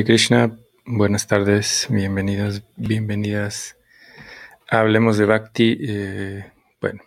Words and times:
Hare 0.00 0.06
Krishna, 0.06 0.58
buenas 0.86 1.26
tardes, 1.26 1.86
bienvenidos, 1.90 2.62
bienvenidas. 2.76 3.76
Hablemos 4.66 5.18
de 5.18 5.26
Bhakti. 5.26 5.76
Eh, 5.78 6.50
bueno, 6.80 7.02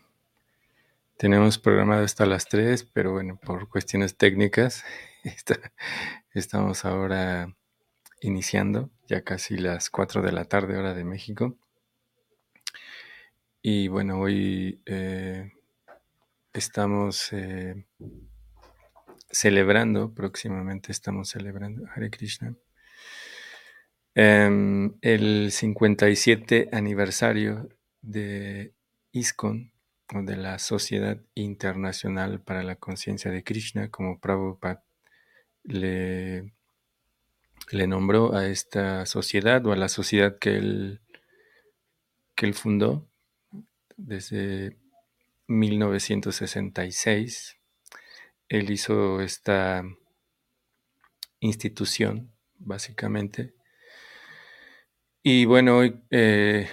tenemos 1.18 1.58
programado 1.58 2.04
hasta 2.04 2.28
las 2.28 2.46
3, 2.46 2.84
pero 2.94 3.12
bueno, 3.14 3.40
por 3.44 3.68
cuestiones 3.68 4.16
técnicas, 4.16 4.86
estamos 6.36 6.86
ahora 6.86 7.56
iniciando, 8.22 8.92
ya 9.08 9.24
casi 9.24 9.58
las 9.58 9.90
4 9.90 10.22
de 10.22 10.32
la 10.32 10.46
tarde, 10.46 10.78
hora 10.78 10.94
de 10.94 11.04
México. 11.04 11.58
Y 13.64 13.88
bueno, 13.88 14.20
hoy 14.20 14.84
eh, 14.86 15.52
estamos 16.54 17.34
eh, 17.34 17.88
celebrando, 19.32 20.14
próximamente 20.14 20.92
estamos 20.92 21.30
celebrando 21.30 21.88
Hare 21.96 22.12
Krishna, 22.12 22.56
em, 24.16 24.96
el 25.02 25.52
57 25.52 26.70
aniversario 26.72 27.70
de 28.02 28.74
ISKCON, 29.12 29.72
o 30.14 30.22
de 30.22 30.36
la 30.36 30.60
Sociedad 30.60 31.18
Internacional 31.34 32.42
para 32.42 32.62
la 32.64 32.76
Conciencia 32.76 33.32
de 33.32 33.44
Krishna, 33.44 33.90
como 33.90 34.20
Prabhupada 34.20 34.84
le, 35.64 36.54
le 37.72 37.88
nombró 37.88 38.36
a 38.36 38.48
esta 38.48 39.06
sociedad 39.06 39.66
o 39.66 39.72
a 39.72 39.76
la 39.76 39.90
sociedad 39.90 40.38
que 40.38 40.58
él, 40.58 41.02
que 42.36 42.46
él 42.46 42.54
fundó 42.54 43.08
desde 43.98 44.78
1966 45.48 47.58
él 48.50 48.70
hizo 48.70 49.22
esta 49.22 49.84
institución, 51.40 52.32
básicamente. 52.60 53.56
Y 55.26 55.46
bueno, 55.46 55.80
eh, 56.12 56.68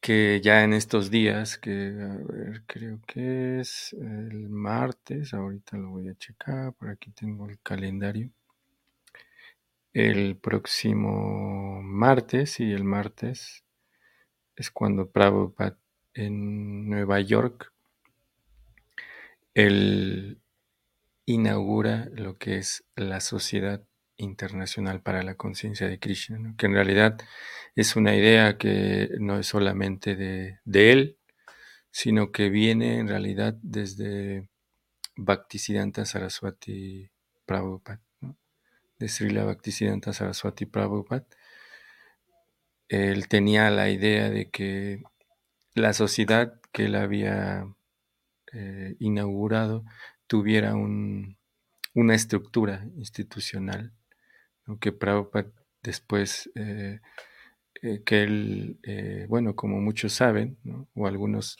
que 0.00 0.40
ya 0.40 0.62
en 0.62 0.74
estos 0.74 1.10
días, 1.10 1.58
que 1.58 1.70
a 1.72 2.16
ver, 2.32 2.62
creo 2.66 3.00
que 3.04 3.58
es 3.58 3.92
el 3.94 4.48
martes, 4.48 5.34
ahorita 5.34 5.76
lo 5.78 5.90
voy 5.90 6.08
a 6.08 6.14
checar, 6.14 6.72
por 6.74 6.88
aquí 6.90 7.10
tengo 7.10 7.48
el 7.48 7.58
calendario. 7.60 8.30
El 9.92 10.36
próximo 10.36 11.82
martes, 11.82 12.60
y 12.60 12.72
el 12.72 12.84
martes 12.84 13.64
es 14.54 14.70
cuando 14.70 15.10
Prabhupada 15.10 15.76
en 16.14 16.88
Nueva 16.88 17.18
York, 17.20 17.72
el 19.54 20.40
inaugura 21.26 22.08
lo 22.12 22.38
que 22.38 22.58
es 22.58 22.84
la 22.94 23.20
Sociedad 23.20 23.84
Internacional 24.24 25.00
para 25.00 25.22
la 25.22 25.34
Conciencia 25.36 25.88
de 25.88 25.98
Krishna, 25.98 26.54
que 26.58 26.66
en 26.66 26.74
realidad 26.74 27.18
es 27.76 27.96
una 27.96 28.14
idea 28.14 28.56
que 28.58 29.10
no 29.18 29.38
es 29.38 29.46
solamente 29.46 30.16
de, 30.16 30.60
él, 30.92 31.18
sino 31.90 32.32
que 32.32 32.50
viene 32.50 32.98
en 32.98 33.08
realidad 33.08 33.56
desde 33.62 34.48
Bhaktisiddhanta 35.16 36.04
Saraswati 36.04 37.10
Prabhupada, 37.46 38.02
de 38.98 39.08
Srila 39.08 39.44
Bhaktisiddhanta 39.44 40.12
Saraswati 40.12 40.66
Prabhupada. 40.66 41.26
Él 42.88 43.28
tenía 43.28 43.70
la 43.70 43.90
idea 43.90 44.30
de 44.30 44.50
que 44.50 45.02
la 45.74 45.92
sociedad 45.92 46.60
que 46.72 46.86
él 46.86 46.94
había 46.94 47.66
eh, 48.52 48.94
inaugurado 49.00 49.84
tuviera 50.28 50.74
una 50.76 52.14
estructura 52.14 52.86
institucional, 52.96 53.92
aunque 54.66 54.92
Prabhupada 54.92 55.50
después, 55.82 56.50
eh, 56.54 57.00
eh, 57.82 58.02
que 58.04 58.22
él, 58.22 58.78
eh, 58.82 59.26
bueno, 59.28 59.54
como 59.56 59.80
muchos 59.80 60.12
saben, 60.12 60.58
o 60.94 61.06
algunos 61.06 61.56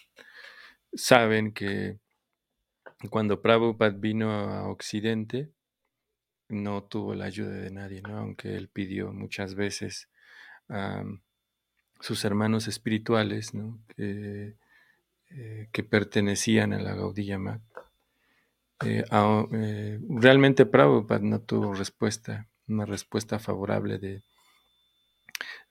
saben 0.95 1.53
que 1.53 1.98
cuando 3.10 3.42
Prabhupada 3.42 3.91
vino 3.91 4.30
a 4.33 4.68
Occidente, 4.68 5.51
no 6.48 6.84
tuvo 6.84 7.15
la 7.15 7.27
ayuda 7.27 7.53
de 7.53 7.71
nadie, 7.71 8.03
¿no? 8.03 8.18
aunque 8.18 8.56
él 8.56 8.68
pidió 8.68 9.12
muchas 9.12 9.54
veces 9.54 10.09
a 10.68 11.04
sus 12.01 12.24
hermanos 12.24 12.68
espirituales 12.68 13.53
que, 13.97 14.56
pertenecían 15.91 16.72
a 16.72 16.80
la 16.80 16.95
Gaudiya 16.95 17.39
eh, 18.84 19.04
eh, 19.53 20.01
realmente 20.09 20.66
Prabhupada 20.66 21.21
no 21.21 21.41
tuvo 21.41 21.74
respuesta, 21.74 22.48
una 22.69 22.87
respuesta 22.87 23.39
favorable 23.39 23.99
de, 23.99 24.22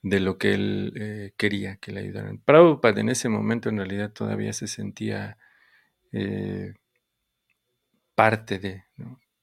de 0.02 0.20
lo 0.20 0.38
que 0.38 0.54
él 0.54 0.92
eh, 0.96 1.32
quería 1.36 1.76
que 1.76 1.92
le 1.92 2.00
ayudaran. 2.00 2.38
Prabhupada 2.38 3.00
en 3.00 3.08
ese 3.08 3.28
momento 3.28 3.68
en 3.68 3.78
realidad 3.78 4.12
todavía 4.12 4.52
se 4.52 4.66
sentía 4.68 5.38
parte 8.14 8.60
de, 8.60 8.84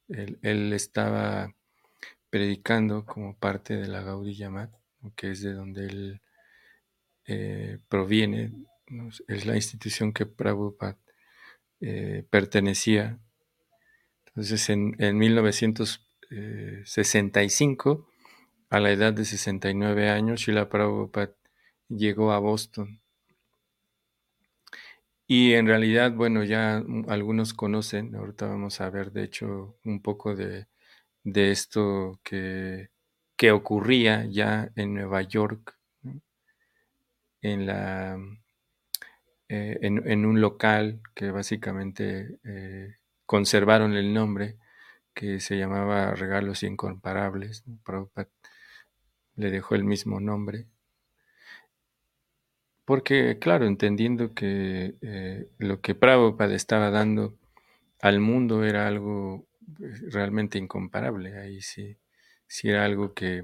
él, 0.07 0.71
estaba 0.71 1.53
predicando 2.29 3.05
como 3.05 3.35
parte 3.37 3.75
de 3.75 3.87
la 3.87 4.01
Gaudiya 4.03 4.49
Mat, 4.49 4.73
que 5.17 5.31
es 5.31 5.41
de 5.41 5.51
donde 5.51 5.85
él 5.85 6.21
proviene, 7.89 8.53
es 9.27 9.45
la 9.45 9.55
institución 9.55 10.13
que 10.13 10.25
Prabhupada 10.25 10.97
pertenecía. 12.29 13.19
Entonces, 14.27 14.69
en, 14.69 15.17
1965, 15.17 16.10
eh, 16.31 16.83
a 18.69 18.79
la 18.79 18.91
edad 18.91 19.13
de 19.13 19.25
69 19.25 20.09
años, 20.09 20.41
Srila 20.41 20.69
Prabhupada 20.69 21.35
llegó 21.89 22.31
a 22.31 22.39
Boston. 22.39 23.01
Y 25.27 25.53
en 25.53 25.67
realidad, 25.67 26.13
bueno, 26.13 26.43
ya 26.43 26.83
algunos 27.07 27.53
conocen, 27.53 28.15
ahorita 28.15 28.47
vamos 28.47 28.81
a 28.81 28.89
ver, 28.89 29.11
de 29.11 29.23
hecho, 29.23 29.77
un 29.85 30.01
poco 30.01 30.35
de, 30.35 30.67
esto 31.23 32.19
que, 32.23 32.89
ocurría 33.51 34.25
ya 34.25 34.69
en 34.75 34.93
Nueva 34.93 35.21
York, 35.23 35.77
en, 37.41 37.65
la, 37.65 38.17
eh, 39.49 39.77
en, 39.81 40.25
un 40.25 40.41
local 40.41 41.01
que 41.15 41.31
básicamente 41.31 42.39
eh, 42.43 42.95
conservaron 43.25 43.95
el 43.95 44.13
nombre 44.13 44.57
que 45.13 45.39
se 45.39 45.57
llamaba 45.57 46.13
Regalos 46.15 46.63
Incomparables. 46.63 47.63
Prabhupada 47.83 48.29
le 49.35 49.51
dejó 49.51 49.75
el 49.75 49.83
mismo 49.83 50.19
nombre. 50.19 50.67
Porque, 52.85 53.39
claro, 53.39 53.65
entendiendo 53.65 54.33
que 54.33 54.95
eh, 55.01 55.47
lo 55.57 55.81
que 55.81 55.95
Prabhupada 55.95 56.55
estaba 56.55 56.89
dando 56.89 57.37
al 58.01 58.19
mundo 58.19 58.63
era 58.65 58.87
algo 58.87 59.47
pues, 59.77 60.01
realmente 60.11 60.57
incomparable. 60.57 61.37
Ahí 61.39 61.61
sí, 61.61 61.97
sí 62.47 62.69
era 62.69 62.83
algo 62.85 63.13
que, 63.13 63.43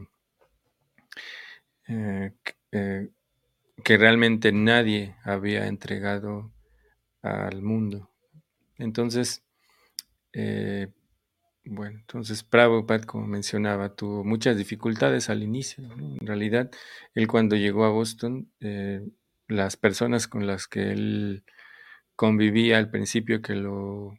eh, 1.88 2.34
eh, 2.72 3.10
que 3.84 3.98
realmente 3.98 4.52
nadie 4.52 5.16
había 5.24 5.68
entregado 5.68 6.52
al 7.22 7.62
mundo. 7.62 8.10
Entonces, 8.78 9.44
eh, 10.34 10.88
bueno, 11.70 12.00
entonces 12.00 12.44
Prabhupada, 12.44 13.06
como 13.06 13.28
mencionaba, 13.28 13.96
tuvo 13.96 14.24
muchas 14.24 14.58
dificultades 14.58 15.30
al 15.30 15.44
inicio. 15.44 15.84
En 15.84 16.26
realidad, 16.26 16.72
él 17.14 17.28
cuando 17.28 17.56
llegó 17.56 17.86
a 17.86 17.90
Boston, 17.90 18.52
eh, 18.60 19.02
las 19.48 19.78
personas 19.78 20.28
con 20.28 20.48
las 20.48 20.68
que 20.68 20.92
él 20.92 21.44
convivía 22.16 22.78
al 22.78 22.90
principio 22.90 23.42
que 23.42 23.56
lo 23.56 24.14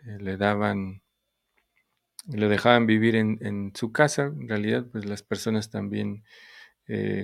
eh, 0.00 0.18
le 0.20 0.36
daban, 0.36 1.02
lo 2.26 2.48
dejaban 2.48 2.86
vivir 2.86 3.16
en, 3.16 3.72
su 3.74 3.92
casa, 3.92 4.24
en 4.24 4.48
realidad, 4.48 4.86
pues 4.90 5.04
las 5.04 5.22
personas 5.22 5.70
también 5.70 6.24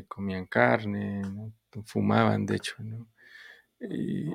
comían 0.08 0.46
carne, 0.46 1.22
fumaban, 1.84 2.46
de 2.46 2.56
hecho, 2.56 2.74
Y, 3.80 4.30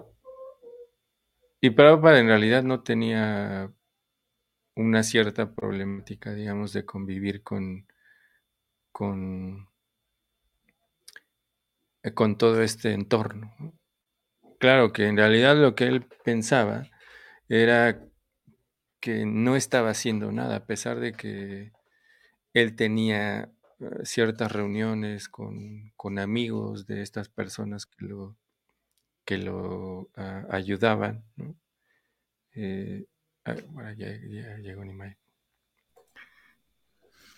y 1.59 1.69
Prabhupada 1.71 2.19
en 2.19 2.27
realidad 2.27 2.63
no 2.63 2.83
tenía 2.83 3.71
una 4.75 5.03
cierta 5.03 5.53
problemática, 5.53 6.33
digamos, 6.33 6.73
de 6.73 6.85
convivir 6.85 7.43
con, 7.43 7.87
con, 8.91 9.69
eh, 12.03 12.13
con 12.13 12.37
todo 12.37 12.61
este 12.61 12.93
entorno. 12.93 13.53
Claro 14.59 14.93
que 14.93 15.07
en 15.07 15.17
realidad 15.17 15.57
lo 15.57 15.75
que 15.75 15.85
él 15.85 16.05
pensaba 16.23 16.89
era 17.49 17.99
que 18.99 19.25
no 19.25 19.55
estaba 19.57 19.89
haciendo 19.89 20.31
nada, 20.31 20.55
a 20.55 20.65
pesar 20.65 20.99
de 20.99 21.13
que 21.13 21.73
él 22.53 22.75
tenía 22.75 23.51
eh, 23.79 24.05
ciertas 24.05 24.51
reuniones 24.51 25.27
con, 25.29 25.91
amigos 26.19 26.85
de 26.87 27.01
estas 27.01 27.29
personas 27.29 27.85
que 27.85 28.05
lo, 28.05 28.37
que 29.25 29.37
lo 29.37 30.09
ah, 30.15 30.45
ayudaban. 30.49 31.23
Eh, 32.55 33.05
ah, 33.45 33.55
bueno, 33.69 33.91
ya, 33.93 34.07
llegó 34.57 34.83
Nimai. 34.85 35.15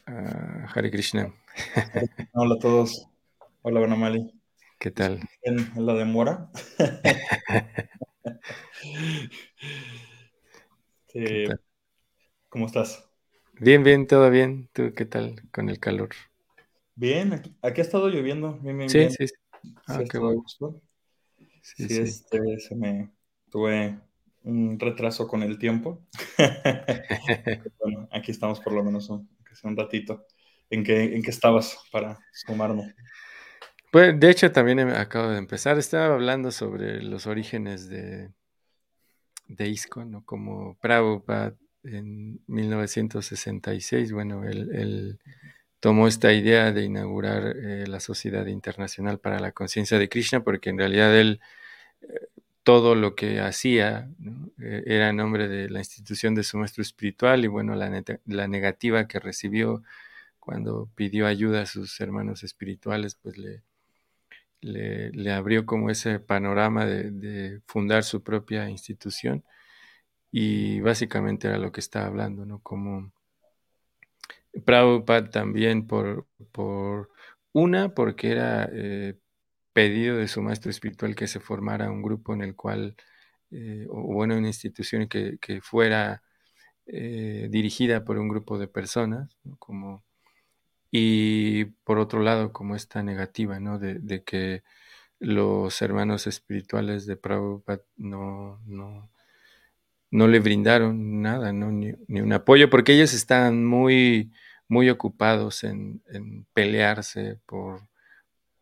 Uh, 0.07 0.65
Hare 0.73 0.91
Krishna. 0.91 1.33
Hola 2.33 2.55
a 2.55 2.59
todos. 2.59 3.07
Hola, 3.63 3.79
Bonamali. 3.79 4.31
¿Qué 4.79 4.91
tal? 4.91 5.21
¿En, 5.41 5.85
la 5.85 5.93
demora? 5.95 6.49
¿Cómo 12.49 12.67
estás? 12.67 13.09
Bien, 13.59 13.83
bien, 13.83 14.05
todo 14.05 14.29
bien. 14.29 14.69
¿Tú 14.73 14.93
qué 14.95 15.05
tal 15.05 15.41
con 15.51 15.69
el 15.69 15.79
calor? 15.79 16.09
Bien, 16.95 17.33
aquí, 17.33 17.55
aquí 17.61 17.81
ha 17.81 17.83
estado 17.83 18.09
lloviendo. 18.09 18.59
Bien, 18.59 18.77
bien, 18.77 18.89
Sí, 18.89 18.97
bien. 18.99 19.11
sí, 19.11 19.27
sí. 19.27 19.33
Ah, 19.87 19.99
Sí, 19.99 20.05
qué 20.09 20.17
gusto. 20.19 20.81
Sí, 21.61 21.87
Sí, 21.87 21.89
sí. 21.89 22.01
este, 22.01 22.59
se 22.59 22.75
me 22.75 23.11
tuve 23.49 23.99
un 24.45 24.79
retraso 24.79 25.27
con 25.27 25.43
el 25.43 25.57
tiempo. 25.57 26.01
Bueno, 27.79 28.07
aquí 28.11 28.31
estamos 28.31 28.59
por 28.59 28.73
lo 28.73 28.83
menos 28.83 29.09
un, 29.09 29.77
ratito. 29.77 30.25
¿En 30.69 30.83
qué, 30.83 31.15
¿En 31.15 31.21
qué 31.21 31.29
estabas 31.29 31.77
para 31.91 32.19
sumarme? 32.33 32.95
Pues, 33.91 34.19
de 34.19 34.29
hecho, 34.29 34.51
también 34.51 34.79
em- 34.79 34.89
acabo 34.89 35.29
de 35.29 35.37
empezar. 35.37 35.77
Estaba 35.77 36.15
hablando 36.15 36.51
sobre 36.51 37.03
los 37.03 37.27
orígenes 37.27 37.87
de, 37.87 38.31
de 39.47 39.67
ISKCON, 39.67 40.11
¿no? 40.11 40.25
Como 40.25 40.77
Prabhupada 40.79 41.55
en 41.83 42.39
1966, 42.47 44.11
bueno, 44.11 44.43
él, 44.43 44.69
él 44.73 45.19
tomó 45.79 46.07
esta 46.07 46.33
idea 46.33 46.71
de 46.71 46.83
inaugurar 46.83 47.55
eh, 47.57 47.85
la 47.87 47.99
Sociedad 47.99 48.47
Internacional 48.47 49.19
para 49.19 49.39
la 49.39 49.51
Conciencia 49.51 49.99
de 49.99 50.09
Krishna, 50.09 50.43
porque 50.43 50.71
en 50.71 50.79
realidad 50.79 51.15
él 51.15 51.39
todo 52.65 52.95
lo 52.95 53.15
que 53.15 53.39
hacía 53.39 54.09
eh, 54.59 54.83
era 54.87 55.09
en 55.09 55.17
nombre 55.17 55.47
de 55.47 55.69
la 55.69 55.79
institución 55.79 56.33
de 56.35 56.43
su 56.43 56.57
maestro 56.57 56.81
espiritual 56.81 57.45
y 57.45 57.47
bueno, 57.47 57.75
la, 57.75 58.47
negativa 58.47 59.07
que 59.07 59.19
recibió 59.19 59.83
cuando 60.39 60.89
pidió 60.95 61.27
ayuda 61.27 61.61
a 61.61 61.65
sus 61.67 62.01
hermanos 62.01 62.43
espirituales, 62.43 63.15
pues 63.15 63.37
le, 63.37 63.63
le, 64.61 65.31
abrió 65.31 65.65
como 65.67 65.91
ese 65.91 66.19
panorama 66.19 66.85
de, 66.85 67.11
de 67.11 67.61
fundar 67.67 68.03
su 68.03 68.23
propia 68.23 68.67
institución 68.69 69.43
y 70.31 70.81
básicamente 70.81 71.47
era 71.47 71.59
lo 71.59 71.71
que 71.71 71.81
estaba 71.81 72.07
hablando, 72.07 72.45
¿no? 72.45 72.59
Como 72.59 73.11
Prabhupada 74.65 75.29
también 75.29 75.85
por, 75.85 76.25
por 76.51 77.11
una, 77.53 77.89
porque 77.89 78.31
era 78.31 78.69
eh, 78.73 79.15
pedido 79.75 80.15
de 80.17 80.29
su 80.29 80.41
maestro 80.41 80.71
espiritual 80.71 81.15
que 81.15 81.27
se 81.27 81.41
formara 81.41 81.91
un 81.91 82.01
grupo 82.01 82.33
en 82.33 82.41
el 82.41 82.55
cual, 82.55 82.95
eh, 83.51 83.85
o 83.89 84.03
bueno, 84.03 84.37
una 84.37 84.47
institución 84.47 85.09
que, 85.09 85.37
que 85.41 85.59
fuera 85.59 86.23
eh, 86.87 87.49
dirigida 87.51 88.05
por 88.05 88.17
un 88.17 88.29
grupo 88.29 88.57
de 88.57 88.69
personas. 88.69 89.37
Como, 89.59 90.05
y 90.91 91.65
por 91.83 91.99
otro 91.99 92.21
lado, 92.21 92.53
como 92.53 92.75
esta 92.77 93.03
negativa, 93.03 93.59
¿no? 93.59 93.77
De, 93.77 94.23
que 94.23 94.63
los 95.19 95.81
hermanos 95.81 96.25
espirituales 96.27 97.05
de 97.05 97.17
Prabhupada 97.17 97.81
no, 97.97 98.61
no, 98.65 99.11
no 100.11 100.27
le 100.29 100.39
brindaron 100.39 101.21
nada, 101.21 101.51
¿no? 101.53 101.71
Ni, 101.71 101.93
un 102.21 102.33
apoyo, 102.33 102.69
porque 102.69 102.93
ellos 102.93 103.13
estaban 103.13 103.65
muy, 103.65 104.31
muy 104.69 104.89
ocupados 104.89 105.65
en, 105.65 106.01
en 106.07 106.45
pelearse 106.53 107.39
por, 107.45 107.81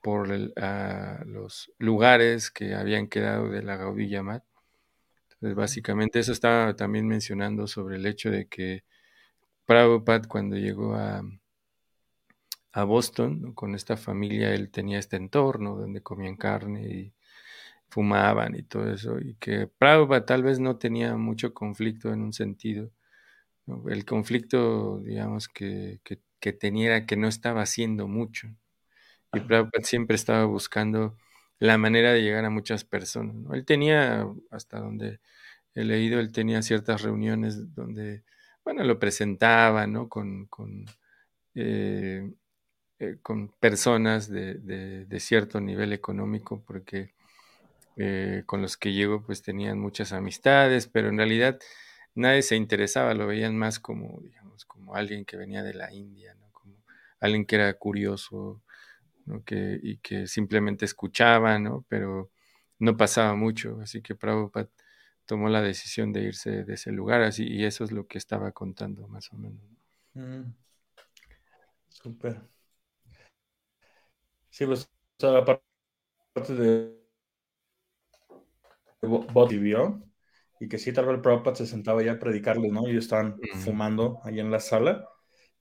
por 0.03 0.31
el, 0.31 0.53
uh, 0.57 1.25
los 1.25 1.71
lugares 1.79 2.51
que 2.51 2.75
habían 2.75 3.07
quedado 3.07 3.49
de 3.49 3.63
la 3.63 3.77
Gaudiya 3.77 4.21
Mat. 4.21 4.43
Entonces, 5.31 5.55
básicamente 5.55 6.19
eso 6.19 6.33
estaba 6.33 6.75
también 6.75 7.07
mencionando 7.07 7.67
sobre 7.67 7.95
el 7.95 8.05
hecho 8.05 8.29
de 8.29 8.47
que 8.47 8.83
Prabhupada 9.65 10.27
cuando 10.27 10.57
llegó 10.57 10.95
a, 10.95 11.23
a 12.73 12.83
Boston 12.83 13.41
¿no? 13.41 13.55
con 13.55 13.75
esta 13.75 13.95
familia, 13.95 14.53
él 14.53 14.71
tenía 14.71 14.99
este 14.99 15.15
entorno 15.15 15.77
donde 15.77 16.01
comían 16.01 16.35
carne 16.35 16.85
y 16.85 17.13
fumaban 17.89 18.55
y 18.55 18.63
todo 18.63 18.91
eso, 18.91 19.19
y 19.21 19.35
que 19.35 19.67
Prabhupada 19.67 20.25
tal 20.25 20.43
vez 20.43 20.59
no 20.59 20.77
tenía 20.77 21.15
mucho 21.15 21.53
conflicto 21.53 22.11
en 22.11 22.23
un 22.23 22.33
sentido. 22.33 22.91
¿no? 23.67 23.89
El 23.89 24.05
conflicto, 24.05 24.99
digamos, 24.99 25.47
que, 25.47 26.01
que, 26.03 26.19
que, 26.41 26.53
tenía 26.53 26.97
era 26.97 27.05
que 27.05 27.15
no 27.17 27.29
estaba 27.29 27.61
haciendo 27.61 28.07
mucho. 28.09 28.49
Y 29.33 29.39
Prabhupada 29.39 29.83
siempre 29.83 30.15
estaba 30.15 30.45
buscando 30.45 31.17
la 31.59 31.77
manera 31.77 32.13
de 32.13 32.21
llegar 32.21 32.45
a 32.45 32.49
muchas 32.49 32.83
personas. 32.83 33.35
Él 33.53 33.65
tenía, 33.65 34.27
hasta 34.51 34.79
donde 34.79 35.19
he 35.75 35.83
leído, 35.83 36.19
él 36.19 36.31
tenía 36.31 36.61
ciertas 36.61 37.01
reuniones 37.01 37.73
donde, 37.73 38.23
bueno, 38.63 38.83
lo 38.83 38.99
presentaba, 38.99 39.87
¿no? 39.87 40.09
Con, 40.09 40.45
con, 40.47 40.85
eh, 41.55 42.31
eh, 42.99 43.17
con 43.21 43.49
personas 43.59 44.29
de, 44.29 44.55
de, 44.55 45.05
de, 45.05 45.19
cierto 45.19 45.59
nivel 45.61 45.93
económico, 45.93 46.63
porque 46.65 47.13
eh, 47.97 48.43
con 48.45 48.61
los 48.61 48.77
que 48.77 48.93
llegó 48.93 49.23
pues 49.23 49.41
tenían 49.41 49.79
muchas 49.79 50.13
amistades, 50.13 50.87
pero 50.87 51.09
en 51.09 51.17
realidad 51.17 51.59
nadie 52.15 52.41
se 52.41 52.55
interesaba, 52.55 53.13
lo 53.13 53.27
veían 53.27 53.57
más 53.57 53.79
como, 53.79 54.19
digamos, 54.21 54.65
como 54.65 54.95
alguien 54.95 55.25
que 55.25 55.37
venía 55.37 55.63
de 55.63 55.73
la 55.75 55.93
India, 55.93 56.33
¿no? 56.35 56.51
Como 56.51 56.75
alguien 57.19 57.45
que 57.45 57.55
era 57.55 57.73
curioso, 57.75 58.61
¿no? 59.25 59.43
que, 59.43 59.79
y 59.81 59.97
que 59.97 60.27
simplemente 60.27 60.85
escuchaba, 60.85 61.59
¿no? 61.59 61.85
Pero 61.89 62.31
no 62.79 62.97
pasaba 62.97 63.35
mucho, 63.35 63.79
así 63.81 64.01
que 64.01 64.15
Prabhupada 64.15 64.69
tomó 65.25 65.49
la 65.49 65.61
decisión 65.61 66.13
de 66.13 66.23
irse 66.23 66.63
de 66.65 66.73
ese 66.75 66.91
lugar, 66.91 67.21
así, 67.23 67.45
y 67.47 67.65
eso 67.65 67.83
es 67.83 67.91
lo 67.91 68.07
que 68.07 68.17
estaba 68.17 68.51
contando 68.51 69.07
más 69.07 69.31
o 69.33 69.37
menos. 69.37 69.61
Mm. 70.15 70.53
Súper. 71.89 72.41
Sí, 74.49 74.65
pues, 74.65 74.83
o 74.85 74.87
sea, 75.19 75.37
aparte 75.39 76.53
de 76.55 77.03
vio 79.59 80.01
y 80.59 80.69
que 80.69 80.77
sí, 80.77 80.93
tal 80.93 81.05
vez 81.05 81.15
el 81.15 81.21
Prabhupada 81.21 81.55
se 81.57 81.67
sentaba 81.67 82.01
ya 82.03 82.13
a 82.13 82.19
predicarles, 82.19 82.71
¿no? 82.71 82.87
Y 82.87 82.91
ellos 82.91 83.05
estaban 83.05 83.37
Mm. 83.37 83.59
fumando 83.59 84.19
ahí 84.23 84.39
en 84.39 84.51
la 84.51 84.59
sala 84.59 85.07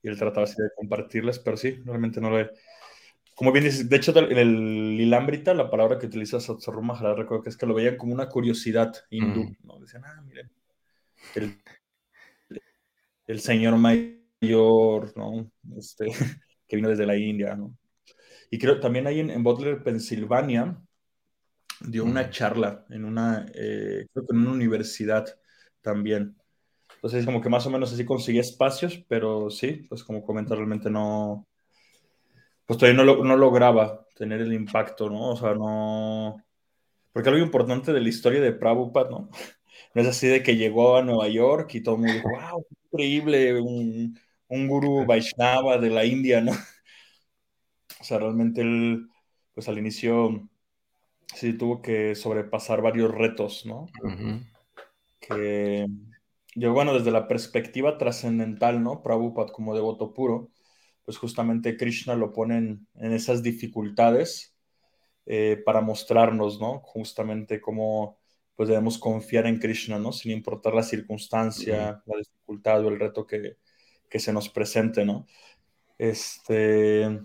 y 0.03 0.09
él 0.09 0.19
trataba 0.19 0.45
así 0.45 0.55
de 0.63 0.69
compartirles, 0.77 1.39
pero 1.39 1.57
sí, 1.57 1.73
realmente 1.85 2.21
no 2.21 2.31
le... 2.31 2.51
Como 3.35 3.53
bien 3.53 3.65
dices, 3.65 3.89
de 3.89 3.97
hecho, 3.97 4.17
en 4.17 4.39
el 4.39 4.97
Lilambrita, 4.97 5.55
la 5.55 5.71
palabra 5.71 5.99
que 5.99 6.07
utiliza 6.07 6.41
Satsuru 6.41 6.83
Maharaj, 6.83 7.17
recuerdo 7.19 7.43
que 7.45 7.51
es 7.51 7.57
que 7.57 7.67
lo 7.67 7.75
veían 7.75 7.97
como 7.97 8.13
una 8.15 8.29
curiosidad 8.29 8.93
hindú, 9.11 9.51
Mm. 9.51 9.57
¿no? 9.65 9.79
Decían, 9.81 10.05
ah, 10.05 10.21
miren, 10.23 10.51
el, 11.35 11.63
el 13.27 13.41
señor 13.41 13.77
mayor, 13.77 15.17
¿no? 15.17 15.51
Este, 15.77 16.07
que 16.69 16.77
vino 16.77 16.89
desde 16.89 17.07
la 17.07 17.17
India, 17.17 17.55
¿no? 17.57 17.77
Y 18.51 18.59
creo 18.59 18.81
también 18.81 19.07
ahí 19.07 19.21
en, 19.21 19.31
en 19.31 19.43
Butler, 19.43 19.83
Pensilvania, 19.83 20.81
dio 21.81 22.05
una 22.05 22.29
Mm. 22.29 22.31
charla 22.31 22.85
en 22.91 23.05
una, 23.05 23.47
eh, 23.55 24.07
creo 24.13 24.27
que 24.27 24.35
en 24.35 24.41
una 24.41 24.53
universidad 24.53 25.27
también. 25.81 26.37
Entonces, 26.97 27.25
como 27.27 27.41
que 27.43 27.49
más 27.51 27.67
o 27.67 27.71
menos 27.71 27.93
así 27.93 28.05
conseguí 28.05 28.39
espacios, 28.39 29.05
pero 29.09 29.51
sí, 29.51 29.87
pues 29.89 30.05
como 30.05 30.23
comenta, 30.25 30.55
realmente 30.55 30.91
no, 30.91 31.49
pues 32.73 32.79
todavía 32.79 33.05
no, 33.05 33.05
lo, 33.05 33.23
no 33.23 33.37
lograba 33.37 34.07
tener 34.17 34.41
el 34.41 34.55
impacto, 34.55 35.11
¿no? 35.11 35.33
O 35.33 35.37
sea, 35.37 35.55
no, 35.55 36.43
porque 37.13 37.29
algo 37.29 37.45
importante 37.45 37.93
de 37.93 38.01
la 38.01 38.09
historia 38.09 38.41
de 38.41 38.53
Prabhupada, 38.53 39.11
¿no? 39.11 39.31
No 39.95 40.01
es 40.01 40.09
así 40.09 40.27
de 40.27 40.43
que 40.43 40.57
llegó 40.57 40.97
a 40.97 41.03
Nueva 41.03 41.29
York 41.29 41.75
y 41.75 41.83
todo 41.83 41.97
el 41.97 42.01
mundo 42.01 42.15
dijo, 42.15 42.31
wow, 42.31 42.67
increíble, 42.91 43.61
un, 43.61 44.19
un 44.49 44.69
gurú 44.69 45.05
Vaishnava 45.05 45.77
de 45.77 45.91
la 45.91 46.05
India, 46.07 46.41
¿no? 46.41 46.53
O 48.01 48.05
sea, 48.05 48.19
realmente 48.19 48.63
él, 48.63 49.07
pues 49.55 49.69
al 49.69 49.79
inicio 49.79 50.49
sí 51.35 51.53
tuvo 51.53 51.83
que 51.83 52.15
sobrepasar 52.15 52.81
varios 52.81 53.13
retos, 53.13 53.67
¿no? 53.67 53.83
Uh 54.03 54.09
-huh. 54.09 54.51
Que 55.21 55.87
yo, 56.55 56.73
bueno, 56.73 56.95
desde 56.95 57.11
la 57.11 57.29
perspectiva 57.29 57.99
trascendental, 57.99 58.83
¿no? 58.83 59.03
Prabhupada 59.03 59.53
como 59.53 59.75
devoto 59.75 60.15
puro, 60.15 60.51
pues 61.05 61.19
justamente 61.19 61.77
Krishna 61.77 62.15
lo 62.15 62.33
pone 62.33 62.59
en, 62.59 62.87
en 62.95 63.13
esas 63.13 63.43
dificultades 63.43 64.55
eh, 65.27 65.63
para 65.65 65.81
mostrarnos, 65.81 66.61
¿no? 66.61 66.81
Justamente 66.81 67.61
cómo 67.61 68.19
pues 68.57 68.69
debemos 68.69 68.99
confiar 68.99 69.47
en 69.47 69.59
Krishna, 69.59 69.99
¿no? 69.99 70.13
Sin 70.13 70.33
importar 70.33 70.75
la 70.75 70.83
circunstancia, 70.83 71.75
uh 71.75 72.11
-huh. 72.11 72.15
la 72.15 72.19
dificultad 72.19 72.85
o 72.85 72.89
el 72.89 72.99
reto 72.99 73.27
que, 73.27 73.57
que 74.09 74.19
se 74.19 74.33
nos 74.33 74.49
presente, 74.49 75.05
¿no? 75.05 75.27
Este, 75.99 77.21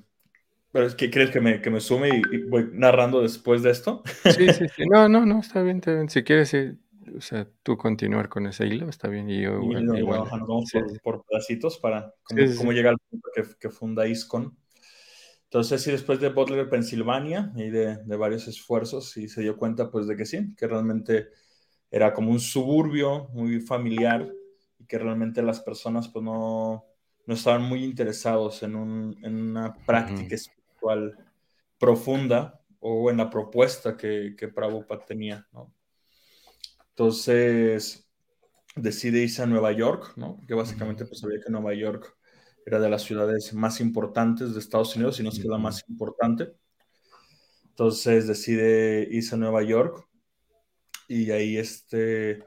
pero 0.71 0.85
es 0.85 0.95
que 0.95 1.09
crees 1.09 1.31
que 1.31 1.41
me, 1.41 1.59
que 1.61 1.69
me 1.69 1.79
sume 1.79 2.09
y, 2.09 2.35
y, 2.35 2.43
voy 2.43 2.69
narrando 2.71 3.21
después 3.21 3.63
de 3.63 3.71
esto. 3.71 4.03
Sí, 4.23 4.53
sí, 4.53 4.65
sí. 4.75 4.83
No, 4.89 5.09
no, 5.09 5.25
no, 5.25 5.39
está 5.39 5.63
bien, 5.63 5.77
está 5.77 5.93
bien. 5.93 6.09
Si 6.09 6.23
quieres, 6.23 6.49
sí, 6.49 6.77
o 7.15 7.21
sea, 7.21 7.47
tú 7.63 7.77
continuar 7.77 8.29
con 8.29 8.47
ese 8.47 8.65
hilo, 8.65 8.89
está 8.89 9.07
bien. 9.07 9.29
Y 9.29 9.41
yo 9.41 9.59
y 9.61 9.65
igual. 9.65 9.85
no, 9.85 9.97
igual. 9.97 10.19
No, 10.29 10.37
nos 10.37 10.47
vamos 10.47 10.69
sí, 10.69 10.79
por, 10.79 10.89
sí. 10.89 10.99
por, 11.03 11.25
pedacitos 11.25 11.77
para 11.79 12.13
cómo, 12.23 12.47
Sí, 12.47 12.57
cómo 12.57 12.71
llega 12.71 12.89
al 12.89 12.97
punto 12.97 13.29
que, 13.33 13.43
que, 13.59 13.69
funda 13.69 14.07
ISCON. 14.07 14.57
Entonces, 15.43 15.81
sí, 15.81 15.91
después 15.91 16.19
de 16.19 16.29
Butler, 16.29 16.69
Pensilvania, 16.69 17.51
y 17.55 17.69
de, 17.69 18.03
de, 18.03 18.15
varios 18.17 18.47
esfuerzos, 18.47 19.15
y 19.17 19.29
se 19.29 19.41
dio 19.41 19.57
cuenta, 19.57 19.89
pues, 19.89 20.07
de 20.07 20.17
que 20.17 20.25
sí, 20.25 20.53
que 20.55 20.67
realmente 20.67 21.29
era 21.89 22.13
como 22.13 22.31
un 22.31 22.39
suburbio 22.39 23.29
muy 23.29 23.61
familiar, 23.61 24.29
y 24.77 24.85
que 24.85 24.99
realmente 24.99 25.41
las 25.41 25.61
personas, 25.61 26.09
pues, 26.09 26.25
no, 26.25 26.85
no 27.25 27.33
estaban 27.33 27.61
muy 27.63 27.83
interesados 27.83 28.61
en, 28.63 28.75
una 28.75 29.73
práctica 29.85 30.35
espiritual 30.35 31.17
profunda 31.77 32.61
o 32.79 33.09
en 33.09 33.17
la 33.17 33.29
propuesta 33.29 33.95
que, 33.95 34.35
que 34.37 34.47
Prabhupada 34.49 35.05
tenía, 35.05 35.47
¿no? 35.53 35.76
Entonces 36.97 38.09
decide 38.75 39.21
irse 39.21 39.43
a 39.43 39.45
Nueva 39.45 39.71
York, 39.71 40.13
¿no? 40.15 40.41
Que 40.47 40.55
básicamente 40.55 41.05
pues 41.05 41.19
sabía 41.19 41.39
que 41.45 41.51
Nueva 41.51 41.75
York 41.75 42.17
era 42.65 42.79
de 42.79 42.89
las 42.89 43.03
ciudades 43.03 43.53
más 43.53 43.79
importantes 43.79 44.53
de 44.53 44.59
Estados 44.59 44.95
Unidos, 44.95 45.19
y 45.19 45.23
no 45.23 45.29
es 45.29 45.39
que 45.39 45.47
la 45.47 45.59
más 45.59 45.83
importante. 45.87 46.53
Entonces 47.69 48.25
decide 48.25 49.07
irse 49.11 49.35
a 49.35 49.37
Nueva 49.37 49.61
York 49.61 50.07
y 51.07 51.29
ahí 51.29 51.57
este, 51.57 51.97
de 51.97 52.41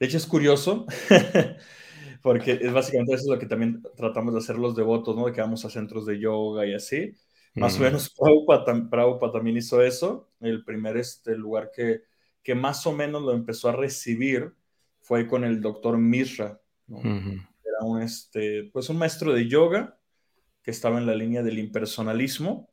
hecho 0.00 0.18
es 0.18 0.26
curioso, 0.26 0.84
porque 2.22 2.58
es 2.60 2.72
básicamente 2.74 3.14
eso 3.14 3.22
es 3.24 3.30
lo 3.30 3.38
que 3.38 3.46
también 3.46 3.82
tratamos 3.96 4.34
de 4.34 4.40
hacer 4.40 4.58
los 4.58 4.76
devotos, 4.76 5.16
¿no? 5.16 5.24
De 5.24 5.32
que 5.32 5.40
vamos 5.40 5.64
a 5.64 5.70
centros 5.70 6.04
de 6.04 6.18
yoga 6.18 6.66
y 6.66 6.74
así. 6.74 7.14
Más 7.54 7.78
o 7.78 7.80
menos 7.80 8.14
Prabhupada, 8.90 9.32
también 9.32 9.56
hizo 9.56 9.80
eso. 9.82 10.28
El 10.40 10.62
primer 10.62 10.98
este, 10.98 11.34
lugar 11.36 11.70
que, 11.74 12.02
que 12.42 12.54
más 12.54 12.86
o 12.86 12.92
menos 12.92 13.22
lo 13.22 13.32
empezó 13.32 13.68
a 13.68 13.76
recibir 13.76 14.54
fue 15.00 15.26
con 15.26 15.44
el 15.44 15.60
doctor 15.60 15.98
Mishra. 15.98 16.60
Era 16.88 17.84
un, 17.84 18.02
este, 18.02 18.70
pues 18.72 18.88
un 18.88 18.98
maestro 18.98 19.32
de 19.32 19.48
yoga 19.48 19.98
que 20.62 20.70
estaba 20.70 20.98
en 20.98 21.06
la 21.06 21.14
línea 21.14 21.42
del 21.42 21.58
impersonalismo 21.58 22.68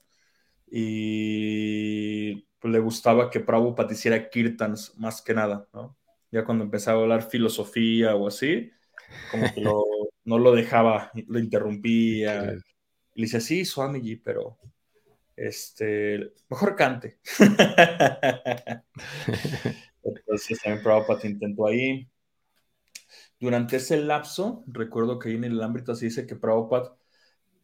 y 0.70 2.36
pues, 2.60 2.72
le 2.72 2.80
gustaba 2.80 3.30
que 3.30 3.40
Prabhupada 3.40 3.92
hiciera 3.92 4.30
kirtans 4.30 4.98
más 4.98 5.22
que 5.22 5.34
nada, 5.34 5.68
¿no? 5.74 5.98
Ya 6.32 6.46
cuando 6.46 6.64
empezaba 6.64 7.00
a 7.00 7.02
hablar 7.04 7.24
filosofía 7.24 8.16
o 8.16 8.28
así, 8.28 8.72
como 9.32 9.52
que 9.54 9.62
no 10.26 10.38
lo 10.38 10.54
dejaba, 10.54 11.12
lo 11.28 11.40
interrumpía. 11.40 12.44
Le 12.44 12.62
decía, 13.16 13.40
sí, 13.40 13.66
Swamiji, 13.66 14.18
pero 14.18 14.60
este, 15.40 16.34
mejor 16.50 16.76
cante. 16.76 17.20
Entonces 20.04 20.60
también 20.62 20.84
Prabhupada 20.84 21.28
intentó 21.28 21.68
ahí. 21.68 22.10
Durante 23.40 23.78
ese 23.78 23.98
lapso, 23.98 24.64
recuerdo 24.68 25.18
que 25.18 25.30
ahí 25.30 25.36
en 25.36 25.46
el 25.46 25.62
ámbito 25.62 25.96
se 25.96 26.06
dice 26.06 26.28
que 26.28 26.36
Prabhupada, 26.36 26.98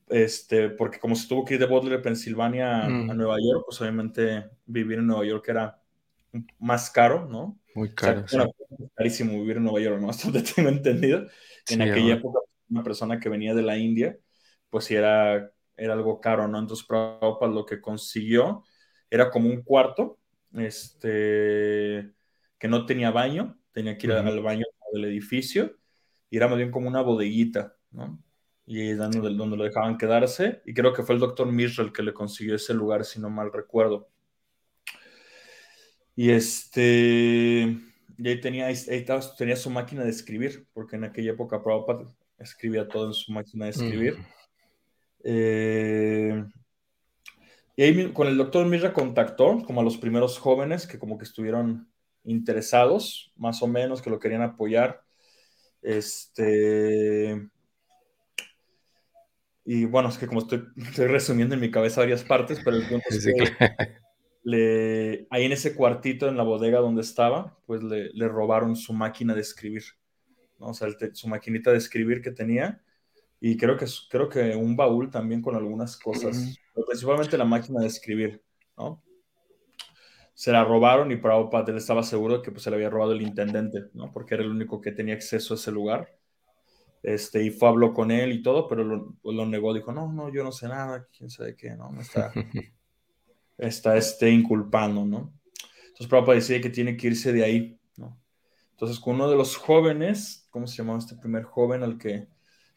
este, 0.07 0.69
porque 0.69 0.99
como 0.99 1.15
se 1.15 1.27
tuvo 1.27 1.43
que 1.43 1.55
ir 1.55 1.59
de 1.59 1.65
Butler, 1.65 2.01
Pensilvania, 2.01 2.85
a 2.85 2.89
mm. 2.89 3.17
Nueva 3.17 3.37
York, 3.41 3.65
pues 3.67 3.81
obviamente 3.81 4.49
vivir 4.65 4.99
en 4.99 5.07
Nueva 5.07 5.25
York 5.25 5.45
era 5.49 5.81
más 6.59 6.89
caro, 6.89 7.27
¿no? 7.27 7.59
Muy 7.73 7.93
caro. 7.93 8.25
era 8.31 8.47
carísimo 8.95 9.33
vivir 9.33 9.57
en 9.57 9.63
Nueva 9.63 9.81
York, 9.81 9.99
¿no? 9.99 10.09
Hasta 10.11 10.31
donde 10.31 10.43
tengo 10.43 10.69
entendido. 10.69 11.27
en 11.69 11.81
aquella 11.81 12.13
época, 12.15 12.39
una 12.69 12.83
persona 12.83 13.19
que 13.19 13.29
venía 13.29 13.53
de 13.53 13.63
la 13.63 13.77
India, 13.77 14.17
pues 14.69 14.85
sí 14.85 14.95
era, 14.95 15.51
era 15.77 15.93
algo 15.93 16.19
caro, 16.19 16.47
¿no? 16.47 16.59
Entonces 16.59 16.85
Prabhupada 16.85 17.51
lo 17.51 17.65
que 17.65 17.81
consiguió 17.81 18.63
era 19.09 19.29
como 19.29 19.49
un 19.49 19.61
cuarto, 19.61 20.19
este, 20.53 22.11
que 22.57 22.67
no 22.67 22.85
tenía 22.85 23.11
baño, 23.11 23.59
tenía 23.71 23.97
que 23.97 24.07
ir 24.07 24.13
al 24.13 24.41
baño 24.41 24.65
del 24.93 25.05
edificio, 25.05 25.77
y 26.29 26.37
era 26.37 26.47
más 26.47 26.57
bien 26.57 26.71
como 26.71 26.87
una 26.87 27.01
bodeguita, 27.01 27.75
¿no? 27.91 28.21
Y 28.65 28.93
donde, 28.93 29.19
donde 29.19 29.57
lo 29.57 29.63
dejaban 29.63 29.97
quedarse, 29.97 30.61
y 30.65 30.73
creo 30.73 30.93
que 30.93 31.03
fue 31.03 31.15
el 31.15 31.21
doctor 31.21 31.51
Mishra 31.51 31.83
el 31.83 31.93
que 31.93 32.03
le 32.03 32.13
consiguió 32.13 32.55
ese 32.55 32.73
lugar, 32.73 33.05
si 33.05 33.19
no 33.19 33.29
mal 33.29 33.51
recuerdo. 33.51 34.09
Y 36.15 36.31
este, 36.31 37.77
y 38.17 38.27
ahí 38.27 38.39
tenía, 38.39 38.67
ahí 38.67 39.05
tenía 39.37 39.55
su 39.55 39.69
máquina 39.69 40.03
de 40.03 40.09
escribir, 40.09 40.67
porque 40.73 40.95
en 40.95 41.03
aquella 41.03 41.31
época 41.31 41.61
Prabhupada 41.61 42.13
escribía 42.37 42.87
todo 42.87 43.07
en 43.07 43.13
su 43.13 43.31
máquina 43.31 43.65
de 43.65 43.71
escribir. 43.71 44.17
Eh, 45.27 46.45
y 47.75 47.83
ahí 47.83 48.13
con 48.13 48.27
el 48.27 48.37
doctor 48.37 48.65
Mishra 48.67 48.93
contactó 48.93 49.63
como 49.65 49.81
a 49.81 49.83
los 49.83 49.97
primeros 49.97 50.37
jóvenes 50.37 50.85
que 50.87 50.99
como 50.99 51.17
que 51.17 51.25
estuvieron 51.25 51.89
interesados, 52.23 53.33
más 53.35 53.61
o 53.61 53.67
menos, 53.67 54.01
que 54.01 54.09
lo 54.09 54.19
querían 54.19 54.43
apoyar. 54.43 55.03
Este. 55.81 57.49
Y 59.65 59.85
bueno, 59.85 60.09
es 60.09 60.17
que 60.17 60.27
como 60.27 60.41
estoy, 60.41 60.63
resumiendo 60.95 61.55
en 61.55 61.61
mi 61.61 61.71
cabeza 61.71 62.01
varias 62.01 62.23
partes, 62.23 62.61
pero 62.63 62.77
el 62.77 62.87
punto 62.87 63.05
es 63.09 63.25
que 63.25 63.97
le, 64.43 65.27
ahí 65.31 65.45
en 65.45 65.51
ese 65.51 65.73
cuartito, 65.73 66.27
en 66.29 66.37
la 66.37 66.43
bodega 66.43 66.79
donde 66.79 67.01
estaba, 67.01 67.57
pues 67.65 67.81
le, 67.83 68.27
robaron 68.27 68.75
su 68.75 68.93
máquina 68.93 69.33
de 69.33 69.41
escribir, 69.41 69.83
¿no? 70.59 70.67
O 70.67 70.73
sea, 70.73 70.87
su 71.13 71.27
maquinita 71.27 71.71
de 71.71 71.79
escribir 71.79 72.21
que 72.21 72.31
tenía, 72.31 72.84
y 73.47 73.57
creo 73.57 73.77
que, 73.77 73.85
creo 74.09 74.27
que 74.27 74.55
un 74.55 74.75
baúl 74.75 75.11
también 75.11 75.39
con 75.39 75.55
algunas 75.55 75.97
cosas, 75.97 76.57
principalmente 76.87 77.37
la 77.37 77.45
máquina 77.45 77.79
de 77.79 77.85
escribir, 77.85 78.43
¿no? 78.75 79.03
se 80.33 80.51
la 80.51 80.63
robaron 80.63 81.11
y 81.11 81.17
Prabhupada 81.17 81.71
él 81.71 81.77
estaba 81.77 82.01
seguro 82.01 82.41
que 82.41 82.49
pues, 82.49 82.63
se 82.63 82.71
le 82.71 82.77
había 82.77 82.89
robado 82.89 83.11
el 83.11 83.21
intendente, 83.21 83.83
¿no? 83.93 84.11
Porque 84.11 84.33
era 84.33 84.43
el 84.43 84.49
único 84.49 84.81
que 84.81 84.91
tenía 84.91 85.13
acceso 85.13 85.53
a 85.53 85.57
ese 85.57 85.71
lugar. 85.71 86.09
Este, 87.03 87.43
y 87.43 87.51
fue, 87.51 87.69
habló 87.69 87.93
con 87.93 88.09
él 88.09 88.33
y 88.33 88.41
todo, 88.41 88.67
pero 88.67 88.83
lo, 88.83 89.15
lo 89.23 89.45
negó, 89.45 89.75
dijo, 89.75 89.93
no, 89.93 90.11
no, 90.11 90.33
yo 90.33 90.43
no 90.43 90.51
sé 90.51 90.67
nada, 90.67 91.07
quién 91.15 91.29
sabe 91.29 91.55
qué, 91.55 91.75
¿no? 91.75 91.91
Me 91.91 92.01
está, 92.01 92.33
está 93.59 93.95
este, 93.95 94.31
inculpando, 94.31 95.05
¿no? 95.05 95.33
Entonces 95.83 96.07
Prabhupada 96.07 96.35
decide 96.35 96.61
que 96.61 96.71
tiene 96.71 96.97
que 96.97 97.07
irse 97.07 97.31
de 97.31 97.43
ahí, 97.43 97.79
¿no? 97.95 98.19
Entonces 98.71 98.99
con 98.99 99.15
uno 99.15 99.29
de 99.29 99.37
los 99.37 99.55
jóvenes, 99.55 100.47
¿cómo 100.49 100.65
se 100.65 100.77
llamaba 100.77 100.97
este 100.97 101.15
primer 101.15 101.43
joven 101.43 101.83
al 101.83 101.99
que 101.99 102.27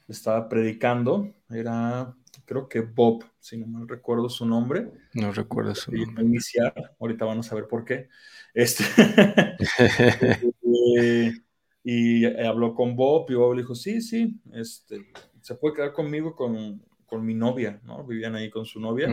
estaba 0.09 0.49
predicando? 0.49 1.33
Era 1.51 2.15
creo 2.45 2.69
que 2.69 2.81
Bob, 2.81 3.25
si 3.39 3.59
no 3.59 3.67
mal 3.67 3.87
recuerdo 3.87 4.29
su 4.29 4.47
nombre. 4.47 4.91
No 5.13 5.33
recuerdo 5.33 5.75
su 5.75 5.93
nombre. 5.93 6.25
Iniciar, 6.25 6.73
ahorita 6.99 7.25
van 7.25 7.41
a 7.41 7.43
saber 7.43 7.69
por 7.69 7.85
qué. 7.85 8.09
Este, 8.55 8.85
eh, 10.99 11.33
y 11.85 12.25
habló 12.25 12.75
con 12.75 12.97
Bob 12.97 13.31
y 13.31 13.35
Bob 13.35 13.55
le 13.55 13.63
dijo, 13.63 13.75
sí, 13.75 14.01
sí, 14.01 14.41
este, 14.53 15.07
se 15.41 15.55
puede 15.55 15.77
quedar 15.77 15.93
conmigo 15.93 16.35
con, 16.35 16.83
con 17.07 17.25
mi 17.25 17.35
novia, 17.35 17.81
¿no? 17.85 18.05
Vivían 18.05 18.35
ahí 18.35 18.51
con 18.51 18.65
su 18.65 18.81
novia. 18.81 19.09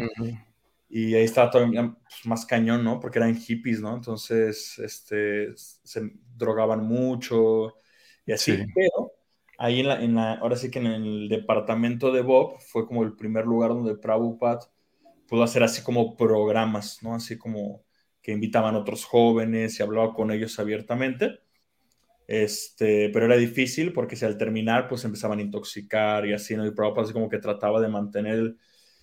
Y 0.87 1.13
ahí 1.15 1.23
estaba 1.23 1.49
todavía 1.49 1.93
pues, 1.93 2.25
más 2.25 2.45
cañón, 2.45 2.83
¿no? 2.83 2.99
Porque 2.99 3.19
eran 3.19 3.35
hippies, 3.35 3.81
¿no? 3.81 3.95
Entonces, 3.95 4.79
este, 4.79 5.53
se 5.55 6.11
drogaban 6.35 6.85
mucho 6.85 7.75
y 8.25 8.31
así. 8.31 8.65
Pero 8.73 9.11
ahí 9.57 9.79
en 9.81 9.87
la, 9.87 10.03
en 10.03 10.15
la, 10.15 10.33
ahora 10.35 10.55
sí 10.55 10.69
que 10.71 10.79
en 10.79 10.87
el 10.87 11.29
departamento 11.29 12.11
de 12.11 12.21
Bob 12.21 12.59
fue 12.59 12.85
como 12.87 13.03
el 13.03 13.15
primer 13.15 13.45
lugar 13.45 13.71
donde 13.71 13.95
Prabhupada 13.95 14.59
pudo 15.27 15.43
hacer 15.43 15.63
así 15.63 15.83
como 15.83 16.15
programas, 16.15 17.01
¿no? 17.03 17.15
Así 17.15 17.37
como 17.37 17.83
que 18.21 18.31
invitaban 18.31 18.75
a 18.75 18.79
otros 18.79 19.05
jóvenes 19.05 19.79
y 19.79 19.83
hablaba 19.83 20.13
con 20.13 20.31
ellos 20.31 20.59
abiertamente. 20.59 21.39
Este, 22.27 23.09
pero 23.09 23.25
era 23.25 23.37
difícil 23.37 23.93
porque 23.93 24.15
si 24.15 24.25
al 24.25 24.37
terminar 24.37 24.87
pues 24.87 25.05
empezaban 25.05 25.39
a 25.39 25.43
intoxicar 25.43 26.25
y 26.25 26.33
así, 26.33 26.55
¿no? 26.55 26.65
Y 26.65 26.71
Prabhupada 26.71 27.05
así 27.05 27.13
como 27.13 27.29
que 27.29 27.37
trataba 27.39 27.81
de 27.81 27.87
mantener 27.87 28.55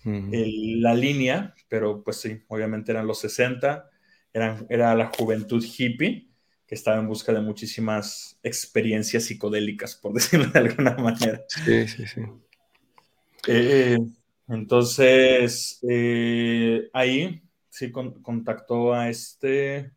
la 0.05 0.93
línea, 0.93 1.53
pero 1.69 2.03
pues 2.03 2.17
sí, 2.17 2.41
obviamente 2.49 2.91
eran 2.91 3.07
los 3.07 3.19
60, 3.19 3.89
eran, 4.33 4.67
era 4.69 4.93
la 4.95 5.09
juventud 5.17 5.63
hippie 5.63 6.32
estaba 6.67 6.99
en 6.99 7.07
busca 7.07 7.31
de 7.33 7.41
muchísimas 7.41 8.37
experiencias 8.43 9.25
psicodélicas, 9.25 9.95
por 9.95 10.13
decirlo 10.13 10.47
de 10.47 10.59
alguna 10.59 10.95
manera. 10.95 11.41
Sí, 11.47 11.87
sí, 11.87 12.07
sí. 12.07 12.21
Eh, 13.47 13.97
entonces, 14.47 15.79
eh, 15.87 16.89
ahí 16.93 17.41
sí 17.69 17.91
contactó 17.91 18.93
a 18.93 19.09
este, 19.09 19.91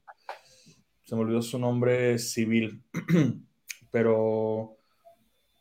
se 1.05 1.15
me 1.15 1.23
olvidó 1.23 1.43
su 1.43 1.59
nombre 1.59 2.19
civil, 2.19 2.83
pero, 3.91 4.77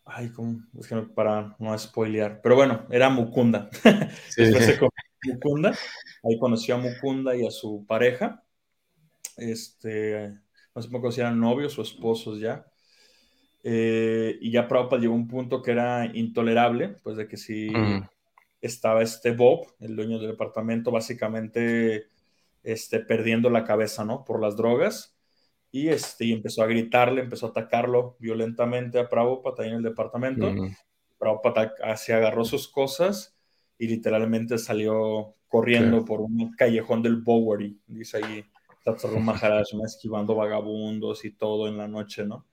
ay, 0.06 0.30
¿cómo? 0.30 0.64
Es 0.80 0.88
que 0.88 0.96
para 0.98 1.56
no 1.60 1.78
spoilear, 1.78 2.42
pero 2.42 2.56
bueno, 2.56 2.88
era 2.90 3.10
Mukunda. 3.10 3.70
Mukunda, 5.24 5.76
ahí 6.24 6.38
conoció 6.40 6.76
a 6.76 6.78
Mukunda 6.80 7.36
y 7.36 7.46
a 7.46 7.52
su 7.52 7.86
pareja, 7.86 8.44
este, 9.38 10.40
no 10.76 11.02
sé 11.12 11.12
si 11.12 11.22
eran 11.22 11.40
novios 11.40 11.78
o 11.80 11.82
esposos 11.82 12.40
ya. 12.40 12.66
Eh, 13.64 14.38
y 14.42 14.52
ya 14.52 14.68
Prabhupada 14.68 15.02
llegó 15.02 15.14
a 15.14 15.18
un 15.18 15.28
punto 15.28 15.62
que 15.62 15.72
era 15.72 16.06
intolerable, 16.14 16.90
pues 17.02 17.18
de 17.18 17.28
que 17.28 17.38
si 17.38 17.72
estaba 18.62 19.02
este 19.02 19.32
Bob, 19.32 19.68
el 19.80 19.96
dueño 19.96 20.20
del 20.20 20.32
departamento, 20.32 20.92
básicamente 20.92 22.08
este, 22.62 23.00
perdiendo 23.00 23.50
la 23.50 23.64
cabeza, 23.64 24.06
¿no? 24.06 24.24
Por 24.26 24.42
las 24.42 24.56
drogas. 24.56 25.18
Y, 25.72 25.90
este, 25.90 26.26
y 26.26 26.34
empezó 26.34 26.64
a 26.64 26.68
gritarle, 26.68 27.22
empezó 27.22 27.48
a 27.48 27.50
atacarlo 27.50 28.16
violentamente 28.20 29.00
a 29.00 29.10
Prabhupada 29.10 29.64
ahí 29.64 29.70
en 29.70 29.78
el 29.78 29.84
departamento. 29.84 30.54
Prabhupada 31.18 31.74
se 31.98 32.14
agarró 32.14 32.46
sus 32.46 32.68
cosas 32.68 33.36
y 33.78 33.88
literalmente 33.88 34.58
salió 34.58 35.36
corriendo 35.48 36.04
por 36.06 36.22
un 36.22 36.54
callejón 36.56 37.02
del 37.02 37.18
Bowery, 37.18 37.80
dice 37.88 38.18
ahí 38.18 38.46
Tatsuro 38.86 39.20
Maharaj, 39.20 39.66
esquivando 39.84 40.36
vagabundos 40.36 41.26
y 41.26 41.32
todo 41.32 41.68
en 41.68 41.76
la 41.76 41.88
noche, 41.88 42.24
¿no? 42.24 42.46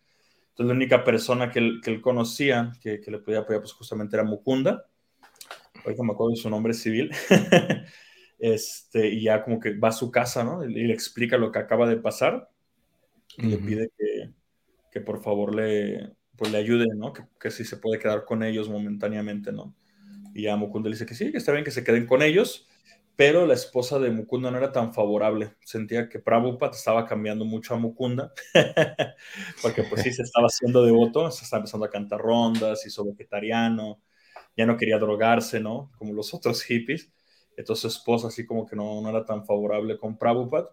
Entonces 0.48 0.66
la 0.66 0.72
única 0.72 1.04
persona 1.04 1.50
que 1.50 1.58
él, 1.58 1.80
que 1.84 1.90
él 1.90 2.00
conocía 2.00 2.72
que, 2.80 3.00
que, 3.00 3.10
le 3.10 3.18
podía 3.18 3.40
apoyar 3.40 3.60
pues 3.60 3.74
justamente 3.74 4.16
era 4.16 4.24
Mukunda. 4.24 4.86
Ahorita 5.84 6.02
me 6.02 6.12
acuerdo 6.12 6.30
de 6.30 6.36
su 6.36 6.48
nombre 6.48 6.72
civil. 6.72 7.10
este, 8.38 9.08
y 9.08 9.22
ya 9.24 9.44
como 9.44 9.60
que 9.60 9.74
va 9.78 9.88
a 9.88 9.92
su 9.92 10.10
casa, 10.10 10.42
¿no? 10.42 10.64
Y, 10.64 10.72
le 10.72 10.94
explica 10.94 11.36
lo 11.36 11.52
que 11.52 11.58
acaba 11.58 11.86
de 11.86 11.96
pasar. 11.98 12.48
Y 13.36 13.46
uh 13.46 13.48
-huh. 13.48 13.50
le 13.50 13.58
pide 13.58 13.90
que, 13.98 14.30
que, 14.90 15.00
por 15.02 15.22
favor 15.22 15.54
le, 15.54 16.12
pues 16.36 16.50
le 16.50 16.56
ayude, 16.56 16.86
¿no? 16.96 17.12
Que, 17.12 17.24
que 17.38 17.50
si 17.50 17.64
se 17.64 17.76
puede 17.76 17.98
quedar 17.98 18.24
con 18.24 18.42
ellos 18.42 18.70
momentáneamente, 18.70 19.52
¿no? 19.52 19.74
Y 20.34 20.44
ya 20.44 20.56
Mukunda 20.56 20.88
le 20.88 20.94
dice 20.94 21.04
que 21.04 21.14
sí, 21.14 21.30
que 21.30 21.38
está 21.38 21.52
bien 21.52 21.64
que 21.64 21.70
se 21.70 21.84
queden 21.84 22.06
con 22.06 22.22
ellos 22.22 22.68
pero 23.16 23.46
la 23.46 23.54
esposa 23.54 23.98
de 23.98 24.10
Mukunda 24.10 24.50
no 24.50 24.58
era 24.58 24.72
tan 24.72 24.94
favorable. 24.94 25.54
Sentía 25.64 26.08
que 26.08 26.18
Prabhupada 26.18 26.72
estaba 26.72 27.06
cambiando 27.06 27.44
mucho 27.44 27.74
a 27.74 27.78
Mukunda, 27.78 28.32
porque 29.62 29.82
pues 29.84 30.02
sí 30.02 30.12
se 30.12 30.22
estaba 30.22 30.46
haciendo 30.46 30.84
devoto, 30.84 31.30
se 31.30 31.44
estaba 31.44 31.60
empezando 31.60 31.86
a 31.86 31.90
cantar 31.90 32.20
rondas, 32.20 32.86
hizo 32.86 33.04
vegetariano, 33.04 34.00
ya 34.56 34.66
no 34.66 34.76
quería 34.76 34.98
drogarse, 34.98 35.60
¿no? 35.60 35.92
Como 35.98 36.12
los 36.14 36.32
otros 36.34 36.62
hippies. 36.62 37.12
Entonces 37.56 37.82
su 37.82 37.98
esposa 37.98 38.28
así 38.28 38.46
como 38.46 38.66
que 38.66 38.76
no, 38.76 39.00
no 39.02 39.10
era 39.10 39.24
tan 39.24 39.44
favorable 39.44 39.98
con 39.98 40.16
Prabhupada. 40.18 40.70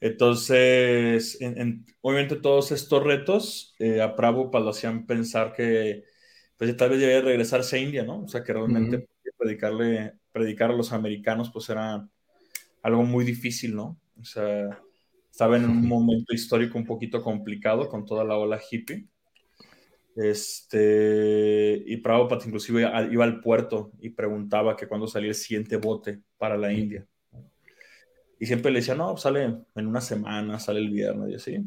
Entonces, 0.00 1.40
en, 1.40 1.60
en, 1.60 1.86
obviamente 2.02 2.36
todos 2.36 2.70
estos 2.70 3.02
retos 3.02 3.74
eh, 3.80 4.00
a 4.00 4.14
Prabhupada 4.14 4.64
lo 4.64 4.70
hacían 4.70 5.06
pensar 5.06 5.52
que 5.52 6.04
pues 6.56 6.76
tal 6.76 6.90
vez 6.90 7.00
debía 7.00 7.20
regresarse 7.20 7.76
a 7.76 7.80
India, 7.80 8.04
¿no? 8.04 8.24
O 8.24 8.28
sea, 8.28 8.42
que 8.42 8.52
realmente 8.52 8.96
uh 8.96 9.00
-huh. 9.00 9.34
predicarle 9.38 10.14
predicar 10.38 10.70
a 10.70 10.76
los 10.76 10.92
americanos 10.92 11.50
pues 11.50 11.68
era 11.68 12.08
algo 12.82 13.02
muy 13.02 13.24
difícil, 13.24 13.74
¿no? 13.74 13.98
O 14.20 14.24
sea, 14.24 14.80
estaba 15.30 15.56
en 15.56 15.64
un 15.64 15.86
momento 15.88 16.32
histórico 16.32 16.78
un 16.78 16.86
poquito 16.86 17.22
complicado 17.22 17.88
con 17.88 18.06
toda 18.06 18.24
la 18.24 18.36
ola 18.36 18.60
hippie. 18.70 19.06
Este, 20.14 21.80
y 21.86 21.96
Prabhupada 21.98 22.44
inclusive 22.44 22.90
iba 23.10 23.24
al 23.24 23.40
puerto 23.40 23.92
y 24.00 24.10
preguntaba 24.10 24.76
que 24.76 24.88
cuándo 24.88 25.06
salía 25.06 25.28
el 25.28 25.34
siguiente 25.34 25.76
bote 25.76 26.20
para 26.38 26.56
la 26.56 26.72
India. 26.72 27.06
Y 28.40 28.46
siempre 28.46 28.70
le 28.70 28.78
decía, 28.80 28.94
no, 28.94 29.16
sale 29.16 29.44
en 29.74 29.86
una 29.86 30.00
semana, 30.00 30.58
sale 30.60 30.80
el 30.80 30.90
viernes 30.90 31.30
y 31.30 31.34
así. 31.34 31.66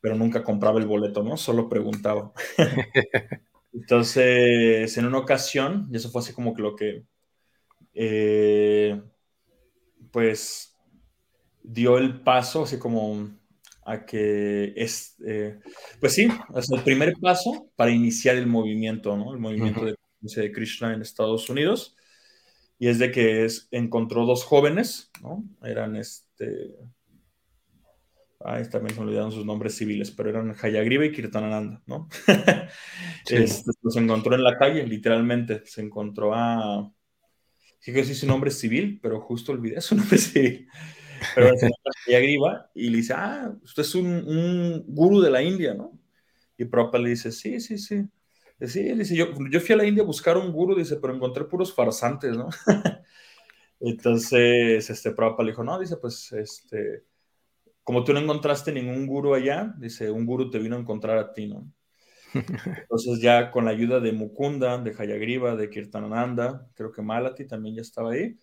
Pero 0.00 0.14
nunca 0.14 0.42
compraba 0.42 0.78
el 0.78 0.86
boleto, 0.86 1.22
¿no? 1.22 1.36
Solo 1.36 1.68
preguntaba. 1.68 2.32
Entonces, 3.72 4.96
en 4.96 5.06
una 5.06 5.18
ocasión, 5.18 5.88
y 5.92 5.96
eso 5.96 6.10
fue 6.10 6.22
así 6.22 6.32
como 6.32 6.54
que 6.54 6.62
lo 6.62 6.76
que 6.76 7.04
eh, 7.94 9.00
pues 10.10 10.76
dio 11.62 11.98
el 11.98 12.20
paso, 12.22 12.64
así 12.64 12.78
como 12.78 13.30
a 13.84 14.04
que 14.04 14.72
es, 14.76 15.16
eh, 15.26 15.58
pues 16.00 16.14
sí, 16.14 16.28
es 16.54 16.70
el 16.70 16.82
primer 16.82 17.14
paso 17.20 17.70
para 17.76 17.90
iniciar 17.90 18.36
el 18.36 18.46
movimiento, 18.46 19.16
¿no? 19.16 19.32
El 19.32 19.40
movimiento 19.40 19.80
uh 19.80 19.84
-huh. 19.84 19.96
de, 20.20 20.42
de 20.42 20.52
Krishna 20.52 20.94
en 20.94 21.02
Estados 21.02 21.48
Unidos. 21.48 21.96
Y 22.78 22.88
es 22.88 22.98
de 22.98 23.10
que 23.10 23.44
es, 23.44 23.68
encontró 23.72 24.24
dos 24.24 24.44
jóvenes, 24.44 25.10
¿no? 25.22 25.44
Eran 25.62 25.96
este. 25.96 26.76
Ay, 28.42 28.66
también 28.70 28.94
se 28.94 29.00
me 29.00 29.06
olvidaron 29.06 29.32
sus 29.32 29.44
nombres 29.44 29.76
civiles, 29.76 30.10
pero 30.10 30.30
eran 30.30 30.56
Hayagriva 30.62 31.04
y 31.04 31.12
Kirtanananda, 31.12 31.82
¿no? 31.84 32.08
sí. 33.26 33.36
este, 33.36 33.70
los 33.82 33.96
encontró 33.96 34.34
en 34.34 34.44
la 34.44 34.56
calle, 34.56 34.86
literalmente. 34.86 35.60
Se 35.66 35.82
encontró 35.82 36.32
a 36.32 36.90
sí 37.80 37.92
que 37.92 38.04
sí 38.04 38.14
su 38.14 38.26
nombre 38.26 38.50
civil, 38.50 39.00
pero 39.02 39.20
justo 39.20 39.52
olvidé 39.52 39.80
su 39.80 39.94
nombre 39.96 40.18
civil. 40.18 40.68
Pero 41.34 41.50
se 41.56 42.16
Agriba 42.16 42.70
y 42.74 42.90
le 42.90 42.98
dice, 42.98 43.14
ah, 43.14 43.54
usted 43.62 43.82
es 43.82 43.94
un, 43.94 44.06
un 44.06 44.84
gurú 44.86 45.20
de 45.20 45.30
la 45.30 45.42
India, 45.42 45.74
¿no? 45.74 45.98
Y 46.56 46.64
Prabhupada 46.66 47.04
le 47.04 47.10
dice, 47.10 47.32
sí, 47.32 47.60
sí, 47.60 47.78
sí. 47.78 48.04
Sí, 48.60 48.82
dice, 48.94 49.16
yo, 49.16 49.28
yo 49.50 49.60
fui 49.60 49.74
a 49.74 49.78
la 49.78 49.86
India 49.86 50.02
a 50.02 50.06
buscar 50.06 50.36
un 50.36 50.52
gurú, 50.52 50.74
dice, 50.76 50.96
pero 50.96 51.14
encontré 51.14 51.44
puros 51.44 51.74
farsantes, 51.74 52.36
¿no? 52.36 52.48
Entonces, 53.80 54.90
este, 54.90 55.12
Prabhupada 55.12 55.44
le 55.44 55.52
dijo, 55.52 55.64
no, 55.64 55.78
dice, 55.78 55.96
pues, 55.96 56.32
este, 56.32 57.04
como 57.82 58.04
tú 58.04 58.12
no 58.12 58.20
encontraste 58.20 58.72
ningún 58.72 59.06
gurú 59.06 59.34
allá, 59.34 59.74
dice, 59.78 60.10
un 60.10 60.26
gurú 60.26 60.50
te 60.50 60.58
vino 60.58 60.76
a 60.76 60.80
encontrar 60.80 61.18
a 61.18 61.32
ti, 61.32 61.46
¿no? 61.48 61.72
Entonces 62.34 63.20
ya 63.20 63.50
con 63.50 63.64
la 63.64 63.70
ayuda 63.70 64.00
de 64.00 64.12
Mukunda, 64.12 64.78
de 64.78 64.94
Hayagriva, 64.96 65.56
de 65.56 65.70
Kirtanananda, 65.70 66.68
creo 66.74 66.92
que 66.92 67.02
Malati 67.02 67.46
también 67.46 67.76
ya 67.76 67.82
estaba 67.82 68.12
ahí, 68.12 68.36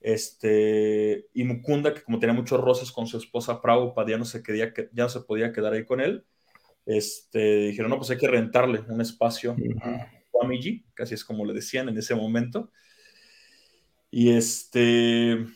este, 0.00 1.26
y 1.32 1.44
Mukunda, 1.44 1.94
que 1.94 2.02
como 2.02 2.18
tenía 2.18 2.34
muchos 2.34 2.60
roces 2.60 2.90
con 2.90 3.06
su 3.06 3.16
esposa 3.16 3.60
Prabhupada, 3.60 4.10
ya 4.10 4.18
no 4.18 4.24
se, 4.24 4.42
quería, 4.42 4.72
ya 4.74 5.04
no 5.04 5.08
se 5.08 5.20
podía 5.20 5.52
quedar 5.52 5.72
ahí 5.72 5.84
con 5.84 6.00
él, 6.00 6.24
este, 6.84 7.68
dijeron, 7.68 7.90
no, 7.90 7.98
pues 7.98 8.10
hay 8.10 8.18
que 8.18 8.28
rentarle 8.28 8.80
un 8.88 9.00
espacio 9.00 9.52
uh 9.52 9.56
-huh. 9.56 10.02
a 10.02 10.10
Swamiji, 10.30 10.84
casi 10.94 11.14
es 11.14 11.24
como 11.24 11.44
le 11.44 11.54
decían 11.54 11.88
en 11.88 11.96
ese 11.98 12.14
momento, 12.14 12.70
y 14.10 14.30
este, 14.30 15.46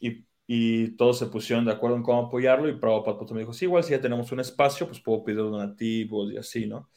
y, 0.00 0.26
y, 0.46 0.96
todos 0.96 1.18
se 1.18 1.26
pusieron 1.26 1.64
de 1.64 1.72
acuerdo 1.72 1.96
en 1.96 2.02
cómo 2.02 2.26
apoyarlo, 2.26 2.68
y 2.68 2.78
Prabhupada 2.78 3.18
pues, 3.18 3.30
me 3.32 3.40
dijo, 3.40 3.52
sí, 3.52 3.66
igual 3.66 3.84
si 3.84 3.90
ya 3.90 4.00
tenemos 4.00 4.32
un 4.32 4.40
espacio, 4.40 4.86
pues 4.86 5.00
puedo 5.00 5.22
pedir 5.22 5.38
donativos 5.40 6.32
y 6.32 6.38
así, 6.38 6.66
¿no? 6.66 6.88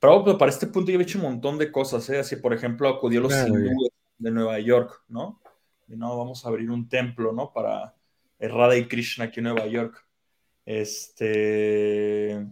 Pero 0.00 0.24
pues, 0.24 0.36
para 0.36 0.50
este 0.50 0.66
punto 0.66 0.90
yo 0.90 0.98
he 0.98 1.02
hecho 1.02 1.18
un 1.18 1.24
montón 1.24 1.58
de 1.58 1.72
cosas, 1.72 2.08
¿eh? 2.10 2.18
Así, 2.18 2.36
por 2.36 2.54
ejemplo, 2.54 2.88
acudió 2.88 3.20
a 3.20 3.22
los 3.24 3.32
claro, 3.32 3.54
hindúes 3.54 3.90
de 4.18 4.30
Nueva 4.30 4.58
York, 4.60 5.02
¿no? 5.08 5.40
Y 5.88 5.96
no, 5.96 6.16
vamos 6.16 6.44
a 6.44 6.48
abrir 6.48 6.70
un 6.70 6.88
templo, 6.88 7.32
¿no? 7.32 7.52
Para 7.52 7.94
Radha 8.38 8.76
y 8.76 8.86
Krishna 8.86 9.24
aquí 9.26 9.40
en 9.40 9.44
Nueva 9.44 9.66
York. 9.66 10.06
Este... 10.64 12.46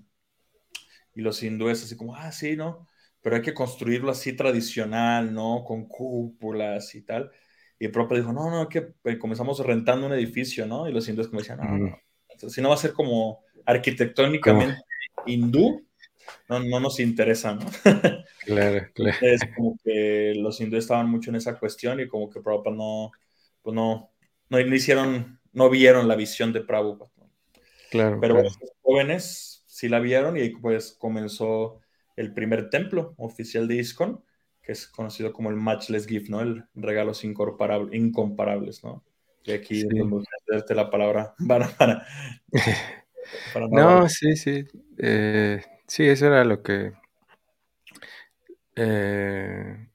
Y 1.14 1.22
los 1.22 1.42
hindúes 1.42 1.82
así 1.82 1.96
como, 1.96 2.14
ah, 2.14 2.30
sí, 2.32 2.56
¿no? 2.56 2.87
Pero 3.22 3.37
hay 3.37 3.42
que 3.42 3.54
construirlo 3.54 4.11
así 4.11 4.35
tradicional, 4.35 5.32
¿no? 5.32 5.64
Con 5.64 5.87
cúpulas 5.87 6.94
y 6.94 7.02
tal. 7.02 7.30
Y 7.78 7.87
el 7.87 7.90
propio 7.90 8.18
dijo, 8.18 8.32
no, 8.32 8.50
no, 8.50 8.68
que 8.68 8.94
eh, 9.04 9.18
comenzamos 9.18 9.59
rentando 9.61 10.06
un 10.06 10.12
edificio, 10.12 10.66
¿no? 10.66 10.88
Y 10.88 10.92
los 10.92 11.09
hindúes 11.09 11.28
como 11.28 11.40
decían, 11.40 11.59
no, 11.59 11.64
no, 11.64 11.78
no. 11.78 12.50
Si 12.50 12.61
no 12.61 12.68
va 12.68 12.74
a 12.74 12.78
ser 12.78 12.92
como 12.92 13.44
arquitectónicamente 13.64 14.82
¿Cómo? 15.14 15.26
hindú, 15.26 15.86
no, 16.48 16.61
no 16.61 16.80
nos 16.80 17.00
interesa, 17.00 17.54
¿no? 17.54 17.66
Claro, 18.46 18.87
claro. 18.94 19.16
Es 19.22 19.40
como 19.56 19.76
que 19.82 20.32
los 20.37 20.61
hindúes 20.61 20.85
estaban 20.85 21.11
mucho 21.11 21.30
en 21.30 21.37
esa 21.37 21.59
cuestión 21.59 21.98
y 21.98 22.06
como 22.06 22.30
que 22.30 22.40
Prabhupada 22.40 22.76
no, 22.76 23.11
pues 23.61 23.74
no, 23.74 24.12
no, 24.50 24.61
hicieron, 24.61 25.40
no 25.52 25.68
vieron 25.68 26.06
la 26.06 26.14
visión 26.14 26.52
de 26.52 26.61
Prabhupada. 26.61 27.11
¿no? 27.16 27.28
Claro. 27.90 28.18
Pero 28.20 28.35
claro. 28.35 28.48
los 28.48 28.72
jóvenes 28.82 29.64
sí 29.66 29.88
la 29.88 29.98
vieron 29.98 30.37
y 30.37 30.50
pues 30.50 30.92
comenzó 30.92 31.80
el 32.14 32.32
primer 32.32 32.70
templo 32.70 33.14
oficial 33.18 33.66
de 33.66 33.76
ISKCON, 33.76 34.24
que 34.62 34.72
es 34.72 34.87
conocido 34.87 35.32
como 35.32 35.50
el 35.50 35.56
Matchless 35.56 36.06
Gift, 36.06 36.30
¿no? 36.30 36.40
El 36.40 36.64
regalos 36.74 37.24
incomparables, 37.24 38.85
¿no? 38.85 39.04
Y 39.42 39.52
aquí 39.52 39.80
sí. 39.82 39.88
darte 40.48 40.74
la 40.74 40.88
palabra 40.88 41.35
para... 41.48 41.68
para, 41.68 42.06
para 43.52 43.66
no, 43.70 44.00
no 44.02 44.09
sí, 44.09 44.37
sí. 44.37 44.64
Eh, 44.98 45.61
Sí, 45.88 46.07
eso 46.09 46.27
era 46.27 46.44
lo 46.44 46.62
que... 46.62 46.92
Eh, 48.75 49.88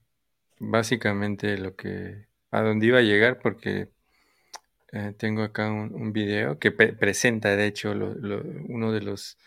básicamente 0.59 1.57
lo 1.57 1.75
que... 1.75 2.27
A 2.51 2.61
dónde 2.61 2.87
iba 2.87 2.99
a 2.99 3.01
llegar 3.01 3.39
porque 3.39 3.89
eh, 4.91 5.13
tengo 5.17 5.43
acá 5.43 5.69
un, 5.69 5.93
un 5.93 6.11
video 6.11 6.59
que 6.59 6.71
pre 6.71 6.93
presenta, 6.93 7.55
de 7.55 7.65
hecho, 7.65 7.93
lo, 7.93 8.11
uno 8.67 8.91
de 8.91 9.01
los, 9.01 9.37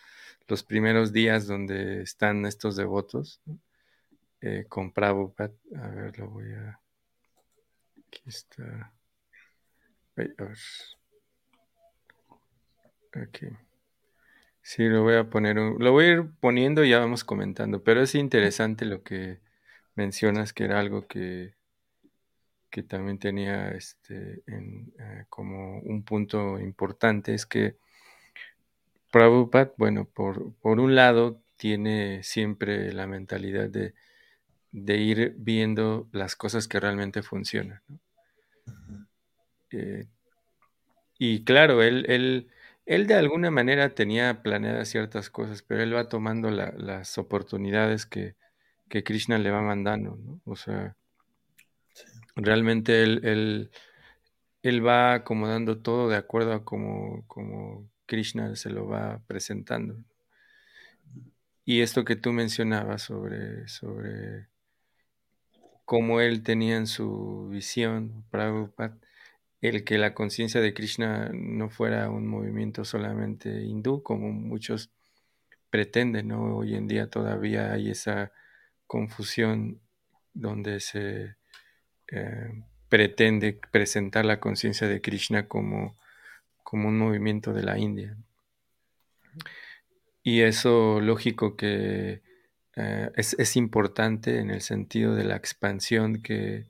los 0.48 0.62
primeros 0.62 1.12
días 1.12 1.46
donde 1.46 2.02
están 2.02 2.46
estos 2.46 2.76
devotos 2.76 3.42
eh, 4.40 4.64
con 4.68 4.92
Prabhupada. 4.92 5.52
A 5.76 5.88
ver, 5.88 6.18
lo 6.18 6.28
voy 6.28 6.52
a... 6.52 6.80
Aquí 8.08 8.22
está. 8.26 8.92
Aquí. 13.12 13.46
Sí, 14.64 14.88
lo 14.88 15.02
voy 15.02 15.14
a 15.16 15.30
poner, 15.30 15.56
lo 15.56 15.92
voy 15.92 16.04
a 16.06 16.12
ir 16.14 16.30
poniendo 16.40 16.84
y 16.84 16.90
ya 16.90 16.98
vamos 16.98 17.22
comentando, 17.22 17.84
pero 17.84 18.02
es 18.02 18.14
interesante 18.16 18.84
lo 18.86 19.02
que 19.04 19.38
mencionas, 19.94 20.52
que 20.54 20.64
era 20.64 20.80
algo 20.80 21.06
que, 21.06 21.54
que 22.70 22.82
también 22.82 23.18
tenía 23.18 23.68
este, 23.70 24.42
en, 24.46 24.92
eh, 24.98 25.24
como 25.28 25.78
un 25.80 26.02
punto 26.02 26.58
importante, 26.58 27.32
es 27.34 27.46
que 27.46 27.76
Prabhupada, 29.10 29.72
bueno, 29.78 30.04
por, 30.04 30.52
por 30.56 30.78
un 30.78 30.94
lado, 30.94 31.40
tiene 31.56 32.22
siempre 32.22 32.92
la 32.92 33.06
mentalidad 33.06 33.70
de, 33.70 33.94
de 34.72 34.96
ir 34.98 35.34
viendo 35.38 36.08
las 36.12 36.36
cosas 36.36 36.68
que 36.68 36.80
realmente 36.80 37.22
funcionan. 37.22 37.80
¿no? 37.88 38.00
Eh, 39.70 40.06
y 41.18 41.44
claro, 41.44 41.82
él, 41.82 42.04
él 42.08 42.48
él 42.86 43.06
de 43.06 43.14
alguna 43.14 43.50
manera 43.50 43.94
tenía 43.94 44.42
planeadas 44.42 44.88
ciertas 44.88 45.30
cosas, 45.30 45.62
pero 45.62 45.82
él 45.82 45.94
va 45.94 46.08
tomando 46.08 46.50
la, 46.50 46.72
las 46.76 47.18
oportunidades 47.18 48.06
que, 48.06 48.36
que, 48.88 49.04
Krishna 49.04 49.38
le 49.38 49.50
va 49.50 49.62
mandando, 49.62 50.16
¿no? 50.16 50.40
O 50.44 50.56
sea, 50.56 50.96
sí. 51.94 52.04
realmente 52.36 53.02
él, 53.02 53.20
él, 53.24 53.70
él, 54.62 54.86
va 54.86 55.14
acomodando 55.14 55.78
todo 55.78 56.08
de 56.08 56.16
acuerdo 56.16 56.52
a 56.52 56.64
como, 56.64 57.26
como 57.26 57.88
Krishna 58.06 58.54
se 58.56 58.70
lo 58.70 58.86
va 58.86 59.22
presentando. 59.26 59.96
y 61.64 61.80
esto 61.80 62.04
que 62.04 62.16
tú 62.16 62.32
mencionabas 62.32 63.02
sobre, 63.02 63.66
sobre 63.68 64.48
cómo 65.84 66.20
él 66.20 66.42
tenía 66.42 66.76
en 66.76 66.86
su 66.86 67.48
visión, 67.50 68.24
Prabhupada, 68.30 68.98
el 69.60 69.84
que 69.84 69.98
la 69.98 70.14
conciencia 70.14 70.60
de 70.60 70.74
Krishna 70.74 71.30
no 71.32 71.70
fuera 71.70 72.10
un 72.10 72.26
movimiento 72.26 72.84
solamente 72.84 73.62
hindú, 73.62 74.02
como 74.02 74.32
muchos 74.32 74.90
pretenden, 75.70 76.28
¿no? 76.28 76.56
Hoy 76.56 76.74
en 76.74 76.86
día 76.86 77.08
todavía 77.08 77.72
hay 77.72 77.90
esa 77.90 78.32
confusión 78.86 79.80
donde 80.32 80.80
se 80.80 81.36
eh, 82.12 82.62
pretende 82.88 83.58
presentar 83.70 84.24
la 84.24 84.38
conciencia 84.40 84.86
de 84.86 85.00
Krishna 85.00 85.48
como, 85.48 85.96
como 86.62 86.88
un 86.88 86.98
movimiento 86.98 87.52
de 87.52 87.62
la 87.62 87.78
India. 87.78 88.16
Y 90.22 90.42
eso 90.42 91.00
lógico 91.00 91.56
que 91.56 92.22
eh, 92.76 93.10
es, 93.16 93.56
importante 93.56 94.38
en 94.38 94.50
el 94.50 94.60
sentido 94.60 95.14
de 95.14 95.24
la 95.24 95.36
expansión 95.36 96.22
que, 96.22 96.66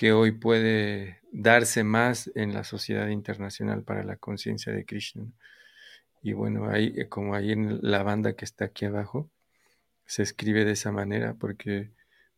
que, 0.00 0.12
hoy 0.12 0.32
puede 0.32 1.20
darse 1.30 1.84
más 1.84 2.30
en 2.34 2.54
la 2.54 2.64
sociedad 2.64 3.08
internacional 3.08 3.82
para 3.82 4.02
la 4.02 4.16
conciencia 4.16 4.72
de 4.72 4.86
Krishna. 4.86 5.26
Y 6.22 6.32
bueno, 6.32 6.70
ahí, 6.70 6.94
eh, 6.96 7.08
como 7.08 7.34
ahí 7.34 7.52
en 7.52 7.80
la 7.82 8.02
banda 8.02 8.34
que 8.34 8.46
está 8.46 8.66
aquí 8.66 8.86
abajo, 8.86 9.30
se 10.06 10.22
escribe 10.22 10.64
de 10.64 10.72
esa 10.72 10.90
manera 10.90 11.34
porque 11.34 11.90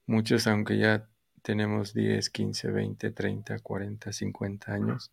muchos, 0.06 0.46
aunque 0.48 0.78
ya 0.78 1.08
tenemos 1.42 1.94
10, 1.94 2.30
15, 2.30 2.70
20, 2.70 3.10
30, 3.12 3.58
40, 3.60 4.12
50 4.12 4.72
años, 4.72 5.12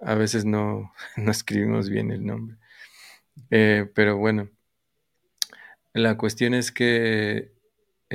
a 0.00 0.14
veces 0.14 0.44
no, 0.44 0.92
no 1.16 1.30
escribimos 1.32 1.90
bien 1.90 2.12
el 2.12 2.24
nombre. 2.24 2.56
Eh, 3.50 3.90
pero 3.94 4.16
bueno, 4.16 4.48
la 5.92 6.16
cuestión 6.16 6.54
es 6.54 6.72
que, 6.72 7.53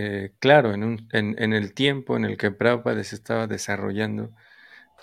eh, 0.01 0.33
claro, 0.39 0.73
en, 0.73 1.53
el 1.53 1.73
tiempo 1.73 2.15
en 2.17 2.25
el 2.25 2.37
que 2.37 2.51
Prabhupada 2.51 3.03
se 3.03 3.15
estaba 3.15 3.47
desarrollando 3.47 4.31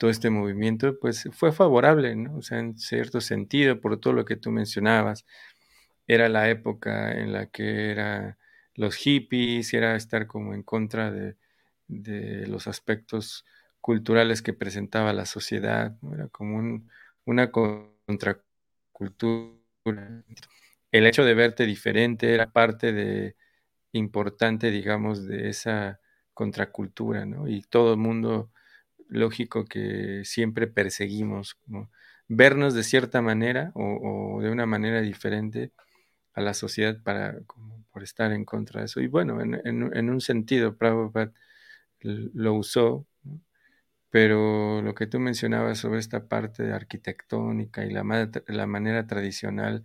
todo 0.00 0.11
este 0.11 0.30
movimiento, 0.30 0.98
pues 1.00 1.28
fue 1.32 1.52
favorable, 1.52 2.16
¿no? 2.16 2.37
O 2.38 2.42
sea, 2.42 2.59
en 2.61 2.78
cierto 2.78 3.20
sentido, 3.20 3.80
por 3.80 4.00
todo 4.00 4.14
lo 4.14 4.24
que 4.24 4.37
tú 4.37 4.50
mencionabas, 4.50 5.26
era 6.06 6.28
la 6.28 6.50
época 6.50 7.12
en 7.12 7.32
la 7.32 7.46
que 7.46 7.90
era 7.90 8.38
los 8.74 8.96
hippies, 8.96 9.74
era 9.74 9.96
estar 9.96 10.26
como 10.26 10.54
en 10.54 10.62
contra 10.62 11.11
de, 11.11 11.37
de 11.88 12.46
los 12.46 12.66
aspectos 12.68 13.44
culturales 13.80 14.42
que 14.42 14.52
presentaba 14.54 15.12
la 15.12 15.26
sociedad, 15.26 15.96
era 16.12 16.28
como 16.28 16.82
una 17.24 17.50
contracultura. 17.52 18.40
El 20.92 21.06
hecho 21.06 21.24
de 21.24 21.35
verte 21.35 21.66
diferente 21.66 22.35
era 22.35 22.50
parte 22.50 22.92
de 22.92 23.37
importante, 23.96 24.70
digamos, 24.70 25.26
de 25.26 25.48
esa 25.48 26.00
contracultura, 26.35 27.26
¿no? 27.26 27.48
Y 27.48 27.62
todo 27.62 27.92
el 27.94 27.98
mundo, 27.98 28.50
lógico 29.09 29.64
que 29.64 30.22
siempre 30.24 30.66
perseguimos, 30.66 31.59
vernos 32.28 32.74
de 32.74 32.85
cierta 32.85 33.22
manera 33.22 33.72
o, 33.74 34.40
de 34.42 34.50
una 34.50 34.66
manera 34.66 35.00
diferente 35.00 35.72
a 36.35 36.42
la 36.42 36.54
sociedad 36.54 37.02
para, 37.02 37.40
como 37.46 37.85
por 37.92 38.02
estar 38.02 38.32
en 38.32 38.44
contra 38.44 38.80
de 38.80 38.87
eso. 38.87 39.00
Y 39.00 39.06
bueno, 39.09 39.40
en, 39.40 40.11
un 40.11 40.20
sentido, 40.20 40.76
Prabhupada 40.76 41.32
lo 42.00 42.54
usó, 42.54 43.06
pero 44.11 44.82
lo 44.82 44.94
que 44.94 45.06
tú 45.06 45.18
mencionabas 45.20 45.78
sobre 45.78 46.00
esta 46.00 46.28
parte 46.28 46.72
arquitectónica 46.72 47.85
y 47.85 47.90
la, 47.90 48.30
la 48.46 48.66
manera 48.66 49.06
tradicional 49.06 49.85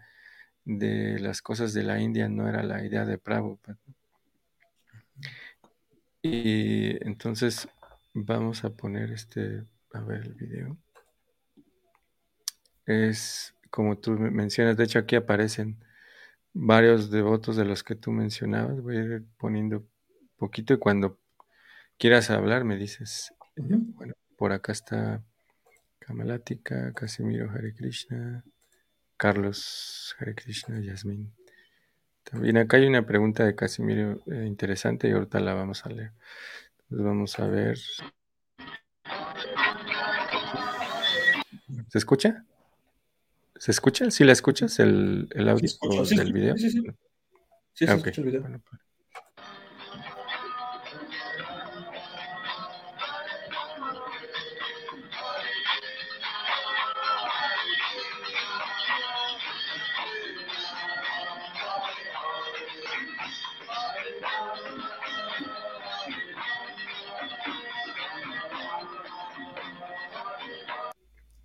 de 0.65 1.19
las 1.19 1.41
cosas 1.41 1.73
de 1.73 1.83
la 1.83 1.99
India 2.01 2.29
no 2.29 2.47
era 2.49 2.63
la 2.63 2.85
idea 2.85 3.05
de 3.05 3.17
Prabhupada. 3.17 3.77
Y 6.21 7.03
entonces 7.05 7.67
vamos 8.13 8.63
a 8.63 8.69
poner 8.69 9.11
este, 9.11 9.63
a 9.93 10.01
ver 10.01 10.21
el 10.21 10.33
video. 10.33 10.77
Es 12.85 13.55
como 13.69 13.97
tú 13.97 14.11
mencionas, 14.11 14.77
de 14.77 14.83
hecho 14.83 14.99
aquí 14.99 15.15
aparecen 15.15 15.77
varios 16.53 17.09
devotos 17.09 17.55
de 17.55 17.65
los 17.65 17.83
que 17.83 17.95
tú 17.95 18.11
mencionabas. 18.11 18.81
Voy 18.81 18.97
a 18.97 19.03
ir 19.03 19.25
poniendo 19.37 19.87
poquito 20.37 20.73
y 20.73 20.77
cuando 20.77 21.19
quieras 21.97 22.29
hablar 22.29 22.65
me 22.65 22.77
dices. 22.77 23.33
Bueno, 23.55 24.13
por 24.37 24.51
acá 24.51 24.71
está 24.71 25.23
Kamalatika, 25.99 26.93
Casimiro 26.93 27.49
Hare 27.49 27.73
Krishna, 27.73 28.43
Carlos 29.17 30.15
Hare 30.19 30.35
Krishna, 30.35 30.79
Yasmin. 30.79 31.33
También 32.23 32.57
acá 32.57 32.77
hay 32.77 32.85
una 32.85 33.05
pregunta 33.05 33.45
de 33.45 33.55
Casimiro 33.55 34.21
eh, 34.27 34.45
interesante 34.45 35.07
y 35.09 35.11
ahorita 35.11 35.39
la 35.39 35.53
vamos 35.53 35.85
a 35.85 35.89
leer. 35.89 36.11
Entonces 36.83 37.05
vamos 37.05 37.39
a 37.39 37.47
ver. 37.47 37.77
¿Se 41.89 41.97
escucha? 41.97 42.45
¿Se 43.55 43.71
escucha? 43.71 44.11
¿Sí 44.11 44.23
la 44.23 44.31
escuchas 44.31 44.79
el, 44.79 45.27
el 45.31 45.49
audio 45.49 45.69
del 46.09 46.33
video? 46.33 46.57
Sí, 46.57 46.71
sí, 46.71 46.81
sí. 47.73 47.85
Ah, 47.87 47.93
escucha 47.95 48.21
el 48.21 48.27
video. 48.27 48.41
Pues. 48.43 48.81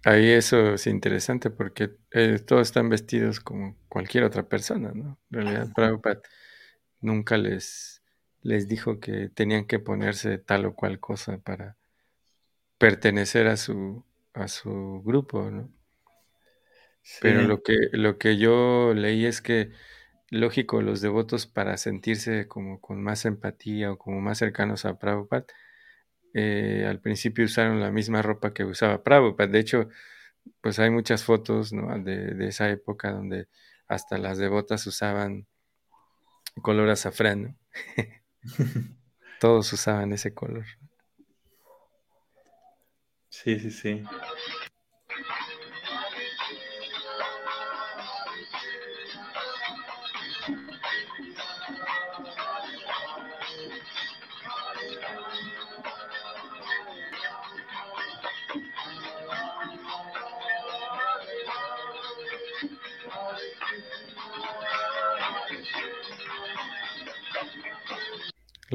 Ahí 0.07 0.31
eso 0.31 0.75
es 0.75 0.87
interesante 0.87 1.51
porque 1.51 1.97
eh, 2.13 2.39
todos 2.39 2.69
están 2.69 2.89
vestidos 2.89 3.41
como 3.41 3.77
cualquier 3.89 4.23
otra 4.23 4.49
persona, 4.49 4.93
¿no? 4.95 5.19
En 5.33 5.41
realidad, 5.41 5.73
Prabhupada 5.75 6.23
nunca 7.01 7.37
les, 7.37 8.05
les 8.41 8.69
dijo 8.69 9.01
que 9.01 9.31
tenían 9.31 9.67
que 9.67 9.81
ponerse 9.81 10.39
tal 10.39 10.67
o 10.67 10.77
cual 10.77 11.01
cosa 11.01 11.39
para 11.39 11.77
pertenecer 12.79 13.49
a 13.49 13.57
su, 13.57 14.05
a 14.33 14.47
su 14.47 15.03
grupo, 15.05 15.51
¿no? 15.51 15.73
Pero 17.21 17.43
lo 17.43 17.65
que, 17.65 17.75
lo 17.91 18.17
que 18.17 18.37
yo 18.37 18.95
leí 18.95 19.27
es 19.27 19.43
que, 19.43 19.73
lógico, 20.31 20.83
los 20.83 21.01
devotos 21.01 21.49
para 21.49 21.77
sentirse 21.79 22.47
como 22.47 22.81
con 22.81 23.03
más 23.03 23.25
empatía 23.25 23.91
o 23.91 23.99
como 23.99 24.21
más 24.21 24.39
cercanos 24.39 24.85
a 24.85 25.01
Prabhupada, 25.01 25.47
eh, 26.39 26.85
al 26.87 27.01
principio 27.01 27.47
usaron 27.47 27.81
la 27.81 27.91
misma 27.91 28.21
ropa 28.21 28.53
que 28.53 28.63
usaba 28.63 29.03
Prabhupada. 29.03 29.49
De 29.49 29.59
hecho, 29.59 29.89
pues 30.61 30.79
hay 30.79 30.91
muchas 30.91 31.25
fotos 31.25 31.71
de, 31.71 32.37
esa 32.47 32.69
época 32.69 33.11
donde 33.11 33.49
hasta 33.89 34.19
las 34.19 34.37
devotas 34.37 34.87
usaban 34.87 35.47
color 36.61 36.91
azafrán. 36.91 37.57
Todos 39.41 39.73
usaban 39.73 40.13
ese 40.13 40.35
color. 40.35 40.67
Sí, 43.31 43.59
sí, 43.59 43.71
sí. 43.71 44.05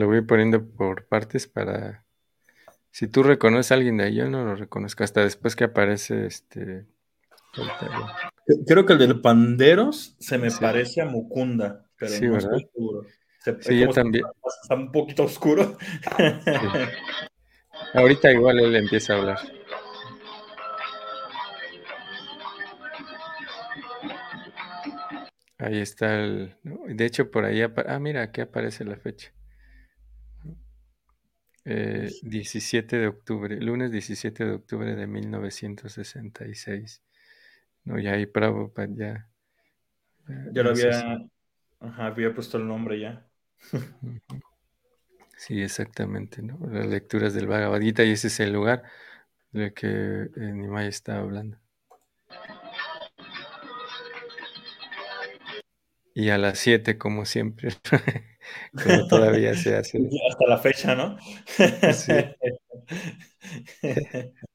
Lo 0.01 0.07
voy 0.07 0.21
poniendo 0.21 0.65
por 0.67 1.05
partes 1.05 1.45
para. 1.45 2.03
Si 2.89 3.05
tú 3.05 3.21
reconoces 3.21 3.71
a 3.71 3.75
alguien 3.75 3.97
de 3.97 4.05
ahí, 4.05 4.15
yo 4.15 4.27
no 4.27 4.43
lo 4.43 4.55
reconozco. 4.55 5.03
Hasta 5.03 5.21
después 5.21 5.55
que 5.55 5.65
aparece 5.65 6.25
este. 6.25 6.87
Creo 8.65 8.87
que 8.87 8.93
el 8.93 8.99
del 8.99 9.21
Panderos 9.21 10.15
se 10.19 10.39
me 10.39 10.49
parece 10.49 11.01
a 11.01 11.05
Mukunda, 11.05 11.85
pero 11.99 12.13
no 12.19 12.35
estoy 12.35 12.61
seguro. 12.73 13.03
sí, 13.59 13.79
yo 13.79 13.89
también. 13.89 14.25
Está 14.63 14.73
un 14.73 14.91
poquito 14.91 15.25
oscuro. 15.25 15.77
Ahorita 17.93 18.31
igual 18.31 18.57
él 18.57 18.75
empieza 18.75 19.13
a 19.13 19.17
hablar. 19.19 19.39
Ahí 25.59 25.79
está 25.79 26.23
el. 26.23 26.55
De 26.63 27.05
hecho, 27.05 27.29
por 27.29 27.45
ahí. 27.45 27.61
Ah, 27.61 27.99
mira, 27.99 28.23
aquí 28.23 28.41
aparece 28.41 28.83
la 28.83 28.95
fecha. 28.95 29.31
17 31.63 32.95
eh, 32.95 32.99
de 32.99 33.07
octubre, 33.07 33.55
lunes 33.61 33.91
17 33.91 34.45
de 34.45 34.51
octubre 34.53 34.95
de 34.95 35.07
1966. 35.07 37.01
No, 37.83 37.99
ya 37.99 38.13
ahí 38.13 38.25
Prabhupada 38.25 38.87
ya. 38.91 39.27
Ya 40.51 40.63
lo 40.63 40.71
había. 40.71 41.27
Ajá, 41.79 42.07
había 42.07 42.33
puesto 42.33 42.57
el 42.57 42.67
nombre 42.67 42.99
ya. 42.99 43.25
Sí, 45.37 45.59
exactamente, 45.59 46.43
¿no? 46.43 46.59
Las 46.69 46.85
lecturas 46.85 47.33
del 47.33 47.47
Bhagavad 47.47 47.81
Gita 47.81 48.03
y 48.03 48.11
ese 48.11 48.27
es 48.27 48.39
el 48.41 48.53
lugar 48.53 48.83
del 49.51 49.73
que 49.73 49.87
eh, 49.87 50.29
Nimai 50.35 50.87
está 50.87 51.17
hablando. 51.17 51.57
Y 56.13 56.29
a 56.29 56.37
las 56.37 56.59
7, 56.59 56.97
como 56.97 57.25
siempre, 57.25 57.69
como 58.83 59.07
todavía 59.07 59.55
se 59.55 59.75
hace. 59.75 59.97
Hasta 60.29 60.47
la 60.47 60.57
fecha, 60.57 60.95
¿no? 60.95 61.17
Sí. 61.93 62.13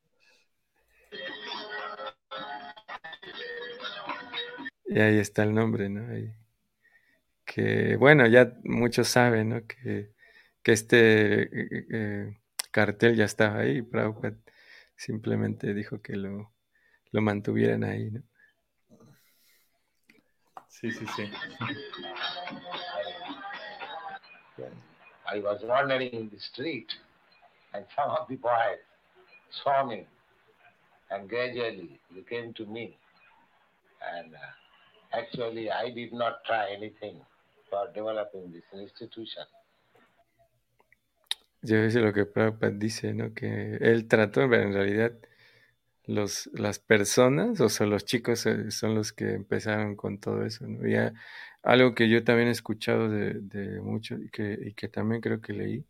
y 4.87 5.01
ahí 5.01 5.19
está 5.19 5.42
el 5.45 5.55
nombre, 5.55 5.88
¿no? 5.88 6.07
Que 7.45 7.97
bueno, 7.97 8.27
ya 8.27 8.53
muchos 8.64 9.09
saben, 9.09 9.51
¿no? 9.51 9.66
Que, 9.66 10.11
que 10.62 10.73
este 10.73 11.42
eh, 11.42 11.87
eh, 11.92 12.37
cartel 12.71 13.16
ya 13.16 13.25
estaba 13.25 13.61
ahí. 13.61 13.83
Prabhupada 13.83 14.37
simplemente 14.97 15.75
dijo 15.75 16.03
que 16.03 16.16
lo, 16.16 16.53
lo 17.12 17.23
mantuvieran 17.23 17.85
ahí, 17.85 18.11
¿no? 18.11 18.23
Sí, 20.81 20.91
sí, 20.91 21.07
sí. 21.17 21.31
I 25.27 25.41
was 25.41 25.62
wandering 25.65 26.12
in 26.12 26.29
the 26.29 26.39
street 26.39 26.93
and 27.73 27.85
some 27.97 28.11
of 28.11 28.29
the 28.29 28.37
boys 28.37 28.79
saw 29.51 29.85
me 29.85 30.07
and 31.11 31.29
gradually 31.29 31.99
you 32.15 32.23
came 32.29 32.53
to 32.55 32.67
me 32.67 32.97
and 34.15 34.35
uh, 34.35 35.19
actually 35.19 35.71
I 35.71 35.91
did 35.91 36.12
not 36.12 36.45
try 36.45 36.71
anything 36.77 37.21
for 37.71 37.89
developing 37.95 38.53
this 38.53 38.65
institution. 38.73 39.45
Yo 41.62 41.91
sé 41.91 42.01
lo 42.01 42.12
que 42.12 42.27
Prabhupada 42.27 42.73
dice, 42.73 43.15
¿no? 43.15 43.33
Que 43.35 43.79
él 43.81 44.07
trató, 44.07 44.49
pero 44.49 44.62
en 44.62 44.75
realidad 44.75 45.12
los, 46.07 46.49
las 46.55 46.79
personas, 46.79 47.61
o 47.61 47.69
sea, 47.69 47.87
los 47.87 48.05
chicos 48.05 48.47
eh, 48.47 48.71
son 48.71 48.95
los 48.95 49.12
que 49.12 49.35
empezaron 49.35 49.97
con 49.97 50.19
todo 50.21 50.45
eso, 50.45 50.66
¿no? 50.66 50.87
Y 50.88 50.95
a- 50.97 51.12
algo 51.62 51.95
que 51.95 52.09
yo 52.09 52.25
también 52.25 52.49
he 52.49 52.53
escuchado 52.53 53.09
de, 53.11 53.35
de 53.40 53.81
mucho 53.81 54.16
y 54.16 54.31
que, 54.31 54.59
y 54.69 54.75
que 54.75 54.88
también 54.88 55.21
creo 55.21 55.40
que 55.40 55.53
leí, 55.53 55.85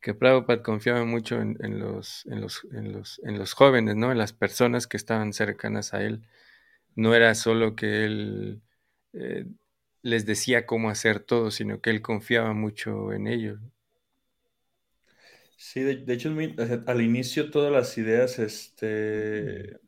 que 0.00 0.14
Prabhupada 0.14 0.62
confiaba 0.62 1.04
mucho 1.04 1.40
en, 1.40 1.56
en 1.60 1.78
los, 1.78 2.26
en, 2.26 2.40
los, 2.40 2.66
en, 2.72 2.92
los, 2.92 3.20
en 3.24 3.38
los 3.38 3.52
jóvenes, 3.54 3.96
¿no? 3.96 4.12
En 4.12 4.18
las 4.18 4.32
personas 4.32 4.86
que 4.86 4.96
estaban 4.96 5.32
cercanas 5.32 5.94
a 5.94 6.02
él. 6.02 6.22
No 6.96 7.14
era 7.14 7.34
solo 7.34 7.76
que 7.76 8.04
él 8.06 8.62
eh, 9.14 9.46
les 10.02 10.26
decía 10.26 10.66
cómo 10.66 10.90
hacer 10.90 11.20
todo, 11.20 11.50
sino 11.52 11.80
que 11.80 11.90
él 11.90 12.02
confiaba 12.02 12.54
mucho 12.54 13.12
en 13.12 13.28
ellos. 13.28 13.60
Sí, 15.56 15.80
de, 15.82 15.96
de 15.96 16.14
hecho, 16.14 16.28
es 16.28 16.34
muy- 16.34 16.54
al 16.86 17.00
inicio 17.02 17.50
todas 17.50 17.72
las 17.72 17.96
ideas, 17.98 18.38
este, 18.38 19.78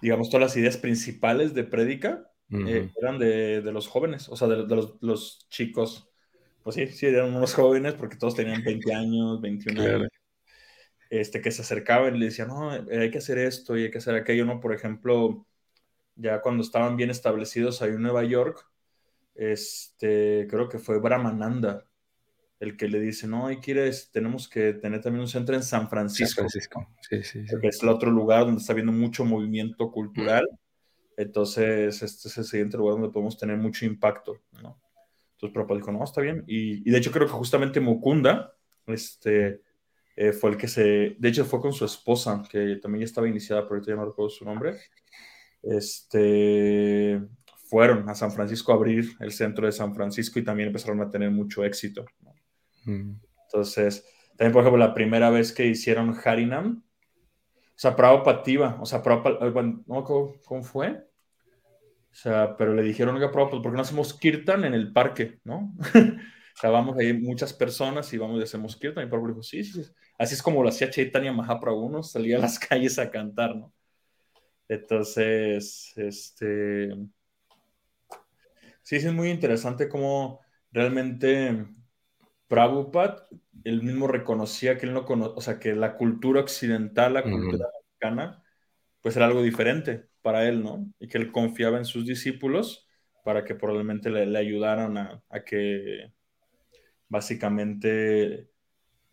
digamos, 0.00 0.30
todas 0.30 0.42
las 0.48 0.56
ideas 0.56 0.76
principales 0.76 1.54
de 1.54 1.64
prédica 1.64 2.30
eh, 2.62 2.90
eran 3.00 3.18
de, 3.18 3.62
de 3.62 3.72
los 3.72 3.88
jóvenes, 3.88 4.28
o 4.28 4.36
sea, 4.36 4.48
de, 4.48 4.66
de 4.66 4.76
los, 4.76 4.96
los 5.00 5.46
chicos. 5.50 6.10
Pues 6.62 6.76
sí, 6.76 6.86
sí, 6.88 7.06
eran 7.06 7.34
unos 7.34 7.54
jóvenes 7.54 7.94
porque 7.94 8.16
todos 8.16 8.34
tenían 8.36 8.62
20 8.64 8.94
años, 8.94 9.40
21 9.40 9.80
Claro. 9.80 10.08
años, 10.08 10.10
este, 11.10 11.40
que 11.40 11.50
se 11.50 11.62
acercaban 11.62 12.16
y 12.16 12.18
le 12.18 12.26
decían, 12.26 12.48
no, 12.48 12.74
eh, 12.74 12.84
hay 13.00 13.10
que 13.10 13.18
hacer 13.18 13.38
esto 13.38 13.76
y 13.76 13.84
hay 13.84 13.90
que 13.90 13.98
hacer 13.98 14.14
aquello, 14.14 14.44
¿no? 14.44 14.60
Por 14.60 14.74
ejemplo, 14.74 15.46
ya 16.16 16.42
cuando 16.42 16.64
estaban 16.64 16.96
bien 16.96 17.10
establecidos 17.10 17.82
ahí 17.82 17.90
en 17.92 18.02
Nueva 18.02 18.24
York, 18.24 18.66
este, 19.36 20.48
creo 20.50 20.68
que 20.70 20.80
fue 20.80 21.00
Brahmananda 21.00 21.87
el 22.60 22.76
que 22.76 22.88
le 22.88 23.00
dice, 23.00 23.26
no, 23.26 23.50
y 23.50 23.58
quieres, 23.58 24.10
tenemos 24.10 24.48
que 24.48 24.72
tener 24.74 25.00
también 25.00 25.22
un 25.22 25.28
centro 25.28 25.54
en 25.54 25.62
San 25.62 25.82
San 25.82 25.90
Francisco, 25.90 26.40
Francisco. 26.40 26.88
Sí, 27.08 27.22
sí, 27.22 27.46
sí. 27.46 27.56
que 27.60 27.68
es 27.68 27.82
el 27.82 27.88
otro 27.88 28.10
lugar 28.10 28.44
donde 28.44 28.60
está 28.60 28.72
habiendo 28.72 28.92
mucho 28.92 29.24
movimiento 29.24 29.90
cultural. 29.90 30.46
Entonces, 31.16 32.02
este 32.02 32.28
es 32.28 32.38
el 32.38 32.44
siguiente 32.44 32.76
lugar 32.76 32.94
donde 32.94 33.10
podemos 33.10 33.38
tener 33.38 33.56
mucho 33.56 33.86
impacto, 33.86 34.40
¿no? 34.62 34.80
Entonces, 35.34 35.54
Prabhupada 35.54 35.78
dijo, 35.78 35.92
no, 35.92 36.02
está 36.02 36.20
bien. 36.20 36.42
Y, 36.48 36.88
y 36.88 36.90
de 36.90 36.98
hecho, 36.98 37.12
creo 37.12 37.26
que 37.26 37.32
justamente 37.32 37.80
Mukunda, 37.80 38.54
este, 38.86 39.62
eh, 40.16 40.32
fue 40.32 40.50
el 40.50 40.56
que 40.56 40.66
se, 40.66 41.16
de 41.16 41.28
hecho, 41.28 41.44
fue 41.44 41.60
con 41.60 41.72
su 41.72 41.84
esposa, 41.84 42.42
que 42.50 42.76
también 42.82 43.02
ya 43.02 43.04
estaba 43.04 43.28
iniciada, 43.28 43.62
pero 43.62 43.76
ahorita 43.76 43.92
ya 43.92 43.96
no 43.96 44.06
recuerdo 44.06 44.30
su 44.30 44.44
nombre. 44.44 44.76
Este, 45.62 47.20
fueron 47.68 48.08
a 48.08 48.16
San 48.16 48.32
Francisco 48.32 48.72
a 48.72 48.74
abrir 48.74 49.10
el 49.20 49.30
centro 49.30 49.66
de 49.66 49.72
San 49.72 49.94
Francisco 49.94 50.38
y 50.38 50.44
también 50.44 50.68
empezaron 50.68 51.00
a 51.02 51.10
tener 51.10 51.30
mucho 51.30 51.62
éxito. 51.62 52.04
Entonces, 52.88 54.04
también, 54.36 54.52
por 54.52 54.62
ejemplo, 54.62 54.78
la 54.78 54.94
primera 54.94 55.30
vez 55.30 55.52
que 55.52 55.66
hicieron 55.66 56.16
Harinam, 56.24 56.82
o 56.82 57.80
sea, 57.80 57.94
Prabhupada 57.94 58.42
iba, 58.46 58.78
o 58.80 58.86
sea, 58.86 59.02
Prabhupada, 59.02 59.50
bueno, 59.50 59.82
no, 59.86 60.04
¿cómo, 60.04 60.62
fue? 60.62 60.90
O 62.10 62.14
sea, 62.14 62.56
pero 62.56 62.74
le 62.74 62.82
dijeron, 62.82 63.16
oiga, 63.16 63.30
Prabhupada, 63.30 63.62
¿por 63.62 63.72
qué 63.72 63.76
no 63.76 63.82
hacemos 63.82 64.14
kirtan 64.14 64.64
en 64.64 64.74
el 64.74 64.92
parque, 64.92 65.38
no? 65.44 65.74
o 65.94 66.60
sea, 66.60 66.70
vamos 66.70 66.96
ahí 66.98 67.12
muchas 67.12 67.52
personas 67.52 68.12
y 68.12 68.18
vamos 68.18 68.40
y 68.40 68.42
hacemos 68.42 68.76
kirtan. 68.76 69.06
Y 69.06 69.08
Prabhupada 69.08 69.34
dijo, 69.34 69.42
sí, 69.42 69.64
sí, 69.64 69.84
sí. 69.84 69.92
Así 70.18 70.34
es 70.34 70.42
como 70.42 70.62
lo 70.62 70.68
hacía 70.68 70.90
Chaitanya 70.90 71.32
Mahaprabhu, 71.32 71.90
¿no? 71.90 72.02
Salía 72.02 72.38
a 72.38 72.40
las 72.40 72.58
calles 72.60 72.98
a 72.98 73.10
cantar, 73.10 73.54
¿no? 73.56 73.72
Entonces, 74.68 75.92
este... 75.96 76.94
Sí, 78.82 79.00
sí, 79.00 79.06
es 79.06 79.12
muy 79.12 79.30
interesante 79.30 79.88
cómo 79.88 80.40
realmente 80.72 81.66
Prabhupada, 82.48 83.28
él 83.64 83.82
mismo 83.82 84.06
reconocía 84.08 84.78
que 84.78 84.86
él 84.86 84.94
no 84.94 85.04
cono 85.04 85.34
o 85.36 85.40
sea, 85.40 85.58
que 85.58 85.74
la 85.74 85.96
cultura 85.96 86.40
occidental, 86.40 87.14
la 87.14 87.28
cultura 87.28 87.66
mexicana, 87.82 88.42
pues 89.02 89.16
era 89.16 89.26
algo 89.26 89.42
diferente 89.42 90.08
para 90.22 90.48
él, 90.48 90.62
¿no? 90.62 90.92
Y 91.00 91.08
que 91.08 91.18
él 91.18 91.32
confiaba 91.32 91.78
en 91.78 91.84
sus 91.86 92.06
discípulos 92.06 92.88
para 93.24 93.44
que 93.44 93.54
probablemente 93.54 94.10
le, 94.10 94.26
le 94.26 94.38
ayudaran 94.38 94.98
a, 94.98 95.22
a 95.30 95.44
que 95.44 96.12
básicamente 97.08 98.50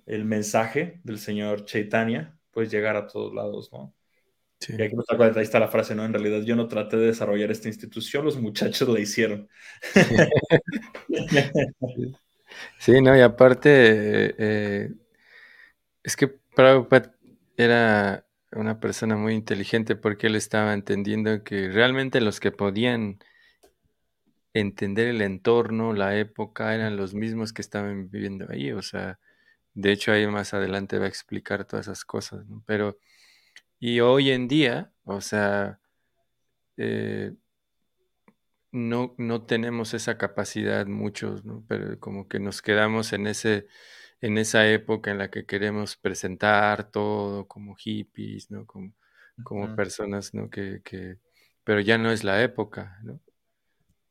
el 0.05 0.25
mensaje 0.25 1.01
del 1.03 1.19
señor 1.19 1.65
Chaitanya 1.65 2.39
pues 2.51 2.71
llegara 2.71 2.99
a 2.99 3.07
todos 3.07 3.33
lados, 3.33 3.71
¿no? 3.73 3.95
sí. 4.59 4.73
Y 4.77 4.83
aquí 4.83 4.95
ahí 5.19 5.43
está 5.43 5.59
la 5.59 5.69
frase, 5.69 5.95
¿no? 5.95 6.05
En 6.05 6.13
realidad 6.13 6.43
yo 6.43 6.55
no 6.55 6.67
traté 6.67 6.97
de 6.97 7.07
desarrollar 7.07 7.51
esta 7.51 7.69
institución, 7.69 8.25
los 8.25 8.37
muchachos 8.37 8.89
la 8.89 8.99
hicieron. 8.99 9.49
Sí, 9.81 10.27
no, 13.01 13.17
y 13.17 13.21
aparte, 13.21 14.35
eh, 14.37 14.89
es 16.03 16.15
que 16.15 16.27
Prabhupada 16.27 17.15
era 17.57 18.25
una 18.51 18.79
persona 18.79 19.15
muy 19.17 19.33
inteligente 19.33 19.95
porque 19.95 20.27
él 20.27 20.35
estaba 20.35 20.73
entendiendo 20.73 21.43
que 21.43 21.69
realmente 21.69 22.21
los 22.21 22.39
que 22.39 22.51
podían 22.51 23.19
entender 24.53 25.09
el 25.09 25.21
entorno, 25.21 25.93
la 25.93 26.17
época, 26.17 26.73
eran 26.73 26.95
los 26.97 27.13
mismos 27.13 27.53
que 27.53 27.61
estaban 27.61 28.09
viviendo 28.09 28.47
ahí. 28.49 28.71
O 28.71 28.81
sea, 28.81 29.19
de 29.73 29.91
hecho 29.91 30.11
ahí 30.11 30.25
más 30.27 30.53
adelante 30.53 30.97
va 30.99 31.05
a 31.05 31.09
explicar 31.09 31.65
todas 31.65 31.87
esas 31.87 32.05
cosas, 32.05 32.47
¿no? 32.47 32.63
Pero, 32.65 32.97
y 33.79 33.99
hoy 33.99 34.31
en 34.31 34.47
día, 34.47 34.91
o 35.03 35.21
sea, 35.21 35.79
eh, 36.77 37.33
no, 38.75 39.15
no 39.17 39.43
tenemos 39.45 39.93
esa 39.93 40.17
capacidad 40.17 40.85
muchos, 40.85 41.45
¿no? 41.45 41.63
Pero 41.67 41.97
como 41.99 42.27
que 42.27 42.39
nos 42.39 42.61
quedamos 42.61 43.13
en 43.13 43.25
ese, 43.27 43.67
en 44.19 44.37
esa 44.37 44.67
época 44.69 45.11
en 45.11 45.17
la 45.17 45.31
que 45.31 45.45
queremos 45.45 45.95
presentar 45.95 46.91
todo 46.91 47.47
como 47.47 47.75
hippies, 47.75 48.51
¿no? 48.51 48.65
Como, 48.65 48.93
como 49.43 49.75
personas, 49.77 50.33
¿no? 50.33 50.49
Que, 50.49 50.81
que, 50.83 51.19
pero 51.63 51.79
ya 51.79 51.97
no 51.97 52.11
es 52.11 52.25
la 52.25 52.43
época, 52.43 52.99
¿no? 53.03 53.21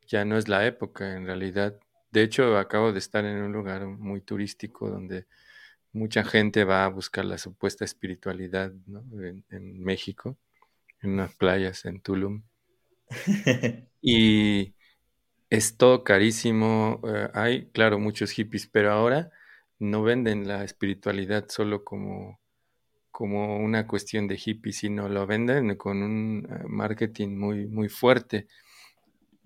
Ya 0.07 0.25
no 0.25 0.39
es 0.39 0.49
la 0.49 0.67
época 0.67 1.15
en 1.15 1.27
realidad. 1.27 1.79
De 2.11 2.23
hecho, 2.23 2.57
acabo 2.57 2.93
de 2.93 3.01
estar 3.01 3.25
en 3.27 3.43
un 3.43 3.53
lugar 3.53 3.87
muy 3.87 4.23
turístico 4.23 4.89
donde 4.89 5.27
mucha 5.93 6.25
gente 6.25 6.65
va 6.65 6.87
a 6.87 6.89
buscar 6.89 7.27
la 7.27 7.37
supuesta 7.37 7.85
espiritualidad, 7.85 8.73
¿no? 8.87 9.03
En, 9.23 9.45
en 9.51 9.83
México, 9.83 10.39
en 11.03 11.11
unas 11.13 11.35
playas 11.35 11.85
en 11.85 12.01
Tulum. 12.01 12.45
Y 14.01 14.75
es 15.51 15.77
todo 15.79 16.05
carísimo. 16.05 17.01
eh, 17.07 17.31
hay, 17.35 17.67
claro, 17.73 17.99
muchos 18.01 18.31
hippies, 18.33 18.69
pero 18.69 18.93
ahora 18.93 19.31
no 19.81 20.03
venden 20.03 20.49
la 20.49 20.65
espiritualidad 20.65 21.47
solo 21.51 21.85
como, 21.85 22.41
como 23.13 23.59
una 23.59 23.87
cuestión 23.89 24.29
de 24.29 24.39
hippies, 24.39 24.79
sino 24.79 25.09
lo 25.09 25.27
venden 25.27 25.77
con 25.77 26.03
un 26.03 26.49
eh, 26.51 26.65
marketing 26.69 27.37
muy, 27.39 27.67
muy 27.69 27.89
fuerte, 27.91 28.49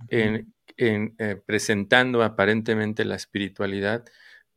en, 0.09 0.53
en, 0.77 1.15
eh, 1.19 1.37
presentando 1.45 2.23
aparentemente 2.23 3.05
la 3.05 3.17
espiritualidad, 3.17 4.05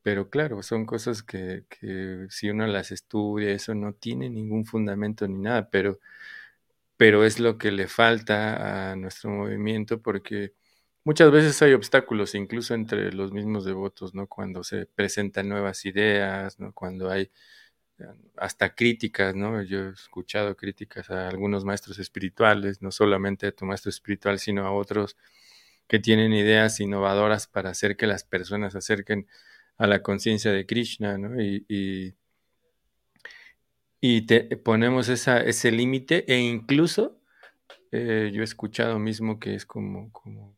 pero 0.02 0.30
claro, 0.30 0.64
son 0.64 0.86
cosas 0.86 1.24
que, 1.24 1.66
que 1.70 2.26
si 2.30 2.50
uno 2.50 2.68
las 2.68 2.92
estudia, 2.92 3.52
eso 3.52 3.76
no 3.76 3.94
tiene 3.94 4.30
ningún 4.30 4.66
fundamento 4.66 5.28
ni 5.28 5.40
nada, 5.40 5.70
pero, 5.70 6.00
pero 7.02 7.26
es 7.26 7.40
lo 7.40 7.58
que 7.58 7.72
le 7.72 7.88
falta 7.88 8.92
a 8.92 8.96
nuestro 8.96 9.32
movimiento 9.32 10.04
porque 10.04 10.54
muchas 11.04 11.32
veces 11.32 11.60
hay 11.64 11.74
obstáculos, 11.74 12.36
incluso 12.36 12.76
entre 12.76 13.12
los 13.12 13.32
mismos 13.32 13.66
devotos, 13.66 14.14
¿no? 14.14 14.28
Cuando 14.28 14.64
se 14.64 14.86
presentan 14.86 15.50
nuevas 15.50 15.84
ideas, 15.86 16.60
¿no? 16.60 16.74
Cuando 16.74 17.10
hay 17.10 17.32
eh, 18.00 18.06
hasta 18.38 18.76
críticas, 18.76 19.36
¿no? 19.36 19.64
Yo 19.64 19.80
he 19.90 19.90
escuchado 19.94 20.56
críticas 20.56 21.10
a 21.10 21.28
algunos 21.30 21.66
maestros 21.66 21.98
espirituales, 21.98 22.84
no 22.84 22.92
solamente 22.92 23.48
a 23.48 23.52
tu 23.52 23.66
maestro 23.66 23.90
espiritual, 23.90 24.38
sino 24.38 24.68
a 24.68 24.72
otros 24.72 25.18
que 25.88 26.00
tienen 26.00 26.34
ideas 26.34 26.80
innovadoras 26.82 27.48
para 27.48 27.72
hacer 27.72 27.98
que 27.98 28.08
las 28.08 28.24
personas 28.26 28.74
se 28.74 28.80
acerquen 28.80 29.28
a 29.78 29.88
la 29.88 30.04
conciencia 30.04 30.52
de 30.52 30.68
Krishna, 30.68 31.18
¿no? 31.18 31.42
Y, 31.42 31.66
y, 31.68 32.14
y 34.02 34.24
te 34.24 34.42
ponemos 34.58 35.10
esa, 35.10 35.40
ese 35.40 35.72
límite 35.72 36.26
e 36.28 36.40
incluso 36.40 37.22
eh, 37.92 38.32
yo 38.34 38.42
he 38.42 38.44
escuchado 38.44 38.98
mismo 39.00 39.40
que 39.40 39.54
es 39.54 39.66
como, 39.66 40.12
como, 40.12 40.58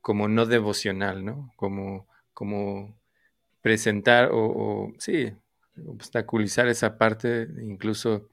como 0.00 0.28
no 0.28 0.46
devocional, 0.46 1.24
¿no? 1.24 1.52
Como, 1.56 2.08
como 2.34 2.98
presentar 3.62 4.30
o, 4.32 4.92
sí, 4.98 5.32
obstaculizar 5.86 6.68
esa 6.68 6.98
parte, 6.98 7.48
incluso, 7.62 8.28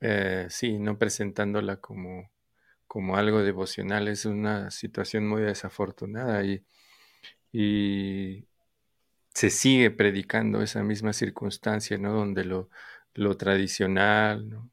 eh, 0.00 0.46
sí, 0.50 0.78
no 0.78 0.98
presentándola 0.98 1.78
como, 1.78 2.30
como 2.86 3.16
algo 3.16 3.42
devocional, 3.42 4.08
es 4.08 4.26
una 4.26 4.70
situación 4.70 5.26
muy 5.26 5.42
desafortunada 5.42 6.44
y, 6.44 6.62
y 7.52 8.44
se 9.34 9.50
sigue 9.50 9.90
predicando 9.90 10.62
esa 10.62 10.82
misma 10.82 11.12
circunstancia, 11.12 11.98
¿no? 11.98 12.12
Donde 12.12 12.44
lo, 12.44 12.70
lo 13.14 13.36
tradicional, 13.36 14.48
¿no? 14.48 14.70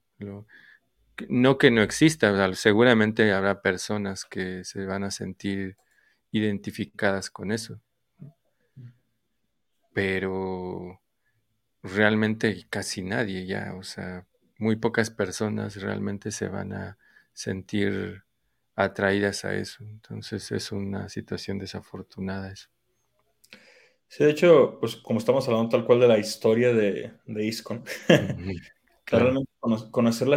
Que 1.15 1.71
no 1.71 1.81
exista, 1.81 2.53
seguramente 2.53 3.31
habrá 3.33 3.61
personas 3.61 4.23
que 4.25 4.63
se 4.63 4.85
van 4.85 5.03
a 5.03 5.11
sentir 5.11 5.77
identificadas 6.31 7.31
con 7.31 7.51
eso, 7.51 7.81
pero 9.93 11.01
realmente 11.81 12.67
casi 12.69 13.01
nadie 13.01 13.45
ya, 13.47 13.73
o 13.75 13.83
sea, 13.83 14.27
muy 14.59 14.75
pocas 14.75 15.09
personas 15.09 15.75
realmente 15.81 16.31
se 16.31 16.47
van 16.49 16.73
a 16.73 16.97
sentir 17.33 18.23
atraídas 18.75 19.45
a 19.45 19.55
eso. 19.55 19.83
Entonces 19.83 20.51
es 20.51 20.71
una 20.71 21.09
situación 21.09 21.57
desafortunada 21.57 22.51
eso. 22.51 22.69
Sí, 24.09 24.23
de 24.23 24.31
hecho, 24.31 24.77
pues 24.79 24.95
como 24.95 25.19
estamos 25.19 25.47
hablando 25.47 25.69
tal 25.69 25.85
cual 25.85 25.99
de 25.99 26.07
la 26.07 26.17
historia 26.17 26.73
de, 26.73 27.13
de 27.25 27.45
ISCON, 27.45 27.83
realmente 29.05 29.51
conocer 29.91 30.27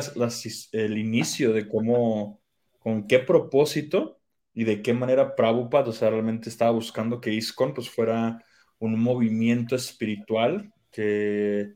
el 0.73 0.99
inicio 0.99 1.53
de 1.53 1.69
cómo, 1.69 2.41
con 2.81 3.07
qué 3.07 3.21
propósito 3.21 4.21
y 4.53 4.65
de 4.65 4.83
qué 4.83 4.93
manera 4.93 5.37
Prabhupada, 5.37 5.91
o 5.91 5.93
sea, 5.93 6.11
realmente 6.11 6.49
estaba 6.49 6.73
buscando 6.73 7.21
que 7.21 7.33
ISKCON 7.33 7.75
pues 7.75 7.89
fuera 7.89 8.45
un 8.81 8.99
movimiento 8.99 9.77
espiritual 9.77 10.73
que, 10.91 11.75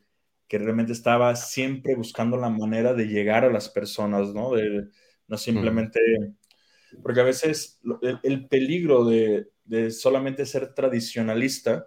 que 0.48 0.58
realmente 0.58 0.92
estaba 0.92 1.36
siempre 1.36 1.94
buscando 1.94 2.36
la 2.36 2.50
manera 2.50 2.94
de 2.94 3.06
llegar 3.06 3.44
a 3.44 3.52
las 3.52 3.68
personas, 3.68 4.34
¿no? 4.34 4.52
De, 4.52 4.88
no 5.28 5.38
simplemente, 5.38 6.00
porque 7.02 7.20
a 7.20 7.24
veces 7.24 7.80
el, 8.22 8.46
peligro 8.48 9.04
de, 9.04 9.50
solamente 9.90 10.46
ser 10.46 10.74
tradicionalista, 10.74 11.86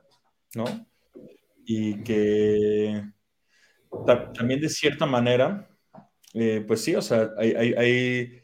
¿no? 0.56 0.66
Y 1.66 2.02
que 2.04 3.04
también 4.06 4.62
de 4.62 4.70
cierta 4.70 5.06
manera, 5.06 5.70
eh, 6.34 6.64
pues 6.68 6.84
sí, 6.84 6.96
o 6.96 7.02
sea, 7.02 7.32
hay, 7.38 8.42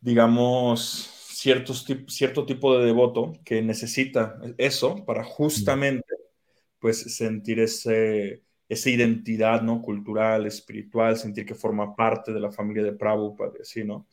digamos, 0.00 1.10
ciertos 1.32 1.86
cierto 2.08 2.44
tipo 2.46 2.76
de 2.76 2.86
devoto 2.86 3.32
que 3.44 3.62
necesita 3.62 4.38
eso 4.58 5.04
para 5.04 5.24
justamente, 5.24 6.06
pues, 6.78 7.16
sentir 7.16 7.60
ese, 7.60 8.42
esa 8.68 8.90
identidad, 8.90 9.62
¿no? 9.62 9.82
Cultural, 9.82 10.46
espiritual, 10.46 11.16
sentir 11.16 11.46
que 11.46 11.54
forma 11.54 11.94
parte 11.96 12.32
de 12.32 12.40
la 12.40 12.52
familia 12.52 12.82
de 12.82 12.92
Prabhupada, 12.92 13.52
así, 13.60 13.84
¿no? 13.84 14.06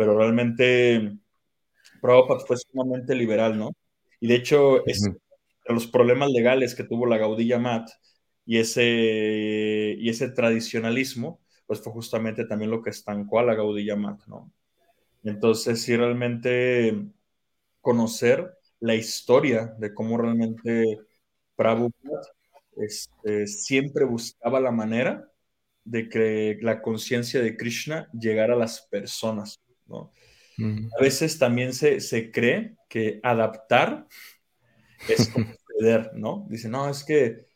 Pero 0.00 0.16
realmente 0.16 1.18
Prabhupada 2.00 2.40
fue 2.46 2.56
sumamente 2.56 3.14
liberal, 3.14 3.58
¿no? 3.58 3.72
Y 4.18 4.28
de 4.28 4.36
hecho, 4.36 4.86
es, 4.86 5.06
los 5.66 5.88
problemas 5.88 6.30
legales 6.30 6.74
que 6.74 6.84
tuvo 6.84 7.04
la 7.04 7.18
Gaudilla 7.18 7.58
Mat 7.58 7.86
y 8.46 8.56
ese, 8.56 9.94
y 9.98 10.08
ese 10.08 10.30
tradicionalismo, 10.30 11.42
pues 11.66 11.82
fue 11.82 11.92
justamente 11.92 12.46
también 12.46 12.70
lo 12.70 12.80
que 12.80 12.88
estancó 12.88 13.40
a 13.40 13.42
la 13.42 13.54
Gaudilla 13.54 13.94
Mat, 13.94 14.22
¿no? 14.26 14.50
Entonces, 15.22 15.82
sí, 15.82 15.94
realmente 15.94 17.04
conocer 17.82 18.54
la 18.78 18.94
historia 18.94 19.74
de 19.78 19.92
cómo 19.92 20.16
realmente 20.16 20.96
Prabhupada 21.56 22.22
este, 22.78 23.46
siempre 23.46 24.06
buscaba 24.06 24.60
la 24.60 24.70
manera 24.70 25.30
de 25.84 26.08
que 26.08 26.58
la 26.62 26.80
conciencia 26.80 27.42
de 27.42 27.58
Krishna 27.58 28.08
llegara 28.18 28.54
a 28.54 28.58
las 28.58 28.80
personas, 28.80 29.60
¿no? 29.90 30.12
A 30.98 31.02
veces 31.02 31.38
también 31.38 31.72
se, 31.72 32.00
se, 32.00 32.30
cree 32.30 32.76
que 32.88 33.18
adaptar 33.22 34.06
es 35.08 35.28
conceder, 35.28 36.10
¿no? 36.14 36.46
Dice, 36.50 36.68
no, 36.68 36.88
es 36.88 37.02
que 37.02 37.50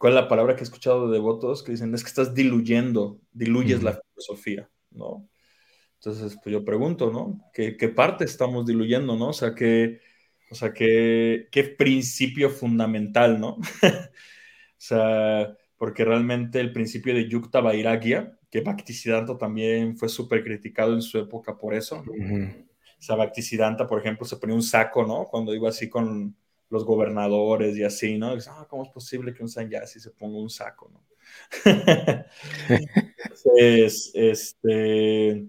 ¿Cuál 0.00 0.14
es 0.14 0.22
la 0.22 0.28
palabra 0.28 0.56
que 0.56 0.62
he 0.62 0.64
escuchado 0.64 1.08
de 1.08 1.12
devotos 1.12 1.62
que 1.62 1.72
dicen 1.72 1.92
es 1.94 2.02
que 2.02 2.08
estás 2.08 2.34
diluyendo, 2.34 3.20
diluyes 3.32 3.82
la 3.82 4.00
filosofía, 4.00 4.70
¿no? 4.90 5.28
Entonces, 5.96 6.38
pues 6.42 6.54
yo 6.54 6.64
pregunto, 6.64 7.12
¿no? 7.12 7.38
¿Qué, 7.52 7.76
qué 7.76 7.90
parte 7.90 8.24
estamos 8.24 8.64
diluyendo, 8.64 9.14
¿no? 9.16 9.28
O 9.28 9.32
sea, 9.34 9.54
¿qué, 9.54 10.00
o 10.50 10.54
sea, 10.54 10.72
qué, 10.72 11.48
qué 11.52 11.64
principio 11.64 12.48
fundamental, 12.48 13.38
¿no? 13.38 13.58
o 13.82 14.78
sea, 14.78 15.54
porque 15.76 16.06
realmente 16.06 16.60
el 16.60 16.72
principio 16.72 17.12
de 17.12 17.28
Yukta 17.28 17.60
Vairagya, 17.60 18.38
que 18.50 18.60
Bhaktisiddhanta 18.60 19.38
también 19.38 19.96
fue 19.96 20.08
súper 20.08 20.42
criticado 20.42 20.94
en 20.94 21.02
su 21.02 21.18
época 21.18 21.56
por 21.56 21.74
eso, 21.74 22.02
¿no? 22.04 22.12
O 22.12 23.02
sea, 23.02 23.16
Bhaktisiddhanta, 23.16 23.86
por 23.86 24.00
ejemplo, 24.00 24.26
se 24.26 24.36
ponía 24.36 24.56
un 24.56 24.62
saco, 24.62 25.06
¿no? 25.06 25.24
Cuando 25.24 25.54
iba 25.54 25.68
así 25.68 25.88
con, 25.88 26.36
los 26.70 26.84
gobernadores 26.84 27.76
y 27.76 27.82
así, 27.82 28.16
¿no? 28.16 28.32
ah, 28.48 28.66
¿cómo 28.70 28.84
es 28.84 28.90
posible 28.90 29.34
que 29.34 29.42
un 29.42 29.48
sanyasi 29.48 30.00
se 30.00 30.10
ponga 30.10 30.38
un 30.38 30.48
saco, 30.48 30.90
¿no? 30.92 31.04
Entonces, 32.68 34.12
este... 34.14 35.46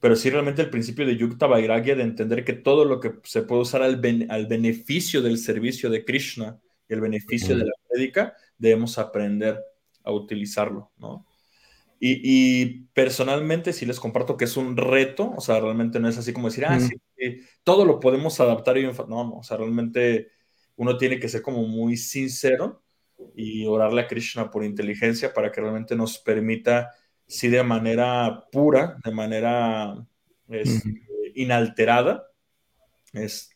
Pero 0.00 0.16
sí, 0.16 0.30
realmente 0.30 0.62
el 0.62 0.70
principio 0.70 1.06
de 1.06 1.16
Yukta 1.16 1.46
Vairagya 1.46 1.94
de 1.94 2.02
entender 2.02 2.44
que 2.44 2.54
todo 2.54 2.84
lo 2.84 2.98
que 2.98 3.20
se 3.22 3.42
puede 3.42 3.62
usar 3.62 3.82
al, 3.82 4.00
al 4.30 4.46
beneficio 4.46 5.22
del 5.22 5.38
servicio 5.38 5.90
de 5.90 6.04
Krishna 6.04 6.58
y 6.88 6.94
el 6.94 7.00
beneficio 7.00 7.56
de 7.56 7.66
la 7.66 7.72
prédica, 7.88 8.34
debemos 8.58 8.98
aprender 8.98 9.62
a 10.02 10.10
utilizarlo, 10.10 10.90
¿no? 10.96 11.24
Y, 12.04 12.88
personalmente 12.94 13.72
sí 13.72 13.86
les 13.86 14.00
comparto 14.00 14.36
que 14.36 14.46
es 14.46 14.56
un 14.56 14.76
reto, 14.76 15.32
o 15.36 15.40
sea, 15.40 15.60
realmente 15.60 16.00
no 16.00 16.08
es 16.08 16.18
así 16.18 16.32
como 16.32 16.48
decir, 16.48 16.66
ah, 16.66 16.80
sí, 16.80 16.96
todo 17.62 17.84
lo 17.84 18.00
podemos 18.00 18.40
adaptar 18.40 18.76
y 18.76 18.82
no, 18.82 18.92
no, 19.06 19.38
o 19.38 19.42
sea, 19.44 19.56
realmente 19.56 20.32
uno 20.74 20.98
tiene 20.98 21.20
que 21.20 21.28
ser 21.28 21.42
como 21.42 21.62
muy 21.62 21.96
sincero 21.96 22.82
y 23.36 23.66
orarle 23.66 24.00
a 24.00 24.08
Krishna 24.08 24.50
por 24.50 24.64
inteligencia 24.64 25.32
para 25.32 25.52
que 25.52 25.60
realmente 25.60 25.94
nos 25.94 26.18
permita, 26.18 26.90
sí, 27.28 27.46
de 27.46 27.62
manera 27.62 28.46
pura, 28.50 28.96
de 29.04 29.12
manera 29.12 30.04
este, 30.48 31.00
inalterada, 31.36 32.26
es 33.12 33.50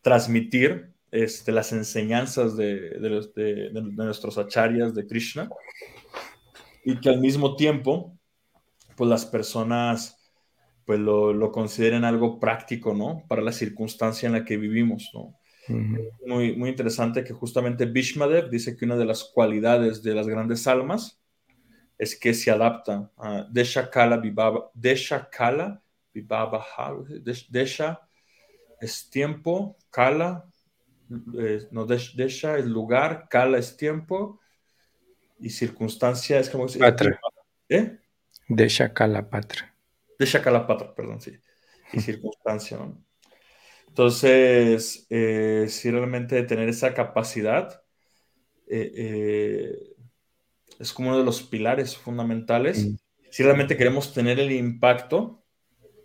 transmitir 0.00 0.92
este, 1.12 1.52
las 1.52 1.70
enseñanzas 1.70 2.56
de, 2.56 2.98
de, 2.98 3.70
de 3.70 3.80
nuestros 3.80 4.38
acharyas 4.38 4.92
de 4.92 5.06
Krishna 5.06 5.48
y 6.84 7.00
que 7.00 7.08
al 7.08 7.20
mismo 7.20 7.56
tiempo, 7.56 8.18
pues 8.96 9.08
las 9.08 9.24
personas 9.24 10.18
pues 10.84 10.98
lo, 10.98 11.32
lo, 11.32 11.52
consideren 11.52 12.04
algo 12.04 12.40
práctico, 12.40 12.92
¿no? 12.92 13.24
Para 13.28 13.40
la 13.40 13.52
circunstancia 13.52 14.26
en 14.26 14.32
la 14.32 14.44
que 14.44 14.56
vivimos, 14.56 15.10
¿no? 15.14 15.38
muy, 16.26 16.56
muy 16.56 16.70
interesante 16.70 17.22
que 17.22 17.32
justamente 17.32 17.86
Bishmadev 17.86 18.50
dice 18.50 18.76
que 18.76 18.84
una 18.84 18.96
de 18.96 19.04
las 19.04 19.24
cualidades 19.24 20.02
de 20.02 20.14
las 20.14 20.26
grandes 20.26 20.66
almas 20.66 21.20
es 21.98 22.18
que 22.18 22.34
se 22.34 22.50
adapta 22.50 23.10
a 23.16 23.46
Desha 23.48 23.88
Kala 23.88 24.16
Vibaba, 24.16 24.70
Desha 24.74 25.28
Kala 25.30 25.80
Vibaba, 26.12 26.66
Desha 27.48 28.00
es 28.80 29.08
tiempo, 29.08 29.76
Kala, 29.90 30.44
eh, 31.38 31.60
no, 31.70 31.86
Desha 31.86 32.58
es 32.58 32.66
lugar, 32.66 33.28
Kala 33.30 33.58
es 33.58 33.76
tiempo, 33.76 34.40
y 35.42 35.50
circunstancia 35.50 36.38
es 36.38 36.48
como... 36.48 36.66
Patra. 36.66 37.20
¿Eh? 37.68 37.98
De 38.48 38.68
Shakalapatra. 38.68 39.74
De 40.18 40.26
Shakalapatra, 40.26 40.94
perdón, 40.94 41.20
sí. 41.20 41.32
Y 41.92 42.00
circunstancia, 42.00 42.78
¿no? 42.78 43.04
Entonces, 43.88 45.06
eh, 45.10 45.66
si 45.68 45.90
realmente 45.90 46.42
tener 46.44 46.68
esa 46.68 46.94
capacidad 46.94 47.82
eh, 48.74 48.90
eh, 48.96 49.94
es 50.78 50.94
como 50.94 51.10
uno 51.10 51.18
de 51.18 51.24
los 51.24 51.42
pilares 51.42 51.94
fundamentales. 51.94 52.86
Mm. 52.86 52.96
Si 53.30 53.42
realmente 53.42 53.76
queremos 53.76 54.14
tener 54.14 54.40
el 54.40 54.50
impacto 54.50 55.44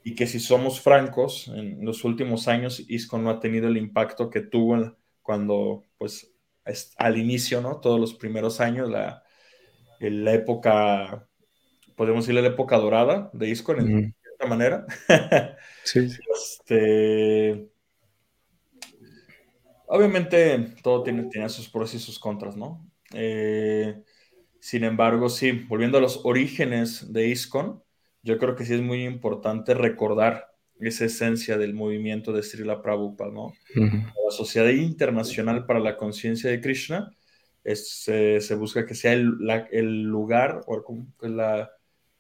y 0.04 0.16
que 0.16 0.28
si 0.28 0.40
somos 0.40 0.82
francos, 0.82 1.48
en 1.48 1.86
los 1.86 2.04
últimos 2.04 2.50
años 2.50 2.84
ISCON 2.88 3.24
no 3.24 3.30
ha 3.30 3.40
tenido 3.40 3.70
el 3.70 3.78
impacto 3.78 4.30
que 4.30 4.42
tuvo 4.42 4.98
cuando, 5.22 5.84
pues, 5.98 6.34
al 6.98 7.18
inicio, 7.18 7.62
¿no? 7.62 7.80
Todos 7.80 8.00
los 8.00 8.14
primeros 8.14 8.60
años, 8.60 8.90
la, 8.90 9.24
la 10.00 10.34
época, 10.34 11.28
podemos 11.96 12.24
decirle 12.24 12.42
la 12.42 12.50
época 12.50 12.78
dorada 12.78 13.30
de 13.34 13.50
ISCON, 13.50 13.80
en 13.80 14.16
cierta 14.22 14.48
manera. 14.48 14.86
sí. 15.84 16.10
Este, 16.34 17.70
obviamente, 19.88 20.76
todo 20.84 21.04
tiene, 21.04 21.24
tiene, 21.24 21.50
sus 21.50 21.70
pros 21.70 21.94
y 21.94 22.00
sus 22.00 22.20
contras, 22.20 22.56
¿no? 22.56 22.86
Eh, 23.14 24.02
sin 24.60 24.84
embargo, 24.84 25.30
sí, 25.30 25.52
volviendo 25.52 25.98
a 25.98 26.02
los 26.02 26.22
orígenes 26.26 27.12
de 27.14 27.28
ISCON, 27.28 27.84
yo 28.24 28.38
creo 28.38 28.56
que 28.56 28.66
sí 28.66 28.74
es 28.74 28.82
muy 28.82 29.06
importante 29.06 29.74
recordar 29.74 30.48
esa 30.80 31.06
esencia 31.06 31.58
del 31.58 31.74
movimiento 31.74 32.34
de 32.34 32.44
Srila 32.44 32.82
Prabhupada, 32.82 33.32
¿no? 33.32 33.54
La 33.76 34.32
Sociedad 34.32 34.70
Internacional 34.70 35.66
para 35.66 35.80
la 35.80 35.98
Conciencia 35.98 36.50
de 36.50 36.62
Krishna 36.62 37.12
se 37.76 38.56
busca 38.56 38.86
que 38.86 38.96
sea 38.96 39.14
el, 39.14 40.04
lugar 40.04 40.62
o 40.68 40.84
pues, 41.18 41.32
la, 41.32 41.72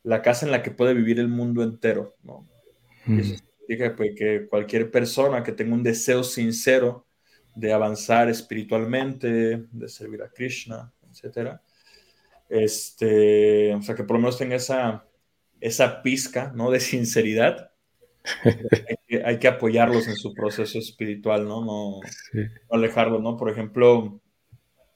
la, 0.04 0.22
casa 0.22 0.46
en 0.46 0.52
la 0.52 0.62
que 0.62 0.72
puede 0.72 0.94
vivir 0.94 1.20
el 1.20 1.30
mundo 1.30 1.64
entero, 1.64 2.16
¿no? 2.24 2.48
eso 3.08 3.36
significa 3.36 3.96
pues, 3.96 4.12
que 4.18 4.48
cualquier 4.48 4.92
persona 4.92 5.42
que 5.44 5.54
tenga 5.54 5.74
un 5.74 5.84
deseo 5.84 6.24
sincero 6.24 7.06
de 7.56 7.72
avanzar 7.72 8.30
espiritualmente, 8.30 9.66
de 9.72 9.88
servir 9.88 10.22
a 10.22 10.30
Krishna, 10.30 10.92
etcétera, 11.10 11.62
este, 12.50 13.74
o 13.74 13.82
sea, 13.82 13.96
que 13.96 14.04
por 14.04 14.18
lo 14.18 14.22
menos 14.22 14.38
tenga 14.38 14.56
esa, 14.56 15.06
esa 15.60 16.02
pizca, 16.02 16.52
¿no? 16.56 16.72
De 16.72 16.80
sinceridad. 16.80 17.72
hay, 19.26 19.40
que, 19.40 19.48
apoyarlos 19.48 20.08
en 20.08 20.16
su 20.16 20.34
proceso 20.34 20.80
espiritual, 20.80 21.48
¿no? 21.48 21.64
No, 21.64 22.00
alejarlos, 22.70 23.22
¿no? 23.22 23.38
Por 23.38 23.50
ejemplo, 23.50 24.22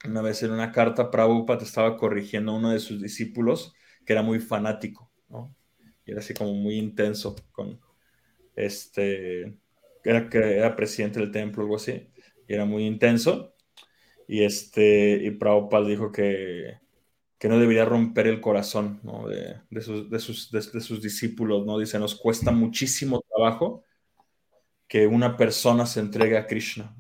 una 0.06 0.22
vez 0.22 0.44
en 0.44 0.52
una 0.52 0.72
carta, 0.72 1.12
Prabhupada 1.12 1.64
estaba 1.64 1.98
corrigiendo 1.98 2.52
a 2.52 2.56
uno 2.56 2.72
de 2.72 2.80
sus 2.80 3.02
discípulos 3.02 3.74
que 4.06 4.14
era 4.14 4.22
muy 4.22 4.40
fanático, 4.40 5.12
¿no? 5.30 5.56
Y 6.06 6.12
era 6.12 6.22
así 6.22 6.34
como 6.34 6.54
muy 6.54 6.76
intenso 6.78 7.36
con 7.52 7.80
este, 8.56 9.58
era 10.04 10.30
que 10.30 10.38
era 10.58 10.76
presidente 10.76 11.20
del 11.20 11.32
templo 11.32 11.64
algo 11.64 11.76
así, 11.76 12.10
y 12.48 12.54
era 12.54 12.66
muy 12.66 12.86
intenso. 12.86 13.56
Y 14.28 14.44
este, 14.44 15.22
y 15.24 15.32
Prabhupada 15.32 15.88
dijo 15.88 16.12
que, 16.12 16.80
que 17.38 17.50
no 17.50 17.60
debería 17.60 17.86
romper 17.86 18.28
el 18.28 18.40
corazón 18.40 19.02
de, 19.72 19.82
sus, 19.82 21.02
discípulos, 21.02 21.66
¿no? 21.66 21.80
Dice, 21.80 22.00
nos 22.00 22.16
cuesta 22.16 22.52
muchísimo 22.52 23.24
trabajo 23.28 23.84
que 24.88 25.08
una 25.08 25.38
persona 25.38 25.86
se 25.86 26.02
entregue 26.02 26.38
a 26.38 26.46
Krishna, 26.46 26.96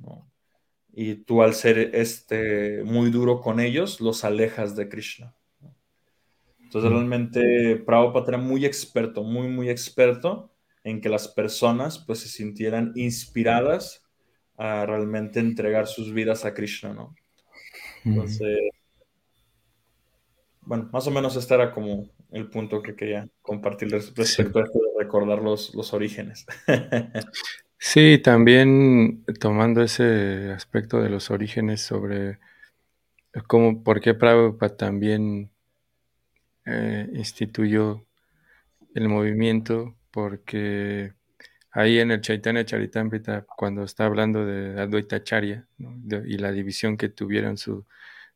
Y 1.02 1.16
tú 1.16 1.42
al 1.42 1.56
ser 1.56 1.96
este, 1.96 2.84
muy 2.84 3.10
duro 3.10 3.42
con 3.42 3.60
ellos, 3.60 4.00
los 4.02 4.24
alejas 4.24 4.76
de 4.76 4.88
Krishna. 4.88 5.34
Entonces 6.60 6.92
mm. 6.92 6.94
realmente 6.94 7.76
Prabhupada 7.78 8.28
era 8.28 8.38
muy 8.38 8.68
experto, 8.68 9.24
muy, 9.24 9.48
muy 9.48 9.68
experto 9.72 10.52
en 10.84 11.02
que 11.02 11.10
las 11.10 11.28
personas 11.28 11.98
pues 11.98 12.20
se 12.20 12.28
sintieran 12.28 12.92
inspiradas 12.94 14.04
a 14.58 14.86
realmente 14.86 15.40
entregar 15.40 15.88
sus 15.88 16.14
vidas 16.14 16.46
a 16.46 16.54
Krishna, 16.54 16.94
¿no? 16.94 17.16
Mm. 18.04 18.10
Entonces, 18.12 18.60
bueno, 20.62 20.88
más 20.94 21.08
o 21.08 21.12
menos 21.12 21.36
este 21.36 21.56
era 21.56 21.72
como 21.72 22.12
el 22.32 22.48
punto 22.48 22.84
que 22.84 22.96
quería 22.96 23.28
compartir 23.42 23.90
respecto 23.90 24.60
a 24.60 24.64
esto 24.66 24.78
de 24.78 25.04
recordar 25.04 25.42
los, 25.42 25.74
los 25.74 25.94
orígenes. 25.94 26.46
sí, 27.82 28.20
también 28.20 29.26
tomando 29.40 29.82
ese 29.82 30.52
aspecto 30.52 31.02
de 31.02 31.10
los 31.10 31.32
orígenes 31.32 31.82
sobre 31.82 32.38
cómo, 33.48 33.84
por 33.84 34.00
qué 34.00 34.14
Prabhupada 34.14 34.78
también 34.78 35.52
eh, 36.66 37.10
instituyó 37.14 38.06
el 38.94 39.10
movimiento, 39.10 39.96
porque 40.12 41.14
ahí 41.72 42.00
en 42.00 42.12
el 42.12 42.22
Chaitanya 42.22 42.66
Charitamrita, 42.66 43.46
cuando 43.58 43.84
está 43.84 44.06
hablando 44.06 44.46
de 44.46 44.80
Advaita 44.80 45.18
Acharya 45.18 45.68
y 45.80 46.38
la 46.38 46.52
división 46.52 46.98
que 46.98 47.10
tuvieron 47.10 47.58
su, 47.58 47.86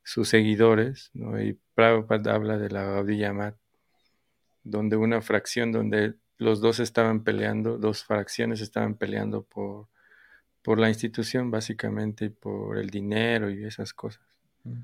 sus 0.04 0.30
seguidores, 0.30 1.12
¿no? 1.14 1.40
y 1.42 1.60
Prabhupada 1.76 2.34
habla 2.34 2.58
de 2.58 2.70
la 2.70 2.84
Gaudiya 2.86 3.34
Mat, 3.34 3.56
donde 4.64 4.98
una 4.98 5.22
fracción, 5.22 5.72
donde 5.72 6.16
los 6.38 6.62
dos 6.62 6.80
estaban 6.80 7.24
peleando, 7.24 7.78
dos 7.78 8.04
fracciones 8.04 8.62
estaban 8.62 8.96
peleando 8.96 9.44
por, 9.44 9.88
por 10.62 10.80
la 10.80 10.90
institución 10.90 11.52
básicamente 11.52 12.26
y 12.26 12.30
por 12.30 12.78
el 12.78 12.90
dinero 12.90 13.50
y 13.50 13.64
esas 13.66 13.94
cosas. 13.94 14.24
Mm. 14.64 14.82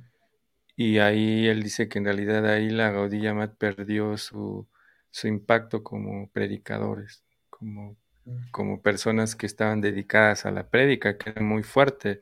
Y 0.76 1.00
ahí 1.00 1.48
él 1.48 1.62
dice 1.64 1.90
que 1.90 2.00
en 2.00 2.06
realidad 2.06 2.46
ahí 2.48 2.70
la 2.70 2.92
Gaudiya 2.92 3.34
Mat 3.34 3.56
perdió 3.58 4.18
su, 4.18 4.68
su 5.12 5.28
impacto 5.28 5.84
como 5.84 6.30
predicadores, 6.30 7.24
como, 7.50 7.98
mm. 8.26 8.50
como 8.52 8.82
personas 8.82 9.36
que 9.36 9.46
estaban 9.46 9.82
dedicadas 9.82 10.46
a 10.46 10.52
la 10.52 10.70
prédica, 10.70 11.18
que 11.18 11.32
era 11.32 11.42
muy 11.42 11.64
fuerte 11.64 12.22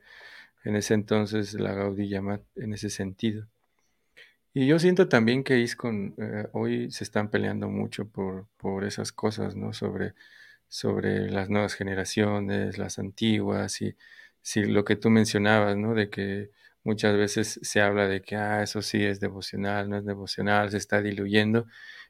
en 0.64 0.76
ese 0.76 0.94
entonces 0.94 1.54
la 1.54 1.72
Gaudí 1.72 2.08
Yamat 2.08 2.42
en 2.56 2.74
ese 2.74 2.90
sentido. 2.90 3.46
Y 4.52 4.66
yo 4.66 4.78
siento 4.80 5.08
también 5.08 5.44
que 5.44 5.62
eh, 5.64 6.48
hoy 6.52 6.90
se 6.90 7.04
están 7.04 7.30
peleando 7.30 7.68
mucho 7.68 8.08
por, 8.08 8.48
por 8.56 8.84
esas 8.84 9.12
cosas, 9.12 9.54
¿no? 9.54 9.72
Sobre, 9.72 10.14
sobre 10.68 11.30
las 11.30 11.50
nuevas 11.50 11.74
generaciones, 11.74 12.78
las 12.78 12.98
antiguas, 12.98 13.80
y 13.82 13.96
si 14.42 14.64
lo 14.64 14.84
que 14.84 14.96
tú 14.96 15.10
mencionabas, 15.10 15.76
¿no? 15.76 15.94
De 15.94 16.10
que 16.10 16.50
muchas 16.84 17.16
veces 17.16 17.60
se 17.62 17.80
habla 17.80 18.08
de 18.08 18.22
que, 18.22 18.36
ah, 18.36 18.62
eso 18.62 18.82
sí 18.82 19.04
es 19.04 19.20
devocional, 19.20 19.88
no 19.90 19.98
es 19.98 20.04
devocional, 20.04 20.70
se 20.70 20.78
está 20.78 21.02
diluyendo, 21.02 21.66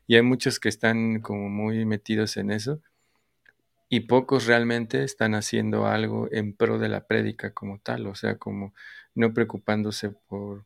y 0.07 0.16
hay 0.16 0.22
muchos 0.22 0.61
que 0.61 0.68
están 0.70 1.20
como 1.20 1.49
muy 1.51 1.84
metidos 1.86 2.36
en 2.38 2.51
eso, 2.53 2.80
y 3.91 4.01
pocos 4.01 4.47
realmente 4.47 5.05
están 5.05 5.34
haciendo 5.34 5.86
algo 5.86 6.28
en 6.32 6.55
pro 6.55 6.78
de 6.78 6.88
la 6.88 7.07
prédica 7.07 7.53
como 7.53 7.80
tal, 7.80 8.07
o 8.07 8.14
sea, 8.14 8.38
como 8.38 8.74
no 9.14 9.34
preocupándose 9.34 10.11
por, 10.11 10.64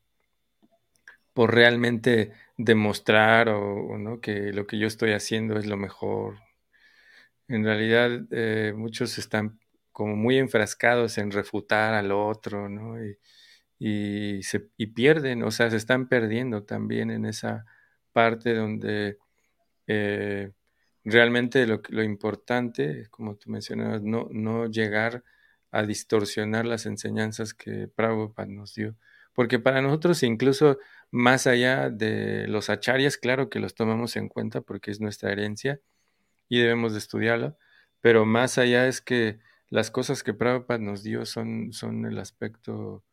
por 1.34 1.54
realmente 1.54 2.32
demostrar 2.56 3.48
o, 3.50 3.98
¿no? 3.98 4.20
que 4.20 4.52
lo 4.52 4.66
que 4.66 4.78
yo 4.78 4.86
estoy 4.86 5.12
haciendo 5.12 5.58
es 5.58 5.66
lo 5.66 5.76
mejor. 5.76 6.38
En 7.48 7.64
realidad, 7.64 8.22
eh, 8.30 8.72
muchos 8.74 9.18
están 9.18 9.58
como 9.92 10.16
muy 10.16 10.38
enfrascados 10.38 11.18
en 11.18 11.30
refutar 11.30 11.94
al 11.94 12.10
otro, 12.12 12.68
¿no? 12.68 13.04
Y, 13.04 13.18
y, 13.78 14.42
se, 14.42 14.68
y 14.76 14.88
pierden, 14.88 15.42
o 15.42 15.50
sea, 15.50 15.70
se 15.70 15.76
están 15.76 16.08
perdiendo 16.08 16.64
también 16.64 17.10
en 17.10 17.26
esa 17.26 17.66
parte 18.12 18.54
donde 18.54 19.18
eh, 19.86 20.52
realmente 21.04 21.66
lo, 21.66 21.82
lo 21.90 22.02
importante, 22.02 23.08
como 23.10 23.36
tú 23.36 23.50
mencionabas, 23.50 24.02
no, 24.02 24.28
no 24.32 24.66
llegar 24.66 25.24
a 25.70 25.84
distorsionar 25.84 26.66
las 26.66 26.86
enseñanzas 26.86 27.54
que 27.54 27.88
Prabhupada 27.88 28.48
nos 28.48 28.74
dio. 28.74 28.96
Porque 29.34 29.58
para 29.58 29.82
nosotros, 29.82 30.22
incluso 30.22 30.78
más 31.14 31.46
allá 31.46 31.90
de 31.90 32.48
los 32.48 32.70
acharyas, 32.70 33.16
claro 33.16 33.48
que 33.48 33.60
los 33.60 33.76
tomamos 33.76 34.16
en 34.16 34.28
cuenta 34.28 34.62
porque 34.62 34.90
es 34.90 35.00
nuestra 35.00 35.30
herencia 35.30 35.80
y 36.48 36.58
debemos 36.58 36.92
de 36.92 36.98
estudiarlo, 36.98 37.56
pero 38.00 38.26
más 38.26 38.58
allá 38.58 38.88
es 38.88 39.00
que 39.00 39.38
las 39.68 39.92
cosas 39.92 40.24
que 40.24 40.34
Prabhupada 40.34 40.80
nos 40.80 41.04
dio 41.04 41.24
son, 41.24 41.72
son 41.72 42.04
el 42.04 42.18
aspecto 42.18 43.04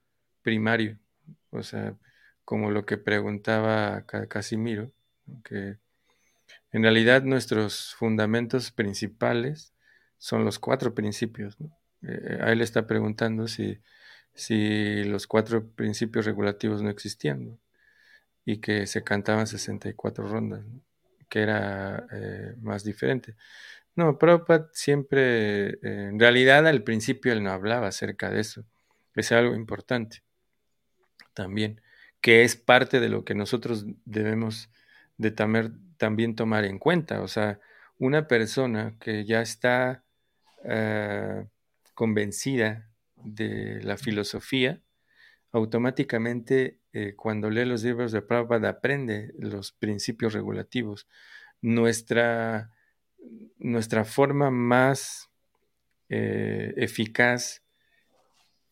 primario, 0.41 0.97
o 1.51 1.61
sea, 1.61 1.95
como 2.43 2.71
lo 2.71 2.87
que 2.87 2.97
preguntaba 2.97 4.03
Casimiro, 4.07 4.91
que 5.43 5.77
en 6.71 6.81
realidad 6.81 7.21
nuestros 7.21 7.93
fundamentos 7.93 8.71
principales 8.71 9.75
son 10.17 10.43
los 10.43 10.57
cuatro 10.57 10.95
principios. 10.95 11.55
Eh, 12.01 12.39
a 12.41 12.51
él 12.51 12.61
está 12.61 12.87
preguntando 12.87 13.47
si, 13.47 13.77
si, 14.33 15.03
los 15.03 15.27
cuatro 15.27 15.69
principios 15.69 16.25
regulativos 16.25 16.81
no 16.81 16.89
existían 16.89 17.59
y 18.45 18.57
que 18.57 18.87
se 18.87 19.03
cantaban 19.03 19.47
64 19.47 20.27
rondas, 20.27 20.63
que 21.29 21.41
era 21.41 22.07
eh, 22.11 22.55
más 22.61 22.83
diferente. 22.83 23.35
No, 23.95 24.17
Prabhupada 24.17 24.69
siempre, 24.73 25.69
eh, 25.71 25.79
en 25.83 26.19
realidad 26.19 26.67
al 26.67 26.83
principio 26.83 27.33
él 27.33 27.43
no 27.43 27.51
hablaba 27.51 27.87
acerca 27.87 28.29
de 28.29 28.41
eso. 28.41 28.65
Es 29.15 29.31
algo 29.31 29.55
importante 29.55 30.23
también, 31.33 31.81
que 32.21 32.43
es 32.43 32.55
parte 32.55 32.99
de 32.99 33.09
lo 33.09 33.25
que 33.25 33.35
nosotros 33.35 33.85
debemos 34.05 34.69
de 35.17 35.31
temer 35.31 35.71
también 35.97 36.35
tomar 36.35 36.65
en 36.65 36.79
cuenta. 36.79 37.21
O 37.21 37.27
sea, 37.27 37.59
una 37.99 38.27
persona 38.27 38.95
que 38.99 39.25
ya 39.25 39.41
está 39.41 40.03
eh, 40.63 41.45
convencida 41.93 42.89
de 43.15 43.81
la 43.83 43.97
filosofía, 43.97 44.81
automáticamente 45.51 46.79
eh, 46.93 47.13
cuando 47.15 47.49
lee 47.49 47.65
los 47.65 47.83
libros 47.83 48.11
de 48.11 48.21
Prabhupada 48.21 48.69
aprende 48.69 49.33
los 49.37 49.71
principios 49.71 50.33
regulativos. 50.33 51.07
Nuestra 51.61 52.71
nuestra 53.59 54.03
forma 54.05 54.49
más 54.49 55.29
eh, 56.09 56.73
eficaz 56.77 57.61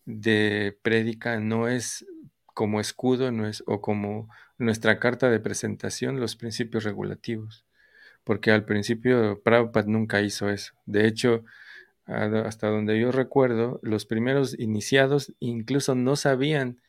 de 0.06 0.78
prédica 0.82 1.40
no 1.40 1.68
es 1.68 2.06
como 2.54 2.82
escudo 2.82 3.32
no 3.32 3.48
es, 3.48 3.64
o 3.68 3.80
como 3.80 4.28
nuestra 4.58 5.00
carta 5.00 5.30
de 5.30 5.40
presentación 5.40 6.20
los 6.20 6.36
principios 6.36 6.84
regulativos, 6.84 7.66
porque 8.26 8.52
al 8.52 8.66
principio 8.66 9.42
Prabhupada 9.42 9.88
nunca 9.88 10.22
hizo 10.22 10.50
eso. 10.50 10.74
De 10.86 11.08
hecho, 11.08 11.46
hasta 12.10 12.68
donde 12.68 13.00
yo 13.00 13.12
recuerdo, 13.12 13.80
los 13.84 14.06
primeros 14.06 14.58
iniciados 14.58 15.34
incluso 15.40 15.96
no 15.96 16.16
sabían 16.16 16.82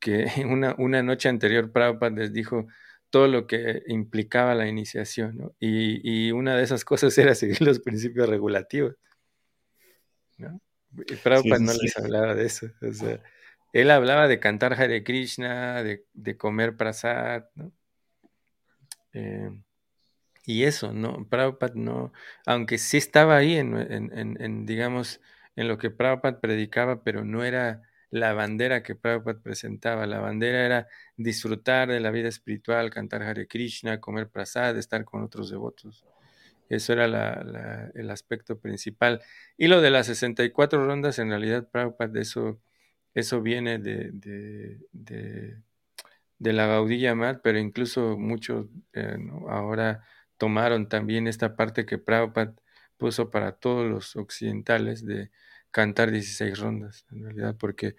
que 0.00 0.26
una, 0.48 0.74
una 0.78 1.02
noche 1.02 1.28
anterior 1.28 1.72
Prabhupada 1.72 2.16
les 2.16 2.32
dijo 2.32 2.66
todo 3.10 3.28
lo 3.28 3.46
que 3.46 3.82
implicaba 3.86 4.54
la 4.54 4.66
iniciación, 4.66 5.52
y, 5.60 6.32
una 6.32 6.56
de 6.56 6.64
esas 6.64 6.84
cosas 6.84 7.16
era 7.16 7.34
seguir 7.34 7.60
los 7.62 7.78
principios 7.80 8.28
regulativos. 8.28 8.96
¿no? 10.38 10.60
Y 11.08 11.14
Prabhupada 11.16 11.60
no 11.60 11.72
les 11.72 11.96
hablaba 11.96 12.34
de 12.34 12.46
eso. 12.46 12.68
él 13.72 13.90
hablaba 13.90 14.26
de 14.28 14.40
cantar 14.40 14.74
Hare 14.74 15.04
Krishna, 15.04 15.82
de, 15.82 16.36
comer 16.36 16.76
prasad, 16.76 17.44
¿no? 17.54 17.72
Eh, 19.12 19.50
y 20.46 20.62
eso, 20.64 20.92
¿no? 20.92 21.26
Prabhupada 21.28 21.74
no, 21.74 22.12
aunque 22.46 22.78
sí 22.78 22.96
estaba 22.96 23.36
ahí 23.36 23.56
en, 23.56 24.64
digamos, 24.66 25.20
en 25.56 25.68
lo 25.68 25.76
que 25.76 25.90
Prabhupada 25.90 26.40
predicaba, 26.40 27.02
pero 27.02 27.24
no 27.24 27.44
era 27.44 27.82
la 28.10 28.32
bandera 28.32 28.82
que 28.84 28.94
Prabhupada 28.94 29.40
presentaba. 29.42 30.06
La 30.06 30.20
bandera 30.20 30.64
era 30.64 30.88
disfrutar 31.16 31.88
de 31.88 32.00
la 32.00 32.12
vida 32.12 32.28
espiritual, 32.28 32.90
cantar 32.90 33.24
Hare 33.24 33.48
Krishna, 33.48 34.00
comer 34.00 34.28
prasad, 34.30 34.78
estar 34.78 35.04
con 35.04 35.24
otros 35.24 35.50
devotos. 35.50 36.04
Eso 36.68 36.92
era 36.92 37.90
el 37.94 38.10
aspecto 38.10 38.58
principal. 38.60 39.22
Y 39.56 39.66
lo 39.66 39.80
de 39.80 39.90
las 39.90 40.06
64 40.06 40.84
rondas, 40.86 41.18
en 41.18 41.30
realidad, 41.30 41.68
Prabhupada, 41.68 42.20
eso, 42.20 42.60
eso 43.14 43.42
viene 43.42 43.78
de, 43.78 44.10
de, 44.12 44.78
de, 46.38 46.52
la 46.52 46.66
Gaudilla 46.66 47.14
Mat, 47.16 47.40
pero 47.42 47.58
incluso 47.58 48.16
muchos 48.16 48.66
eh, 48.92 49.16
ahora 49.48 50.04
tomaron 50.38 50.88
también 50.88 51.26
esta 51.26 51.56
parte 51.56 51.86
que 51.86 51.98
Prabhupada 51.98 52.54
puso 52.96 53.30
para 53.30 53.52
todos 53.52 53.86
los 53.88 54.16
occidentales 54.16 55.04
de 55.04 55.30
cantar 55.70 56.10
16 56.10 56.58
rondas, 56.58 57.06
en 57.10 57.24
realidad, 57.24 57.56
porque 57.58 57.96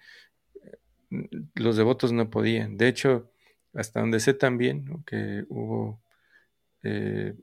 eh, 0.62 1.28
los 1.54 1.76
devotos 1.76 2.12
no 2.12 2.30
podían. 2.30 2.76
De 2.76 2.88
hecho, 2.88 3.30
hasta 3.74 4.00
donde 4.00 4.20
sé 4.20 4.34
también 4.34 5.04
que 5.04 5.44
hubo 5.48 6.00
eh, 6.82 7.34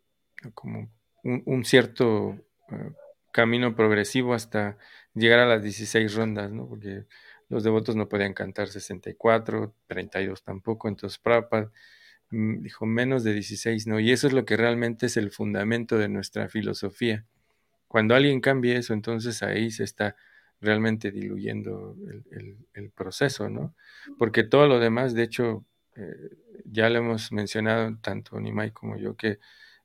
como 0.54 0.90
un, 1.24 1.66
cierto 1.66 2.38
eh, 2.72 2.92
camino 3.32 3.76
progresivo 3.76 4.34
hasta 4.34 4.78
llegar 5.14 5.40
a 5.40 5.46
las 5.46 5.64
16 5.64 6.14
rondas, 6.16 6.52
¿no? 6.52 6.68
porque 6.68 7.06
los 7.50 7.64
devotos 7.64 7.96
no 7.96 8.10
podían 8.10 8.34
cantar 8.34 8.68
64, 8.68 9.74
32 9.88 10.44
tampoco, 10.44 10.88
entonces 10.88 11.20
Prabhupada 11.20 11.72
dijo 12.32 12.86
menos 12.86 13.24
de 13.24 13.34
16, 13.34 13.88
no, 13.88 14.00
y 14.00 14.12
eso 14.12 14.28
es 14.28 14.34
lo 14.34 14.46
que 14.46 14.58
realmente 14.58 15.06
es 15.08 15.18
el 15.18 15.32
fundamento 15.32 15.98
de 15.98 16.10
nuestra 16.10 16.50
filosofía. 16.50 17.26
Cuando 17.88 18.16
alguien 18.16 18.42
cambia 18.42 18.78
eso, 18.78 18.94
entonces 18.94 19.44
ahí 19.44 19.72
se 19.72 19.84
está 19.84 20.16
realmente 20.60 21.12
diluyendo 21.12 21.96
el, 22.32 22.92
proceso, 22.92 23.50
¿no? 23.50 23.76
Porque 24.18 24.44
todo 24.44 24.68
lo 24.68 24.80
demás, 24.80 25.14
de 25.14 25.24
hecho, 25.24 25.66
eh, 25.96 26.16
ya 26.66 26.90
lo 26.90 27.00
hemos 27.00 27.32
mencionado 27.32 27.98
tanto 28.02 28.40
Nimai 28.40 28.72
como 28.72 28.98
yo, 28.98 29.16
que 29.16 29.40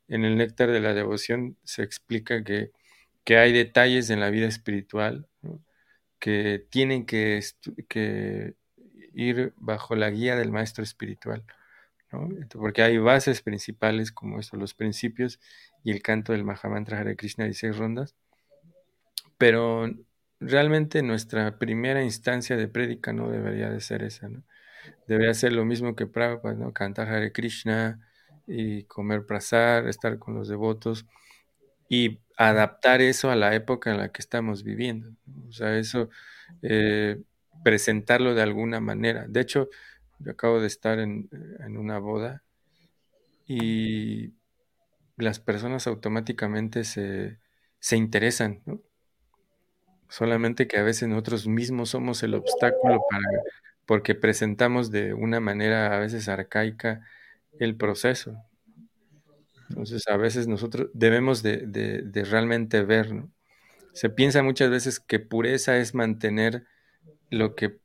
en 0.08 0.24
el 0.24 0.36
néctar 0.36 0.70
de 0.70 0.80
la 0.80 0.94
devoción 0.94 1.56
se 1.64 1.82
explica 1.82 2.42
que, 2.44 2.70
que 3.24 3.36
hay 3.38 3.52
detalles 3.52 4.10
en 4.10 4.20
la 4.20 4.30
vida 4.30 4.46
espiritual 4.46 5.28
que 6.18 6.66
tienen 6.70 7.06
que 7.06 7.40
ir 9.14 9.54
bajo 9.56 9.96
la 9.96 10.10
guía 10.10 10.36
del 10.36 10.52
maestro 10.52 10.84
espiritual 10.84 11.44
porque 12.52 12.82
hay 12.82 12.98
bases 12.98 13.42
principales 13.42 14.12
como 14.12 14.40
eso, 14.40 14.56
los 14.56 14.74
principios 14.74 15.40
y 15.84 15.92
el 15.92 16.02
canto 16.02 16.32
del 16.32 16.44
Mahamantra 16.44 16.98
Hare 16.98 17.16
Krishna 17.16 17.44
de 17.44 17.54
seis 17.54 17.76
rondas, 17.76 18.16
pero 19.38 19.88
realmente 20.40 21.02
nuestra 21.02 21.58
primera 21.58 22.02
instancia 22.02 22.56
de 22.56 22.68
prédica 22.68 23.12
no 23.12 23.30
debería 23.30 23.70
de 23.70 23.80
ser 23.80 24.02
esa, 24.02 24.28
¿no? 24.28 24.42
Debería 25.06 25.34
ser 25.34 25.52
lo 25.52 25.64
mismo 25.64 25.94
que 25.94 26.06
Prabhupada, 26.06 26.54
¿no? 26.54 26.72
Cantar 26.72 27.08
Hare 27.08 27.32
Krishna 27.32 28.00
y 28.46 28.84
comer 28.84 29.26
prasad, 29.26 29.88
estar 29.88 30.18
con 30.18 30.34
los 30.34 30.48
devotos 30.48 31.06
y 31.88 32.20
adaptar 32.36 33.02
eso 33.02 33.30
a 33.30 33.36
la 33.36 33.54
época 33.54 33.90
en 33.90 33.98
la 33.98 34.10
que 34.10 34.22
estamos 34.22 34.64
viviendo. 34.64 35.10
O 35.48 35.52
sea, 35.52 35.76
eso, 35.78 36.08
eh, 36.62 37.20
presentarlo 37.62 38.34
de 38.34 38.42
alguna 38.42 38.80
manera. 38.80 39.26
De 39.28 39.40
hecho, 39.40 39.68
yo 40.20 40.32
acabo 40.32 40.60
de 40.60 40.66
estar 40.66 40.98
en, 40.98 41.28
una 41.76 41.98
boda 41.98 42.42
y 43.46 44.34
las 45.16 45.40
personas 45.40 45.86
automáticamente 45.86 46.84
se, 46.84 47.38
interesan, 47.96 48.62
¿no? 48.66 48.80
Solamente 50.08 50.66
que 50.66 50.76
a 50.76 50.82
veces 50.82 51.08
nosotros 51.08 51.46
mismos 51.46 51.90
somos 51.90 52.22
el 52.22 52.34
obstáculo 52.34 53.00
para, 53.08 53.28
porque 53.86 54.14
presentamos 54.14 54.90
de 54.90 55.14
una 55.14 55.40
manera 55.40 55.96
a 55.96 56.00
veces 56.00 56.28
arcaica 56.28 57.06
el 57.58 57.76
proceso. 57.76 58.36
Entonces 59.68 60.06
a 60.08 60.16
veces 60.16 60.48
nosotros 60.48 60.90
debemos 60.94 61.42
de, 61.42 61.58
de 61.66 62.24
realmente 62.24 62.82
ver, 62.82 63.14
¿no? 63.14 63.30
Se 63.92 64.10
piensa 64.10 64.42
muchas 64.42 64.70
veces 64.70 65.00
que 65.00 65.18
pureza 65.18 65.78
es 65.78 65.94
mantener 65.94 66.64
lo 67.30 67.54
que 67.54 67.79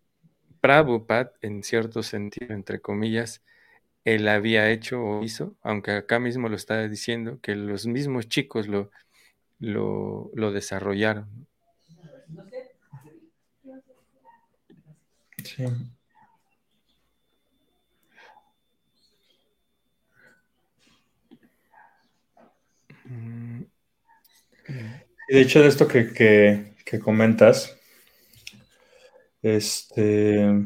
Prabhupada, 0.65 1.31
en 1.41 1.61
cierto 1.61 2.01
sentido, 2.01 2.55
entre 2.55 2.81
comillas, 2.81 3.43
él 4.03 4.27
había 4.27 4.71
hecho 4.71 4.99
o 4.99 5.23
hizo, 5.23 5.55
aunque 5.61 5.91
acá 5.91 6.17
mismo 6.17 6.49
lo 6.49 6.55
está 6.55 6.87
diciendo, 6.87 7.39
que 7.39 7.53
los 7.53 7.85
mismos 7.85 8.27
chicos 8.29 8.67
lo, 8.67 8.89
lo, 9.59 10.31
desarrollaron. 10.51 11.47
Sí. 15.43 15.65
de 25.29 25.41
hecho, 25.41 25.61
de 25.61 25.67
esto 25.67 25.87
que, 25.87 26.73
que 26.83 26.99
comentas, 26.99 27.77
este. 29.45 30.65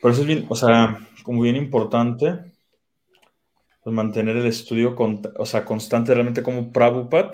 Por 0.00 0.12
eso 0.12 0.20
es 0.20 0.26
bien, 0.26 0.46
o 0.48 0.54
sea, 0.54 1.08
como 1.24 1.42
bien 1.42 1.56
importante, 1.56 2.52
pues 3.82 3.94
mantener 3.94 4.36
el 4.36 4.46
estudio, 4.46 4.94
o 4.96 5.46
sea, 5.46 5.64
constante 5.64 6.14
realmente 6.14 6.42
como 6.42 6.72
Prabhupada 6.72 7.32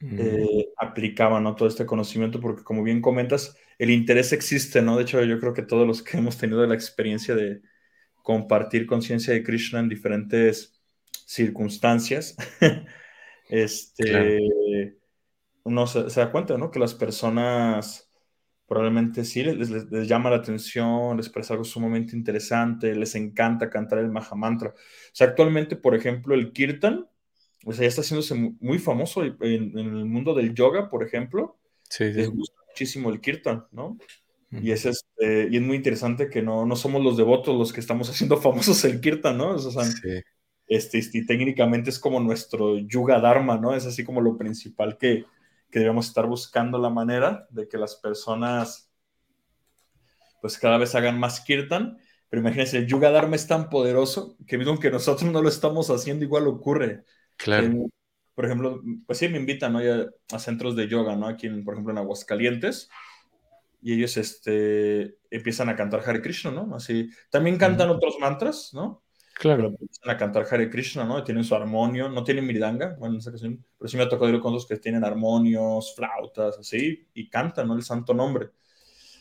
eh, 0.00 0.68
aplicaba, 0.76 1.40
¿no? 1.40 1.56
Todo 1.56 1.68
este 1.68 1.86
conocimiento, 1.86 2.40
porque 2.40 2.62
como 2.62 2.82
bien 2.82 3.00
comentas, 3.00 3.56
el 3.78 3.90
interés 3.90 4.34
existe, 4.34 4.82
¿no? 4.82 4.96
De 4.96 5.04
hecho, 5.04 5.22
yo 5.24 5.40
creo 5.40 5.54
que 5.54 5.62
todos 5.62 5.86
los 5.86 6.02
que 6.02 6.18
hemos 6.18 6.36
tenido 6.36 6.66
la 6.66 6.74
experiencia 6.74 7.34
de 7.34 7.62
compartir 8.22 8.86
conciencia 8.86 9.32
de 9.32 9.42
Krishna 9.42 9.80
en 9.80 9.88
diferentes 9.88 10.78
circunstancias, 11.24 12.36
este, 13.48 14.98
uno 15.68 15.86
se, 15.86 16.04
da 16.04 16.32
cuenta, 16.32 16.56
¿no? 16.56 16.70
Que 16.70 16.78
las 16.78 16.94
personas 16.94 18.10
probablemente 18.66 19.24
sí 19.24 19.42
les, 19.42 19.70
llama 20.06 20.30
la 20.30 20.36
atención, 20.36 21.16
les 21.16 21.28
parece 21.28 21.52
algo 21.52 21.64
sumamente 21.64 22.16
interesante, 22.16 22.94
les 22.94 23.14
encanta 23.14 23.70
cantar 23.70 23.98
el 23.98 24.10
Mahamantra. 24.10 24.70
O 24.70 24.74
sea, 25.12 25.28
actualmente, 25.28 25.76
por 25.76 25.94
ejemplo, 25.94 26.34
el 26.34 26.52
Kirtan, 26.52 27.08
o 27.64 27.72
sea, 27.72 27.82
ya 27.82 27.88
está 27.88 28.02
haciéndose 28.02 28.34
muy 28.34 28.78
famoso 28.78 29.22
en, 29.24 29.78
el 29.78 30.04
mundo 30.04 30.34
del 30.34 30.54
yoga, 30.54 30.88
por 30.88 31.02
ejemplo. 31.02 31.58
Sí, 31.88 32.04
Les 32.04 32.30
gusta 32.30 32.60
muchísimo 32.68 33.10
el 33.10 33.20
Kirtan, 33.20 33.66
¿no? 33.72 33.98
Y 34.50 34.70
es, 34.70 34.86
este, 34.86 35.48
y 35.50 35.56
es 35.56 35.62
muy 35.62 35.76
interesante 35.76 36.30
que 36.30 36.40
no, 36.40 36.64
no 36.64 36.74
somos 36.74 37.02
los 37.02 37.18
devotos 37.18 37.56
los 37.56 37.72
que 37.72 37.80
estamos 37.80 38.08
haciendo 38.08 38.36
famosos 38.40 38.84
el 38.84 39.00
Kirtan, 39.00 39.36
¿no? 39.36 39.50
O 39.50 39.58
sea, 39.58 39.84
sí. 39.84 40.22
este, 40.66 41.00
y 41.12 41.26
técnicamente 41.26 41.90
es 41.90 41.98
como 41.98 42.20
nuestro 42.20 42.78
Yuga 42.78 43.20
Dharma, 43.20 43.58
¿no? 43.58 43.74
Es 43.74 43.86
así 43.86 44.04
como 44.04 44.20
lo 44.20 44.36
principal 44.36 44.96
que, 44.96 45.24
que 45.70 45.80
debemos 45.80 46.08
estar 46.08 46.26
buscando 46.26 46.78
la 46.78 46.90
manera 46.90 47.46
de 47.50 47.68
que 47.68 47.78
las 47.78 47.96
personas 47.96 48.90
pues 50.40 50.58
cada 50.58 50.78
vez 50.78 50.94
hagan 50.94 51.18
más 51.18 51.40
kirtan, 51.40 51.98
pero 52.28 52.40
imagínense, 52.40 52.78
el 52.78 52.86
Yuga 52.86 53.10
Dharma 53.10 53.36
es 53.36 53.46
tan 53.46 53.68
poderoso 53.68 54.36
que 54.46 54.58
mismo 54.58 54.78
que 54.78 54.90
nosotros 54.90 55.30
no 55.30 55.42
lo 55.42 55.48
estamos 55.48 55.90
haciendo, 55.90 56.24
igual 56.24 56.46
ocurre. 56.46 57.04
Claro. 57.36 57.88
por 58.34 58.44
ejemplo, 58.44 58.82
pues 59.06 59.18
sí 59.18 59.28
me 59.28 59.38
invitan 59.38 59.76
a, 59.76 60.38
centros 60.38 60.76
de 60.76 60.88
yoga, 60.88 61.16
¿no? 61.16 61.26
Aquí, 61.26 61.48
por 61.48 61.74
ejemplo, 61.74 61.92
en 61.92 61.98
Aguascalientes, 61.98 62.88
y 63.80 63.94
ellos 63.94 64.16
este, 64.16 65.16
empiezan 65.30 65.68
a 65.68 65.76
cantar 65.76 66.02
Hare 66.04 66.20
Krishna, 66.20 66.50
¿no? 66.50 66.74
Así, 66.74 67.10
también 67.30 67.58
cantan 67.58 67.90
otros 67.90 68.16
mantras, 68.20 68.70
¿no? 68.74 69.02
Claro. 69.38 69.76
A 70.04 70.16
cantar 70.16 70.46
Hare 70.50 70.68
Krishna, 70.68 71.04
¿no? 71.04 71.22
Tienen 71.22 71.44
su 71.44 71.54
armonio, 71.54 72.08
no 72.08 72.24
tienen 72.24 72.44
miridanga, 72.44 72.96
bueno, 72.98 73.14
en 73.14 73.20
esa 73.20 73.30
ocasión, 73.30 73.64
pero 73.78 73.88
sí 73.88 73.96
me 73.96 74.02
ha 74.02 74.08
tocado 74.08 74.30
ir 74.30 74.40
con 74.40 74.52
los 74.52 74.66
que 74.66 74.76
tienen 74.78 75.04
armonios, 75.04 75.94
flautas, 75.94 76.58
así, 76.58 77.06
y 77.14 77.28
cantan, 77.28 77.68
¿no? 77.68 77.74
El 77.74 77.82
santo 77.84 78.14
nombre. 78.14 78.50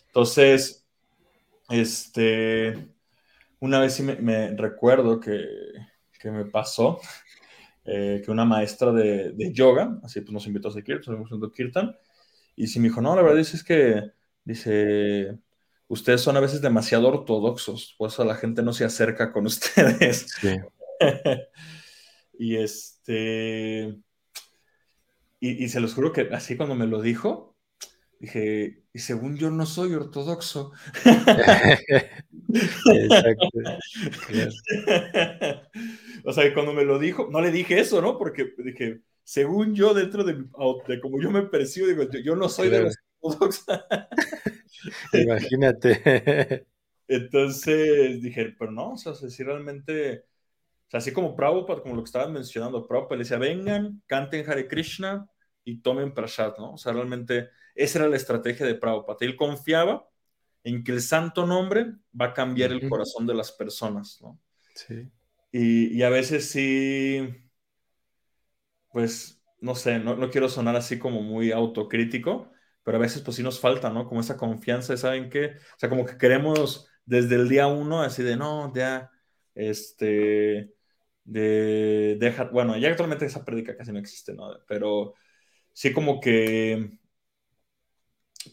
Entonces, 0.07 0.88
este, 1.70 2.89
una 3.59 3.80
vez 3.80 3.93
sí 3.93 4.03
me, 4.03 4.55
recuerdo 4.55 5.20
que, 5.20 5.45
que, 6.20 6.32
me 6.32 6.45
pasó 6.45 6.99
eh, 7.86 8.22
que 8.26 8.32
una 8.32 8.45
maestra 8.45 8.91
de, 8.91 9.34
de, 9.34 9.53
yoga, 9.53 9.99
así 10.03 10.22
pues 10.22 10.34
nos 10.34 10.47
invitó 10.47 10.70
a 10.70 10.72
hacer 10.72 10.84
kirtan, 10.84 11.24
kirtan, 11.53 11.95
y 12.55 12.68
sí 12.68 12.80
me 12.80 12.88
dijo, 12.89 13.01
no, 13.01 13.15
la 13.15 13.22
verdad 13.22 13.39
es 13.39 13.63
que, 13.63 14.01
dice, 14.43 15.38
ustedes 15.88 16.21
son 16.21 16.38
a 16.38 16.41
veces 16.41 16.61
demasiado 16.61 17.07
ortodoxos, 17.07 17.95
por 17.97 18.09
eso 18.09 18.23
la 18.25 18.35
gente 18.35 18.61
no 18.63 18.73
se 18.73 18.85
acerca 18.85 19.31
con 19.31 19.45
ustedes. 19.47 20.27
Sí. 20.39 20.57
y 22.39 22.57
este, 22.57 23.97
y, 25.39 25.63
y, 25.63 25.69
se 25.69 25.79
los 25.79 25.93
juro 25.93 26.11
que 26.11 26.29
así 26.31 26.57
cuando 26.57 26.75
me 26.75 26.88
lo 26.88 27.01
dijo, 27.01 27.55
dije, 28.19 28.83
y 28.93 28.99
según 28.99 29.38
yo 29.38 29.51
no 29.51 29.65
soy 29.65 29.93
ortodoxo. 29.93 30.71
Exacto. 32.93 33.47
o 36.23 36.33
sea, 36.33 36.53
cuando 36.53 36.73
me 36.73 36.83
lo 36.83 36.97
dijo, 36.97 37.29
no 37.31 37.41
le 37.41 37.51
dije 37.51 37.79
eso, 37.79 38.01
¿no? 38.01 38.17
Porque 38.17 38.53
dije, 38.57 39.01
según 39.23 39.75
yo, 39.75 39.93
dentro 39.93 40.23
de, 40.23 40.45
de 40.88 40.99
como 40.99 41.21
yo 41.21 41.29
me 41.29 41.43
percibo, 41.43 41.88
digo, 41.88 42.03
yo, 42.03 42.19
yo 42.19 42.35
no 42.35 42.49
soy 42.49 42.69
claro. 42.69 42.85
de 42.85 42.89
los. 42.89 42.97
Imagínate. 45.13 46.65
Entonces 47.07 48.22
dije, 48.22 48.55
pero 48.57 48.72
no, 48.72 48.93
o 48.93 48.97
sea, 48.97 49.13
si 49.13 49.43
realmente, 49.43 50.20
o 50.20 50.89
sea, 50.89 50.97
así 50.99 51.11
como 51.11 51.36
Prabhupada, 51.36 51.82
como 51.82 51.95
lo 51.95 52.03
que 52.03 52.07
estaban 52.07 52.34
mencionando, 52.34 52.88
Prabhupada 52.88 53.18
le 53.18 53.24
decía, 53.24 53.38
vengan, 53.38 54.01
canten 54.05 54.49
Hare 54.49 54.68
Krishna 54.68 55.30
y 55.63 55.82
tomen 55.82 56.13
Prasad, 56.13 56.57
¿no? 56.57 56.74
O 56.74 56.78
sea, 56.78 56.93
realmente 56.93 57.49
esa 57.76 57.99
era 57.99 58.09
la 58.09 58.18
estrategia 58.18 58.65
de 58.65 58.76
Prabhupada. 58.76 59.20
Él 59.22 59.36
confiaba 59.38 60.09
en 60.63 60.84
que 60.84 60.91
el 60.91 61.01
santo 61.01 61.45
nombre 61.45 61.93
va 62.20 62.28
a 62.28 62.34
cambiar 62.34 62.72
el 62.72 62.89
corazón 62.89 63.26
de 63.26 63.36
las 63.36 63.51
personas, 63.53 64.20
¿no? 64.22 64.39
Sí. 64.76 65.09
Y, 65.51 65.97
y 65.97 66.03
a 66.03 66.09
veces 66.09 66.49
sí, 66.49 67.26
pues, 68.91 69.41
no 69.61 69.76
sé, 69.76 69.99
no, 69.99 70.15
no 70.15 70.30
quiero 70.30 70.49
sonar 70.49 70.76
así 70.76 70.99
como 70.99 71.22
muy 71.22 71.51
autocrítico, 71.51 72.51
pero 72.88 72.99
a 72.99 73.01
veces 73.01 73.21
pues 73.21 73.35
sí 73.35 73.43
nos 73.43 73.59
falta, 73.59 73.89
¿no? 73.89 74.07
Como 74.07 74.21
esa 74.21 74.38
confianza, 74.38 74.95
¿saben 74.95 75.29
qué? 75.29 75.57
O 75.75 75.77
sea, 75.77 75.89
como 75.89 76.05
que 76.05 76.17
queremos 76.17 76.88
desde 77.03 77.35
el 77.35 77.49
día 77.49 77.67
uno, 77.67 78.01
así 78.01 78.23
de, 78.23 78.38
no, 78.38 78.73
ya, 78.73 79.11
este, 79.53 80.73
de, 81.25 82.15
deja, 82.17 82.45
bueno, 82.45 82.77
ya 82.77 82.88
actualmente 82.88 83.25
esa 83.25 83.43
prédica 83.43 83.75
casi 83.75 83.91
no 83.91 83.99
existe, 83.99 84.33
¿no? 84.33 84.51
Pero 84.69 85.15
sí 85.73 85.91
como 85.91 86.21
que 86.21 86.97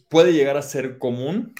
puede 0.09 0.33
llegar 0.33 0.57
a 0.57 0.61
ser 0.63 0.97
común 0.97 1.53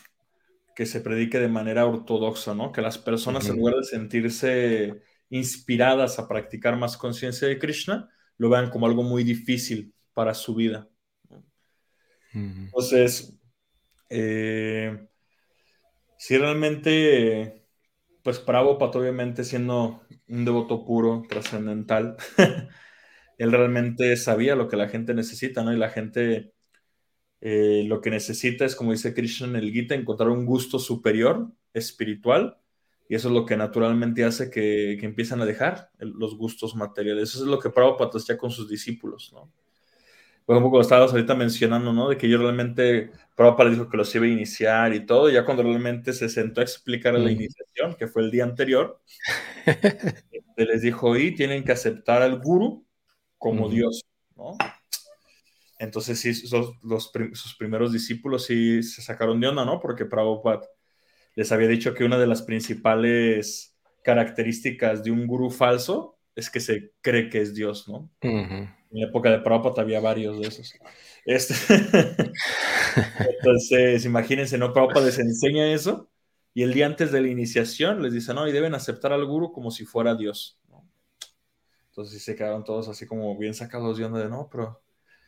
que 0.76 0.86
se 0.86 1.00
predique 1.00 1.40
de 1.40 1.48
manera 1.48 1.86
ortodoxa, 1.86 2.56
¿no? 2.56 2.74
Que 2.74 2.82
las 2.82 2.98
personas, 2.98 3.46
uh 3.46 3.48
-huh. 3.48 3.52
en 3.52 3.58
lugar 3.58 3.76
de 3.76 3.84
sentirse 3.86 5.02
inspiradas 5.30 6.20
a 6.20 6.28
practicar 6.28 6.76
más 6.76 6.98
conciencia 6.98 7.48
de 7.48 7.58
Krishna, 7.58 8.10
lo 8.38 8.50
vean 8.50 8.70
como 8.70 8.86
algo 8.86 9.04
muy 9.04 9.24
difícil 9.24 9.94
para 10.14 10.34
su 10.34 10.56
vida. 10.56 10.90
Entonces, 12.36 13.38
eh, 14.10 15.08
si 16.18 16.38
realmente, 16.38 17.66
pues 18.24 18.40
Prabhupada 18.40 19.00
obviamente 19.00 19.44
siendo 19.44 20.02
un 20.28 20.46
devoto 20.46 20.86
puro, 20.86 21.24
trascendental, 21.30 22.18
él 23.38 23.52
realmente 23.52 24.16
sabía 24.18 24.56
lo 24.56 24.68
que 24.68 24.78
la 24.78 24.90
gente 24.90 25.14
necesita, 25.14 25.64
¿no? 25.64 25.74
Y 25.74 25.78
la 25.78 25.90
gente 25.90 26.54
eh, 27.42 27.84
lo 27.88 28.02
que 28.02 28.10
necesita 28.10 28.66
es, 28.66 28.76
como 28.76 28.92
dice 28.92 29.14
Krishna 29.14 29.48
en 29.48 29.56
el 29.56 29.72
Gita, 29.72 29.96
encontrar 29.96 30.30
un 30.30 30.46
gusto 30.46 30.80
superior, 30.80 31.52
espiritual, 31.74 32.58
y 33.08 33.16
eso 33.16 33.28
es 33.30 33.34
lo 33.34 33.46
que 33.46 33.56
naturalmente 33.56 34.24
hace 34.26 34.50
que, 34.50 34.98
que 35.00 35.06
empiezan 35.06 35.42
a 35.42 35.46
dejar 35.46 35.92
los 36.00 36.36
gustos 36.38 36.76
materiales. 36.76 37.30
Eso 37.30 37.44
es 37.44 37.50
lo 37.50 37.60
que 37.60 37.70
Prabhupada 37.70 38.12
hacía 38.16 38.38
con 38.38 38.52
sus 38.52 38.68
discípulos, 38.68 39.32
¿no? 39.34 39.52
Por 40.46 40.56
ejemplo, 40.56 40.70
como 40.70 40.82
estabas 40.82 41.12
ahorita 41.12 41.34
mencionando, 41.34 41.92
¿no? 41.92 42.10
De 42.10 42.18
que 42.18 42.30
yo 42.30 42.38
realmente, 42.38 43.12
Prabhupada 43.36 43.72
dijo 43.72 43.90
que 43.90 43.98
los 43.98 44.14
iba 44.14 44.26
a 44.26 44.30
iniciar 44.30 44.94
y 44.94 45.06
todo, 45.06 45.30
y 45.30 45.34
ya 45.34 45.44
cuando 45.44 45.64
realmente 45.64 46.14
se 46.14 46.30
sentó 46.30 46.62
a 46.62 46.64
explicar 46.64 47.18
mm. 47.18 47.24
la 47.24 47.32
iniciación, 47.32 47.96
que 47.96 48.08
fue 48.08 48.22
el 48.22 48.32
día 48.32 48.44
anterior, 48.44 49.02
les 50.56 50.82
dijo, 50.82 51.18
y 51.18 51.34
tienen 51.34 51.64
que 51.64 51.72
aceptar 51.72 52.22
al 52.22 52.40
guru 52.40 52.86
como 53.40 53.68
mm. 53.68 53.72
Dios, 53.72 54.06
¿no? 54.36 54.56
Entonces, 55.80 56.20
sí, 56.20 56.48
los, 56.52 56.74
los, 56.84 57.12
sus 57.34 57.56
primeros 57.58 57.92
discípulos 57.92 58.46
sí 58.46 58.84
se 58.84 59.02
sacaron 59.02 59.40
de 59.40 59.48
onda, 59.48 59.66
¿no? 59.66 59.80
Porque 59.80 60.06
Prabhupada 60.06 60.62
les 61.36 61.52
había 61.52 61.68
dicho 61.68 61.94
que 61.94 62.06
una 62.06 62.18
de 62.18 62.28
las 62.28 62.44
principales 62.44 63.76
características 64.04 65.04
de 65.04 65.12
un 65.12 65.26
gurú 65.26 65.50
falso 65.50 66.18
es 66.36 66.50
que 66.50 66.60
se 66.60 66.92
cree 67.02 67.30
que 67.30 67.42
es 67.42 67.56
Dios, 67.56 67.88
¿no? 67.88 68.10
-huh. 68.22 68.76
En 68.96 69.02
la 69.02 69.08
época 69.08 69.30
de 69.30 69.40
Prabhupada 69.40 69.82
había 69.82 70.00
varios 70.00 70.40
de 70.40 70.48
esos. 70.48 70.74
Este... 71.26 71.54
Entonces, 73.38 74.06
imagínense, 74.06 74.58
¿no? 74.58 74.72
Prabhupada 74.72 75.08
les 75.08 75.20
enseña 75.20 75.74
eso 75.74 76.10
y 76.54 76.64
el 76.64 76.74
día 76.74 76.86
antes 76.86 77.12
de 77.12 77.20
la 77.20 77.28
iniciación 77.28 78.02
les 78.02 78.14
dice, 78.14 78.34
no, 78.34 78.48
y 78.48 78.54
deben 78.54 78.74
aceptar 78.74 79.12
al 79.12 79.26
gurú 79.26 79.52
como 79.52 79.70
si 79.70 79.84
fuera 79.84 80.16
Dios. 80.16 80.58
¿no? 80.70 80.90
Entonces, 81.90 82.18
sí 82.18 82.24
se 82.24 82.38
quedaron 82.38 82.64
todos 82.64 82.88
así 82.88 83.06
como 83.06 83.38
bien 83.38 83.54
sacados 83.54 83.98
de 83.98 84.06
onda 84.06 84.20
de, 84.20 84.30
no, 84.30 84.48
pero 84.50 84.82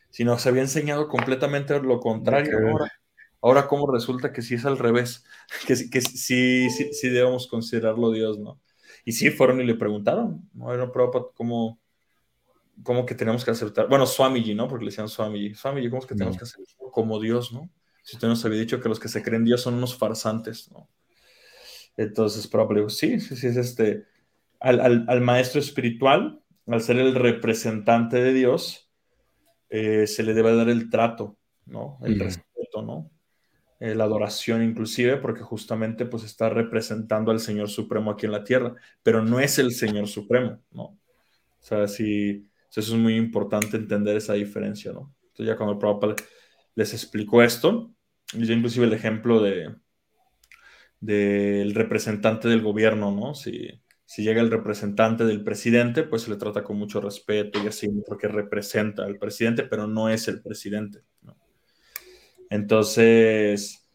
si 0.09 0.23
nos 0.23 0.47
había 0.47 0.61
enseñado 0.61 1.09
completamente 1.09 1.77
lo 1.81 1.99
contrario, 1.99 2.57
¿no? 2.61 2.71
ahora, 2.71 2.91
ahora 3.41 3.67
cómo 3.67 3.91
resulta 3.91 4.31
que 4.31 4.41
sí 4.41 4.55
es 4.55 4.63
al 4.63 4.77
revés, 4.77 5.25
que, 5.67 5.89
que 5.89 5.99
sí, 5.99 6.69
sí, 6.69 6.93
sí 6.93 7.09
debemos 7.09 7.47
considerarlo 7.47 8.11
Dios, 8.11 8.39
¿no? 8.39 8.61
Y 9.03 9.11
sí, 9.11 9.29
fueron 9.29 9.59
y 9.59 9.65
le 9.65 9.75
preguntaron, 9.75 10.49
¿no? 10.53 10.73
Era 10.73 10.89
Prabhupada, 10.89 11.25
¿cómo, 11.33 11.77
¿cómo 12.83 13.05
que 13.05 13.15
tenemos 13.15 13.43
que 13.43 13.51
aceptar? 13.51 13.87
Bueno, 13.87 14.05
Swamiji, 14.05 14.55
¿no? 14.55 14.67
Porque 14.67 14.85
le 14.85 14.91
decían 14.91 15.09
Swamiji. 15.09 15.55
Swamiji, 15.55 15.89
¿cómo 15.89 16.01
es 16.01 16.07
que 16.07 16.15
tenemos 16.15 16.35
no. 16.35 16.39
que 16.39 16.43
aceptar 16.43 16.91
como 16.91 17.19
Dios, 17.19 17.51
¿no? 17.51 17.69
Si 18.03 18.15
usted 18.15 18.27
nos 18.27 18.43
había 18.45 18.59
dicho 18.59 18.79
que 18.79 18.89
los 18.89 18.99
que 18.99 19.09
se 19.09 19.21
creen 19.21 19.43
Dios 19.43 19.61
son 19.61 19.73
unos 19.73 19.97
farsantes, 19.97 20.71
¿no? 20.71 20.89
Entonces, 21.97 22.49
dijo, 22.49 22.89
sí, 22.89 23.19
sí, 23.19 23.35
sí, 23.35 23.47
es 23.47 23.57
este, 23.57 24.05
al, 24.59 24.79
al, 24.79 25.05
al 25.07 25.21
maestro 25.21 25.59
espiritual, 25.59 26.41
al 26.67 26.81
ser 26.81 26.97
el 26.97 27.15
representante 27.15 28.17
de 28.17 28.33
Dios, 28.33 28.89
eh, 29.69 30.07
se 30.07 30.23
le 30.23 30.33
debe 30.33 30.55
dar 30.55 30.69
el 30.69 30.89
trato, 30.89 31.37
¿no? 31.65 31.99
El 32.03 32.17
mm. 32.17 32.19
respeto, 32.19 32.81
¿no? 32.83 33.09
Eh, 33.79 33.93
la 33.93 34.05
adoración 34.05 34.63
inclusive, 34.63 35.17
porque 35.17 35.41
justamente 35.41 36.05
pues 36.05 36.23
está 36.23 36.49
representando 36.49 37.31
al 37.31 37.39
Señor 37.39 37.69
Supremo 37.69 38.11
aquí 38.11 38.25
en 38.25 38.31
la 38.31 38.43
tierra, 38.43 38.73
pero 39.03 39.23
no 39.23 39.39
es 39.39 39.59
el 39.59 39.71
Señor 39.71 40.07
Supremo, 40.07 40.59
¿no? 40.71 40.83
O 40.83 40.99
sea, 41.59 41.87
sí, 41.87 42.49
eso 42.75 42.95
es 42.95 42.99
muy 42.99 43.15
importante 43.15 43.77
entender 43.77 44.17
esa 44.17 44.33
diferencia, 44.33 44.91
¿no? 44.91 45.15
Entonces 45.23 45.47
ya 45.47 45.57
cuando 45.57 45.79
Prabhupada 45.79 46.15
les 46.75 46.93
explicó 46.93 47.41
esto, 47.41 47.93
y 48.33 48.51
inclusive 48.51 48.85
el 48.85 48.93
ejemplo 48.93 49.41
de 49.41 49.73
del 50.99 51.75
representante 51.75 52.47
del 52.47 52.61
gobierno, 52.61 53.11
¿no? 53.11 53.35
Si, 53.35 53.69
si 54.05 54.23
llega 54.23 54.41
el 54.41 54.51
representante 54.51 55.25
del 55.25 55.43
presidente, 55.43 56.03
pues 56.03 56.23
se 56.23 56.31
le 56.31 56.37
trata 56.37 56.63
con 56.63 56.77
mucho 56.77 57.01
respeto 57.01 57.61
y 57.63 57.67
así, 57.67 57.87
porque 58.07 58.27
representa 58.27 59.03
al 59.03 59.19
presidente, 59.19 59.63
pero 59.63 59.87
no 59.87 60.09
es 60.09 60.27
el 60.27 60.41
presidente, 60.41 61.01
¿no? 61.21 61.37
Entonces, 62.49 63.87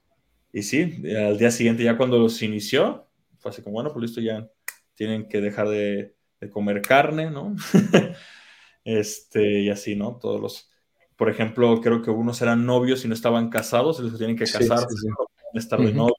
y 0.52 0.62
sí, 0.62 1.02
al 1.16 1.38
día 1.38 1.50
siguiente, 1.50 1.82
ya 1.82 1.96
cuando 1.96 2.28
se 2.28 2.44
inició, 2.44 3.08
fue 3.38 3.50
así 3.50 3.62
como, 3.62 3.74
bueno, 3.74 3.92
pues 3.92 4.02
listo, 4.02 4.20
ya 4.20 4.48
tienen 4.94 5.26
que 5.28 5.40
dejar 5.40 5.68
de, 5.68 6.14
de 6.40 6.50
comer 6.50 6.82
carne, 6.82 7.30
¿no? 7.30 7.56
este, 8.84 9.60
y 9.60 9.70
así, 9.70 9.96
¿no? 9.96 10.18
Todos 10.20 10.40
los, 10.40 10.70
por 11.16 11.30
ejemplo, 11.30 11.80
creo 11.80 12.02
que 12.02 12.10
unos 12.10 12.40
eran 12.42 12.66
novios 12.66 13.04
y 13.04 13.08
no 13.08 13.14
estaban 13.14 13.48
casados, 13.48 14.00
y 14.00 14.04
les 14.04 14.18
tienen 14.18 14.36
que 14.36 14.44
casar, 14.44 14.78
sí, 14.78 14.86
sí, 14.90 15.08
sí. 15.08 15.58
estar 15.58 15.78
de 15.80 15.86
uh 15.86 15.90
-huh. 15.90 15.94
novios. 15.94 16.18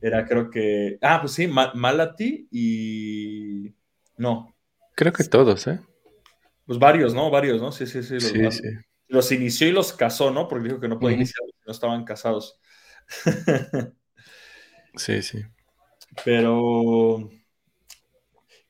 Era, 0.00 0.26
creo 0.26 0.50
que, 0.50 0.98
ah, 1.00 1.20
pues 1.20 1.32
sí, 1.32 1.46
Ma 1.46 1.72
Malati 1.74 2.48
y, 2.50 3.74
no. 4.16 4.54
Creo 4.94 5.12
que 5.12 5.24
todos, 5.24 5.66
¿eh? 5.66 5.80
Pues 6.66 6.78
varios, 6.78 7.14
¿no? 7.14 7.30
Varios, 7.30 7.60
¿no? 7.60 7.72
Sí, 7.72 7.86
sí, 7.86 8.02
sí. 8.02 8.18
Los, 8.38 8.60
los 9.08 9.32
inició 9.32 9.68
y 9.68 9.72
los 9.72 9.92
casó, 9.92 10.30
¿no? 10.30 10.48
Porque 10.48 10.68
dijo 10.68 10.80
que 10.80 10.88
no 10.88 10.98
podía 10.98 11.16
uh 11.16 11.18
-huh. 11.18 11.22
iniciar 11.22 11.42
si 11.46 11.62
no 11.66 11.72
estaban 11.72 12.04
casados. 12.04 12.60
sí, 14.96 15.22
sí. 15.22 15.44
Pero. 16.24 17.30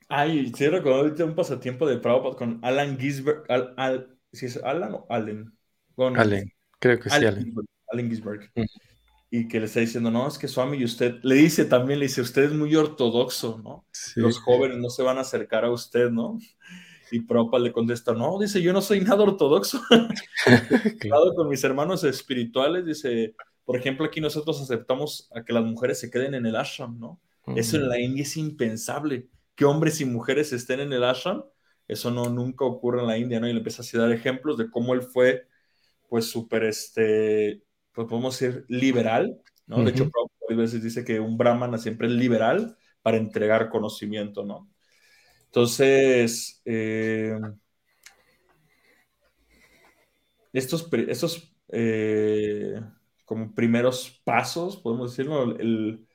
Ay, 0.09 0.51
sí 0.55 0.67
recuerdo 0.67 0.99
ahorita 0.99 1.25
un 1.25 1.35
pasatiempo 1.35 1.87
de 1.87 1.97
Prabhupada 1.97 2.35
con 2.35 2.59
Alan 2.63 2.97
Gisberg. 2.97 3.43
Al, 3.49 3.73
al, 3.77 4.17
¿sí 4.31 4.45
es 4.45 4.57
Alan 4.63 4.93
o 4.93 5.05
Allen? 5.09 5.53
Con, 5.95 6.17
Allen, 6.17 6.51
creo 6.79 6.99
que 6.99 7.09
Allen, 7.09 7.33
sí, 7.33 7.39
Allen. 7.39 7.55
Allen 7.91 8.09
Gisberg. 8.09 8.51
-huh. 8.55 8.67
y 9.29 9.47
que 9.47 9.59
le 9.59 9.65
está 9.65 9.81
diciendo, 9.81 10.09
no, 10.09 10.27
es 10.27 10.37
que 10.37 10.47
Swami 10.47 10.77
y 10.77 10.85
usted, 10.85 11.15
le 11.23 11.35
dice 11.35 11.65
también, 11.65 11.99
le 11.99 12.05
dice, 12.05 12.21
usted 12.21 12.43
es 12.43 12.53
muy 12.53 12.73
ortodoxo, 12.75 13.59
¿no? 13.61 13.85
Los 14.15 14.39
jóvenes 14.39 14.77
no 14.77 14.89
se 14.89 15.03
van 15.03 15.17
a 15.17 15.21
acercar 15.21 15.65
a 15.65 15.71
usted, 15.71 16.09
¿no? 16.09 16.39
Y 17.11 17.21
Prabhupada 17.21 17.63
le 17.63 17.73
contesta, 17.73 18.13
no, 18.13 18.39
dice, 18.39 18.61
yo 18.61 18.71
no 18.71 18.81
soy 18.81 19.01
nada 19.01 19.23
ortodoxo. 19.23 19.81
claro. 20.99 21.33
con 21.35 21.49
mis 21.49 21.63
hermanos 21.63 22.03
espirituales, 22.05 22.85
dice, 22.85 23.35
por 23.65 23.75
ejemplo, 23.75 24.05
aquí 24.05 24.21
nosotros 24.21 24.61
aceptamos 24.61 25.29
a 25.35 25.43
que 25.43 25.51
las 25.51 25.65
mujeres 25.65 25.99
se 25.99 26.09
queden 26.09 26.33
en 26.33 26.45
el 26.45 26.55
ashram, 26.55 26.97
¿no? 26.97 27.19
Eso 27.55 27.77
en 27.77 27.87
la 27.87 27.99
India 27.99 28.23
es 28.23 28.35
impensable, 28.35 29.29
que 29.57 29.65
hombres 29.65 29.99
y 29.99 30.05
mujeres 30.05 30.53
estén 30.53 30.79
en 30.79 30.93
el 30.93 31.03
ashram, 31.03 31.43
eso 31.87 32.11
no 32.11 32.29
nunca 32.29 32.63
ocurre 32.63 33.01
en 33.01 33.07
la 33.07 33.17
India, 33.17 33.39
¿no? 33.39 33.47
Y 33.47 33.53
le 33.53 33.57
empieza 33.57 33.81
a 33.81 34.01
dar 34.01 34.11
ejemplos 34.11 34.57
de 34.57 34.69
cómo 34.69 34.93
él 34.93 35.01
fue, 35.01 35.47
pues, 36.07 36.29
súper, 36.29 36.63
este, 36.63 37.63
pues 37.91 38.07
podemos 38.07 38.39
decir, 38.39 38.65
liberal, 38.69 39.41
¿no? 39.65 39.83
De 39.83 39.91
hecho, 39.91 40.09
a 40.49 40.53
veces 40.53 40.83
dice 40.83 41.03
que 41.03 41.19
un 41.19 41.37
brahmana 41.37 41.77
siempre 41.79 42.07
es 42.07 42.13
liberal 42.13 42.77
para 43.01 43.17
entregar 43.17 43.69
conocimiento, 43.69 44.45
¿no? 44.45 44.69
Entonces, 45.45 46.61
eh, 46.65 47.35
estos, 50.53 50.87
estos 50.93 51.51
eh, 51.69 52.79
como 53.25 53.55
primeros 53.55 54.21
pasos, 54.23 54.77
podemos 54.77 55.11
decirlo, 55.11 55.57
el, 55.57 56.06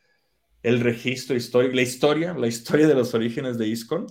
el 0.62 0.80
registro 0.80 1.36
histórico, 1.36 1.74
la 1.74 1.82
historia, 1.82 2.34
la 2.34 2.46
historia 2.46 2.86
de 2.86 2.94
los 2.94 3.14
orígenes 3.14 3.58
de 3.58 3.68
ISKCON, 3.68 4.06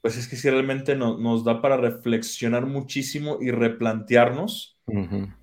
pues 0.00 0.16
es 0.16 0.26
que 0.26 0.36
sí 0.36 0.48
realmente 0.48 0.96
nos 0.96 1.44
da 1.44 1.60
para 1.60 1.76
reflexionar 1.76 2.66
muchísimo 2.66 3.38
y 3.40 3.50
replantearnos 3.50 4.78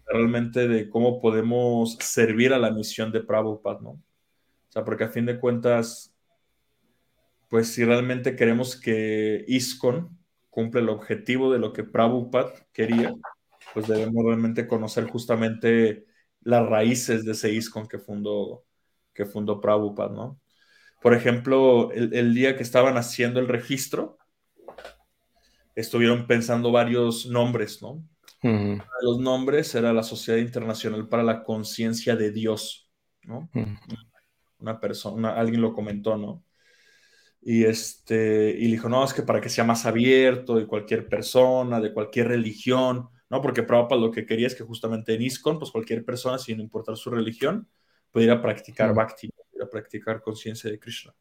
realmente 0.05 0.67
de 0.67 0.89
cómo 0.89 1.21
podemos 1.21 1.95
servir 1.99 2.53
a 2.53 2.57
la 2.57 2.71
misión 2.71 3.11
de 3.11 3.21
Prabhupada, 3.21 3.79
¿no? 3.81 3.89
O 3.91 4.71
sea, 4.71 4.83
porque 4.83 5.03
a 5.03 5.09
fin 5.09 5.25
de 5.25 5.39
cuentas, 5.39 6.13
pues 7.49 7.69
si 7.69 7.85
realmente 7.85 8.35
queremos 8.35 8.79
que 8.79 9.45
ISKCON 9.47 10.17
cumple 10.49 10.81
el 10.81 10.89
objetivo 10.89 11.51
de 11.51 11.59
lo 11.59 11.71
que 11.71 11.83
Prabhupada 11.83 12.51
quería, 12.73 13.13
pues 13.73 13.87
debemos 13.87 14.25
realmente 14.25 14.67
conocer 14.67 15.05
justamente 15.05 16.05
las 16.41 16.67
raíces 16.67 17.25
de 17.25 17.33
ese 17.33 17.53
ISKCON 17.53 17.87
que 17.87 17.99
fundó, 17.99 18.65
que 19.17 19.25
fundó 19.25 19.59
Prabhupada, 19.59 20.13
¿no? 20.13 20.39
Por 21.01 21.15
ejemplo, 21.15 21.91
el, 21.91 22.13
el 22.13 22.33
día 22.33 22.55
que 22.55 22.63
estaban 22.63 22.97
haciendo 22.97 23.39
el 23.39 23.47
registro, 23.47 24.17
estuvieron 25.75 26.25
pensando 26.25 26.71
varios 26.71 27.27
nombres, 27.27 27.81
¿no? 27.81 28.03
Los 29.01 29.19
nombres 29.19 29.73
era 29.75 29.93
la 29.93 30.03
Sociedad 30.03 30.39
Internacional 30.39 31.07
para 31.07 31.23
la 31.23 31.43
Conciencia 31.43 32.15
de 32.15 32.31
Dios, 32.31 32.89
¿no? 33.23 33.49
Una 34.59 34.79
persona, 34.79 35.35
alguien 35.35 35.61
lo 35.61 35.73
comentó, 35.73 36.17
¿no? 36.17 36.43
Y 37.41 37.63
este, 37.63 38.55
y 38.57 38.71
dijo, 38.71 38.89
no, 38.89 39.03
es 39.03 39.13
que 39.13 39.21
para 39.21 39.39
que 39.39 39.49
sea 39.49 39.63
más 39.63 39.85
abierto 39.85 40.55
de 40.55 40.65
cualquier 40.65 41.07
persona, 41.07 41.79
de 41.79 41.93
cualquier 41.93 42.29
religión, 42.29 43.09
¿no? 43.29 43.41
Porque 43.41 43.63
Prabhupada 43.63 44.01
lo 44.01 44.11
que 44.11 44.25
quería 44.25 44.47
es 44.47 44.55
que 44.55 44.63
justamente 44.63 45.13
en 45.13 45.21
ISKCON, 45.21 45.59
pues 45.59 45.71
cualquier 45.71 46.03
persona, 46.03 46.39
sin 46.39 46.59
importar 46.59 46.97
su 46.97 47.09
religión, 47.11 47.67
pudiera 48.17 48.41
practicar 48.41 48.95
bhakti, 48.95 49.29
pudiera 49.29 49.69
practicar 49.69 50.23
conciencia 50.23 50.71
de 50.71 50.79
Krishna. 50.79 51.13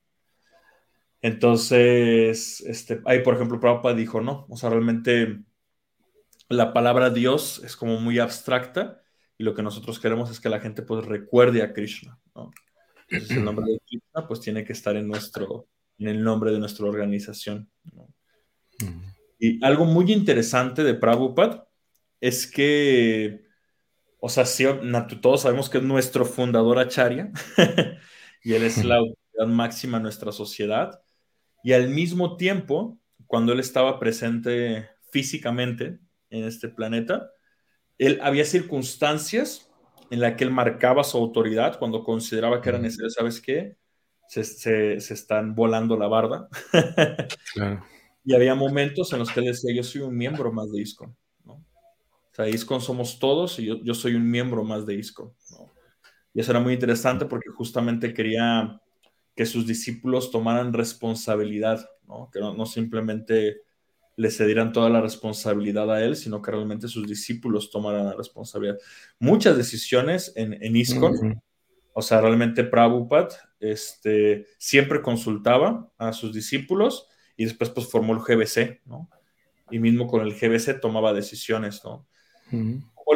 Entonces, 1.20 2.62
este, 2.62 3.02
ahí 3.04 3.20
por 3.20 3.34
ejemplo, 3.34 3.60
Prabhupada 3.60 3.94
dijo, 3.94 4.22
no, 4.22 4.46
o 4.48 4.56
sea, 4.56 4.70
realmente 4.70 5.42
la 6.48 6.72
palabra 6.72 7.10
Dios 7.10 7.60
es 7.62 7.76
como 7.76 8.00
muy 8.00 8.18
abstracta 8.18 9.02
y 9.36 9.44
lo 9.44 9.54
que 9.54 9.62
nosotros 9.62 10.00
queremos 10.00 10.30
es 10.30 10.40
que 10.40 10.48
la 10.48 10.58
gente 10.58 10.80
pues 10.80 11.04
recuerde 11.04 11.62
a 11.62 11.74
Krishna, 11.74 12.18
¿no? 12.34 12.50
Entonces 13.10 13.36
el 13.36 13.44
nombre 13.44 13.66
de 13.70 13.80
Krishna 13.86 14.26
pues 14.26 14.40
tiene 14.40 14.64
que 14.64 14.72
estar 14.72 14.96
en 14.96 15.06
nuestro, 15.06 15.68
en 15.98 16.08
el 16.08 16.24
nombre 16.24 16.50
de 16.50 16.58
nuestra 16.58 16.86
organización, 16.86 17.68
Y 19.38 19.62
algo 19.62 19.84
muy 19.84 20.10
interesante 20.10 20.82
de 20.82 20.94
Prabhupada 20.94 21.68
es 22.22 22.50
que, 22.50 23.45
o 24.26 24.28
sea, 24.28 24.44
sí, 24.44 24.64
todos 25.22 25.42
sabemos 25.42 25.70
que 25.70 25.78
es 25.78 25.84
nuestro 25.84 26.24
fundador 26.24 26.80
Acharya 26.80 27.30
y 28.42 28.54
él 28.54 28.64
es 28.64 28.84
la 28.84 28.96
autoridad 28.96 29.46
máxima 29.46 29.98
en 29.98 30.02
nuestra 30.02 30.32
sociedad, 30.32 31.00
y 31.62 31.74
al 31.74 31.88
mismo 31.88 32.36
tiempo, 32.36 32.98
cuando 33.28 33.52
él 33.52 33.60
estaba 33.60 34.00
presente 34.00 34.88
físicamente 35.12 36.00
en 36.30 36.44
este 36.44 36.68
planeta, 36.68 37.30
él 37.98 38.18
había 38.20 38.44
circunstancias 38.44 39.70
en 40.10 40.18
las 40.18 40.34
que 40.34 40.42
él 40.42 40.50
marcaba 40.50 41.04
su 41.04 41.18
autoridad 41.18 41.78
cuando 41.78 42.02
consideraba 42.02 42.60
que 42.60 42.68
era 42.68 42.78
necesario, 42.80 43.10
¿sabes 43.10 43.40
qué? 43.40 43.76
Se, 44.28 44.42
se, 44.42 44.96
están 45.14 45.54
volando 45.54 45.96
la 45.96 46.08
barda. 46.08 46.48
Y 48.28 48.34
había 48.34 48.56
momentos 48.56 49.12
en 49.12 49.20
los 49.20 49.30
que 49.30 49.38
él 49.38 49.46
decía, 49.46 49.72
yo 49.72 49.84
soy 49.84 50.00
un 50.00 50.16
miembro 50.16 50.52
más 50.52 50.68
de 50.72 50.80
ISCON. 50.80 51.16
¿No? 52.38 52.44
Sea, 52.44 52.48
ISCON 52.48 52.80
somos 52.80 53.18
todos 53.18 53.58
y 53.58 53.66
yo, 53.66 53.76
yo 53.82 53.94
soy 53.94 54.14
un 54.14 54.30
miembro 54.30 54.64
más 54.64 54.84
de 54.86 54.94
ISCON. 54.94 55.32
¿no? 55.50 55.72
Y 56.34 56.40
eso 56.40 56.50
era 56.50 56.60
muy 56.60 56.74
interesante 56.74 57.24
porque 57.24 57.48
justamente 57.50 58.12
quería 58.12 58.80
que 59.34 59.46
sus 59.46 59.66
discípulos 59.66 60.30
tomaran 60.30 60.72
responsabilidad, 60.72 61.88
¿no? 62.06 62.30
que 62.32 62.40
no, 62.40 62.66
simplemente 62.66 63.62
le 64.16 64.30
cedieran 64.30 64.72
toda 64.72 64.88
la 64.88 65.00
responsabilidad 65.00 65.90
a 65.90 66.02
él, 66.02 66.16
sino 66.16 66.40
que 66.40 66.50
realmente 66.50 66.88
sus 66.88 67.06
discípulos 67.06 67.70
tomaran 67.70 68.06
la 68.06 68.14
responsabilidad. 68.14 68.78
Muchas 69.18 69.56
decisiones 69.56 70.32
en, 70.36 70.62
en 70.62 70.76
ISKCON, 70.76 71.42
o 71.92 72.02
sea, 72.02 72.20
realmente 72.20 72.64
Prabhupada 72.64 73.28
este, 73.60 74.46
siempre 74.58 75.00
consultaba 75.00 75.90
a 75.96 76.12
sus 76.12 76.34
discípulos 76.34 77.08
y 77.36 77.44
después 77.44 77.70
pues 77.70 77.88
formó 77.88 78.12
el 78.12 78.20
GBC, 78.20 78.82
¿no? 78.84 79.08
Y 79.70 79.78
mismo 79.78 80.06
con 80.06 80.20
el 80.20 80.34
GBC 80.34 80.80
tomaba 80.80 81.12
decisiones, 81.12 81.82
¿no? 81.84 82.06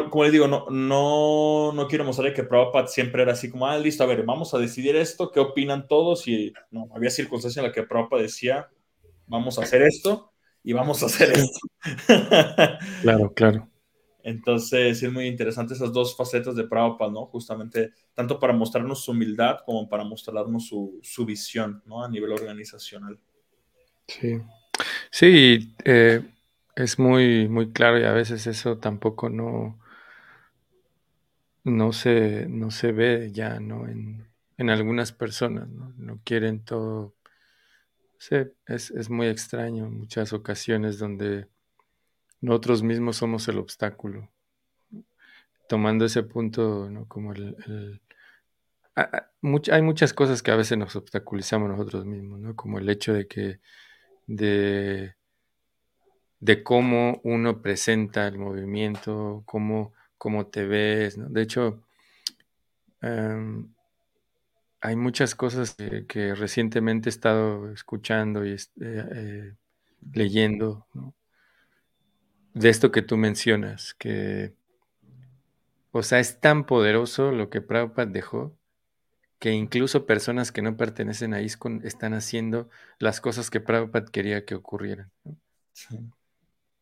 Como 0.09 0.23
les 0.23 0.31
digo, 0.31 0.47
no, 0.47 0.69
no, 0.69 1.71
no 1.73 1.87
quiero 1.87 2.03
mostrar 2.03 2.33
que 2.33 2.43
Prabhupada 2.43 2.87
siempre 2.87 3.23
era 3.23 3.33
así 3.33 3.49
como, 3.49 3.67
ah, 3.67 3.77
listo, 3.77 4.03
a 4.03 4.07
ver, 4.07 4.23
vamos 4.23 4.53
a 4.53 4.59
decidir 4.59 4.95
esto, 4.95 5.31
¿qué 5.31 5.39
opinan 5.39 5.87
todos? 5.87 6.27
Y 6.27 6.53
no, 6.69 6.89
había 6.93 7.09
circunstancias 7.09 7.57
en 7.57 7.63
las 7.63 7.73
que 7.73 7.83
Prabhupada 7.83 8.21
decía, 8.21 8.69
vamos 9.27 9.57
a 9.57 9.63
hacer 9.63 9.81
esto 9.81 10.31
y 10.63 10.73
vamos 10.73 11.01
a 11.03 11.05
hacer 11.07 11.31
esto. 11.31 11.59
Claro, 13.01 13.33
claro. 13.33 13.67
Entonces 14.23 15.01
es 15.01 15.11
muy 15.11 15.25
interesante 15.25 15.73
esas 15.73 15.91
dos 15.91 16.15
facetas 16.15 16.55
de 16.55 16.65
Prabhupada, 16.65 17.11
¿no? 17.11 17.25
Justamente 17.25 17.91
tanto 18.13 18.39
para 18.39 18.53
mostrarnos 18.53 19.03
su 19.03 19.11
humildad 19.11 19.59
como 19.65 19.89
para 19.89 20.03
mostrarnos 20.03 20.67
su, 20.67 20.99
su 21.01 21.25
visión, 21.25 21.81
¿no? 21.85 22.03
A 22.03 22.09
nivel 22.09 22.31
organizacional. 22.31 23.19
Sí, 24.07 24.39
sí, 25.09 25.73
eh, 25.83 26.21
es 26.81 26.99
muy, 26.99 27.47
muy 27.47 27.71
claro 27.71 27.99
y 27.99 28.03
a 28.03 28.11
veces 28.13 28.47
eso 28.47 28.77
tampoco 28.77 29.29
no, 29.29 29.79
no 31.63 31.93
se, 31.93 32.47
no 32.47 32.71
se 32.71 32.91
ve 32.91 33.31
ya, 33.31 33.59
¿no? 33.59 33.87
En, 33.87 34.27
en 34.57 34.69
algunas 34.69 35.11
personas, 35.11 35.69
¿no? 35.69 35.93
No 35.97 36.19
quieren 36.23 36.63
todo. 36.63 37.13
Sí, 38.17 38.35
es, 38.67 38.91
es 38.91 39.09
muy 39.09 39.27
extraño 39.27 39.89
muchas 39.89 40.33
ocasiones 40.33 40.99
donde 40.99 41.47
nosotros 42.41 42.83
mismos 42.83 43.17
somos 43.17 43.47
el 43.47 43.57
obstáculo. 43.57 44.29
Tomando 45.67 46.05
ese 46.05 46.23
punto, 46.23 46.89
¿no? 46.89 47.07
Como 47.07 47.33
el... 47.33 48.01
hay 48.95 49.81
muchas 49.81 50.13
cosas 50.13 50.43
que 50.43 50.51
a 50.51 50.55
veces 50.55 50.77
nos 50.77 50.95
obstaculizamos 50.95 51.69
nosotros 51.69 52.05
mismos, 52.05 52.39
¿no? 52.39 52.55
Como 52.55 52.79
el 52.79 52.89
hecho 52.89 53.13
de 53.13 53.27
que 53.27 53.59
de, 54.27 55.15
de 56.41 56.63
cómo 56.63 57.21
uno 57.23 57.61
presenta 57.61 58.27
el 58.27 58.37
movimiento, 58.37 59.43
cómo 59.45 59.93
cómo 60.21 60.45
te 60.45 60.67
ves, 60.67 61.17
¿no? 61.17 61.29
De 61.29 61.41
hecho, 61.41 61.81
em, 63.01 63.73
hay 64.79 64.95
muchas 64.95 65.33
cosas 65.33 65.75
que, 65.75 66.35
recientemente 66.35 67.09
he 67.09 67.11
estado 67.11 67.71
escuchando 67.71 68.45
y 68.45 68.51
eh, 68.53 68.57
eh, 68.81 69.55
leyendo. 70.13 70.85
De 72.53 72.69
esto 72.69 72.91
que 72.91 73.01
tú 73.01 73.17
mencionas, 73.17 73.95
que, 73.95 74.53
o 75.91 76.03
sea, 76.03 76.19
es 76.19 76.39
tan 76.39 76.65
poderoso 76.65 77.31
lo 77.31 77.49
que 77.49 77.61
Prabhupada 77.61 78.11
dejó, 78.11 78.55
que 79.39 79.53
incluso 79.53 80.05
personas 80.05 80.51
que 80.51 80.61
no 80.61 80.77
pertenecen 80.77 81.33
a 81.33 81.41
ISKCON 81.41 81.81
están 81.83 82.13
haciendo 82.13 82.69
las 82.99 83.21
cosas 83.21 83.49
que 83.49 83.59
Prabhupada 83.59 84.05
quería 84.11 84.45
que 84.45 84.53
ocurrieran. 84.53 85.09
Sí. 85.73 85.97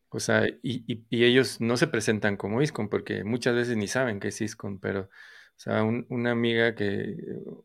O 0.10 0.20
sea, 0.20 0.48
y, 0.64 1.06
ellos 1.12 1.62
no 1.62 1.78
se 1.78 1.88
presentan 1.88 2.38
como 2.38 2.62
ISCON 2.62 2.90
porque 2.90 3.24
muchas 3.24 3.56
veces 3.56 3.78
ni 3.78 3.88
saben 3.88 4.20
que 4.20 4.30
es 4.30 4.42
ISCON, 4.42 4.80
pero, 4.80 5.02
o 5.02 5.60
sea, 5.60 5.84
una 5.84 6.32
amiga 6.32 6.76
que, 6.76 7.16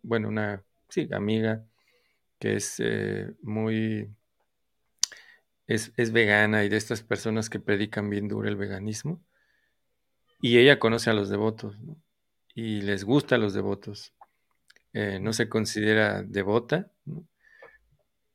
bueno, 0.02 0.28
una, 0.28 0.62
sí, 0.88 1.08
amiga 1.12 1.64
que 2.38 2.56
es 2.56 2.76
eh, 2.80 3.32
muy, 3.42 4.10
es, 5.66 5.92
es, 5.96 6.12
vegana 6.12 6.64
y 6.64 6.68
de 6.68 6.76
estas 6.76 7.02
personas 7.02 7.48
que 7.50 7.60
predican 7.60 8.10
bien 8.10 8.28
duro 8.28 8.48
el 8.48 8.56
veganismo, 8.56 9.24
y 10.42 10.58
ella 10.58 10.78
conoce 10.78 11.10
a 11.10 11.14
los 11.14 11.30
devotos, 11.30 11.78
y 12.54 12.82
les 12.82 13.04
gusta 13.04 13.36
a 13.36 13.38
los 13.38 13.54
devotos. 13.54 14.12
Eh, 14.92 15.18
no 15.20 15.32
se 15.32 15.48
considera 15.48 16.22
devota, 16.22 16.92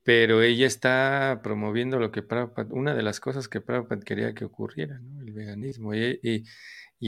pero 0.10 0.42
ella 0.42 0.66
está 0.66 1.40
promoviendo 1.44 2.00
lo 2.00 2.12
que 2.12 2.24
Prabhupada, 2.24 2.68
una 2.72 2.96
de 2.96 3.04
las 3.04 3.20
cosas 3.20 3.48
que 3.48 3.62
Prabhupada 3.62 4.02
quería 4.02 4.34
que 4.34 4.44
ocurriera, 4.44 5.00
el 5.20 5.32
veganismo. 5.34 5.94
Y, 5.94 6.46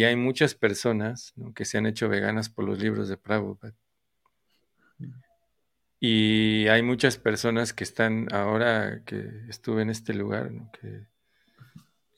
hay 0.05 0.15
muchas 0.15 0.53
personas 0.53 1.33
que 1.55 1.65
se 1.65 1.79
han 1.79 1.87
hecho 1.87 2.09
veganas 2.09 2.49
por 2.49 2.63
los 2.63 2.77
libros 2.77 3.09
de 3.09 3.17
Prabhupada. 3.17 3.73
Y 5.99 6.67
hay 6.67 6.83
muchas 6.83 7.17
personas 7.17 7.73
que 7.73 7.85
están 7.85 8.27
ahora 8.31 9.01
que 9.03 9.31
estuve 9.49 9.81
en 9.81 9.89
este 9.89 10.13
lugar, 10.13 10.51
que 10.79 11.07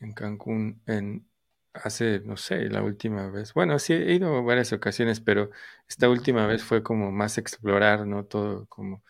en 0.02 0.12
Cancún, 0.12 0.82
en 0.86 1.26
hace, 1.74 2.20
no 2.26 2.36
sé, 2.36 2.68
la 2.70 2.84
última 2.84 3.30
vez. 3.30 3.54
Bueno, 3.54 3.80
sí 3.80 3.94
he 3.94 4.16
ido 4.16 4.44
varias 4.44 4.74
ocasiones, 4.74 5.22
pero 5.22 5.50
esta 5.88 6.10
última 6.10 6.46
vez 6.46 6.62
fue 6.62 6.84
como 6.84 7.10
más 7.10 7.38
explorar, 7.38 8.06
¿no? 8.06 8.26
Todo 8.26 8.66
como 8.66 9.02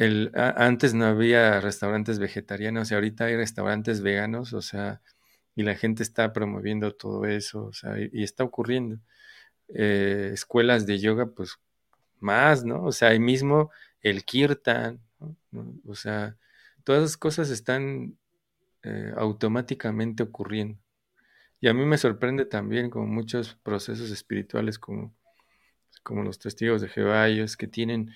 el, 0.00 0.32
antes 0.34 0.94
no 0.94 1.04
había 1.04 1.60
restaurantes 1.60 2.18
vegetarianos 2.18 2.90
y 2.90 2.94
ahorita 2.94 3.26
hay 3.26 3.36
restaurantes 3.36 4.00
veganos, 4.00 4.54
o 4.54 4.62
sea, 4.62 5.02
y 5.54 5.62
la 5.62 5.74
gente 5.74 6.02
está 6.02 6.32
promoviendo 6.32 6.94
todo 6.94 7.26
eso, 7.26 7.66
o 7.66 7.72
sea, 7.74 7.96
y, 7.98 8.22
está 8.22 8.44
ocurriendo. 8.44 8.98
Eh, 9.68 10.30
escuelas 10.32 10.86
de 10.86 10.98
yoga, 10.98 11.26
pues 11.26 11.58
más, 12.18 12.64
¿no? 12.64 12.84
O 12.84 12.92
sea, 12.92 13.10
ahí 13.10 13.20
mismo 13.20 13.70
el 14.00 14.24
kirtan, 14.24 15.00
o 15.86 15.94
sea, 15.94 16.36
todas 16.84 17.02
esas 17.04 17.16
cosas 17.18 17.50
están 17.50 18.16
eh, 18.84 19.12
automáticamente 19.18 20.22
ocurriendo. 20.22 20.78
Y 21.60 21.68
a 21.68 21.74
mí 21.74 21.84
me 21.84 21.98
sorprende 21.98 22.46
también 22.46 22.90
como 22.90 23.06
muchos 23.06 23.56
procesos 23.62 24.10
espirituales 24.10 24.78
como, 24.78 25.14
como 26.02 26.22
los 26.22 26.38
testigos 26.38 26.80
de 26.82 26.88
Jehová, 26.88 27.28
ellos 27.28 27.56
que 27.56 27.66
tienen, 27.66 28.10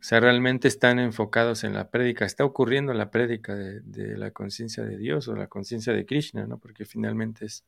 o 0.00 0.02
sea, 0.02 0.20
realmente 0.20 0.68
están 0.68 0.98
enfocados 0.98 1.64
en 1.64 1.74
la 1.74 1.90
prédica, 1.90 2.24
está 2.24 2.44
ocurriendo 2.44 2.92
la 2.94 3.10
prédica 3.10 3.54
de, 3.54 3.80
de 3.80 4.16
la 4.16 4.30
conciencia 4.30 4.84
de 4.84 4.98
Dios 4.98 5.28
o 5.28 5.34
la 5.34 5.48
conciencia 5.48 5.92
de 5.92 6.06
Krishna, 6.06 6.46
¿no? 6.46 6.58
Porque 6.58 6.84
finalmente 6.84 7.46
es 7.46 7.64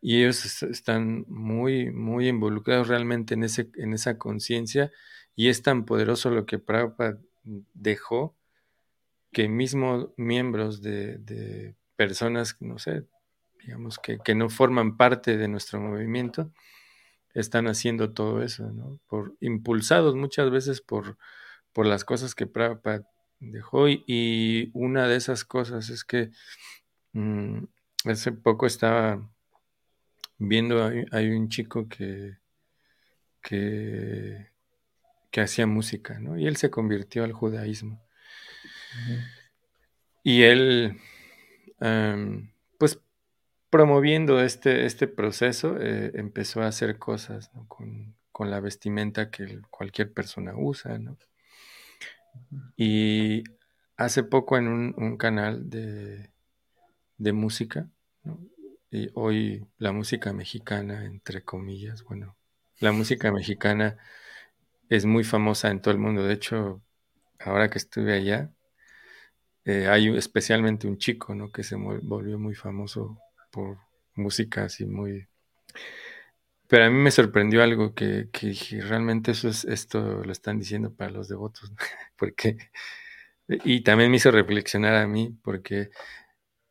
y 0.00 0.22
ellos 0.22 0.62
están 0.62 1.24
muy, 1.28 1.90
muy 1.90 2.28
involucrados 2.28 2.88
realmente 2.88 3.34
en, 3.34 3.44
ese, 3.44 3.70
en 3.76 3.92
esa 3.92 4.16
conciencia 4.16 4.90
y 5.36 5.48
es 5.48 5.62
tan 5.62 5.84
poderoso 5.84 6.30
lo 6.30 6.46
que 6.46 6.58
Prabhupada 6.58 7.18
dejó 7.74 8.34
que 9.32 9.48
mismos 9.48 10.08
miembros 10.16 10.82
de, 10.82 11.74
personas, 11.96 12.56
no 12.60 12.78
sé, 12.78 13.04
digamos 13.62 13.98
que, 13.98 14.18
que, 14.18 14.34
no 14.34 14.48
forman 14.48 14.96
parte 14.96 15.36
de 15.36 15.48
nuestro 15.48 15.80
movimiento, 15.80 16.50
están 17.34 17.68
haciendo 17.68 18.12
todo 18.12 18.42
eso, 18.42 18.70
¿no? 18.72 18.98
Por, 19.08 19.36
impulsados 19.40 20.14
muchas 20.16 20.50
veces 20.50 20.80
por, 20.80 21.16
por 21.72 21.86
las 21.86 22.04
cosas 22.04 22.34
que 22.34 22.46
Prabhupada 22.46 23.06
dejó 23.38 23.88
y, 23.88 24.70
una 24.74 25.08
de 25.08 25.16
esas 25.16 25.44
cosas 25.44 25.90
es 25.90 26.04
que 26.04 26.30
mm, 27.12 27.64
hace 28.06 28.32
poco 28.32 28.66
estaba 28.66 29.28
viendo, 30.38 30.84
hay, 31.12 31.30
un 31.30 31.48
chico 31.48 31.88
que, 31.88 32.36
que, 33.42 34.48
hacía 35.40 35.66
música, 35.66 36.18
¿no? 36.18 36.38
Y 36.38 36.46
él 36.46 36.56
se 36.56 36.70
convirtió 36.70 37.24
al 37.24 37.32
judaísmo. 37.32 38.02
Y 40.22 40.42
él, 40.42 41.00
pues 42.78 43.00
promoviendo 43.70 44.40
este, 44.40 44.84
este 44.86 45.06
proceso, 45.06 45.76
eh, 45.80 46.12
empezó 46.14 46.62
a 46.62 46.66
hacer 46.66 46.98
cosas 46.98 47.50
con, 47.68 48.14
la 48.40 48.60
vestimenta 48.60 49.30
que 49.30 49.60
cualquier 49.68 50.14
persona 50.14 50.54
usa, 50.56 50.98
¿no? 50.98 51.18
Y 52.74 53.44
hace 53.98 54.22
poco 54.22 54.56
en 54.56 54.66
un, 54.68 55.16
canal 55.18 55.68
de, 55.68 56.30
de 57.18 57.32
música, 57.34 57.86
¿no? 58.24 58.38
y 58.90 59.10
hoy 59.14 59.66
la 59.78 59.92
música 59.92 60.32
mexicana, 60.32 61.04
entre 61.04 61.42
comillas, 61.42 62.02
bueno, 62.02 62.36
la 62.80 62.92
música 62.92 63.30
mexicana 63.30 63.98
es 64.88 65.04
muy 65.06 65.22
famosa 65.22 65.70
en 65.70 65.80
todo 65.80 65.92
el 65.92 66.00
mundo. 66.00 66.24
De 66.24 66.34
hecho, 66.34 66.82
ahora 67.38 67.70
que 67.70 67.78
estuve 67.78 68.14
allá, 68.14 68.50
eh, 69.64 69.86
hay 69.88 70.08
especialmente 70.16 70.86
un 70.88 70.98
chico, 70.98 71.34
¿no? 71.34 71.52
Que 71.52 71.62
se 71.62 71.76
volvió 71.76 72.38
muy 72.38 72.54
famoso 72.54 73.18
por 73.50 73.78
música 74.14 74.64
así 74.64 74.86
muy... 74.86 75.28
Pero 76.68 76.84
a 76.84 76.90
mí 76.90 76.96
me 76.96 77.10
sorprendió 77.10 77.62
algo 77.62 77.94
que, 77.94 78.28
que 78.32 78.54
realmente 78.82 79.32
eso 79.32 79.48
es, 79.48 79.64
esto 79.64 80.22
lo 80.24 80.30
están 80.32 80.58
diciendo 80.58 80.94
para 80.94 81.10
los 81.10 81.28
devotos, 81.28 81.72
porque... 82.16 82.56
Y 83.64 83.82
también 83.82 84.10
me 84.12 84.18
hizo 84.18 84.30
reflexionar 84.30 84.94
a 84.94 85.08
mí, 85.08 85.36
porque 85.42 85.90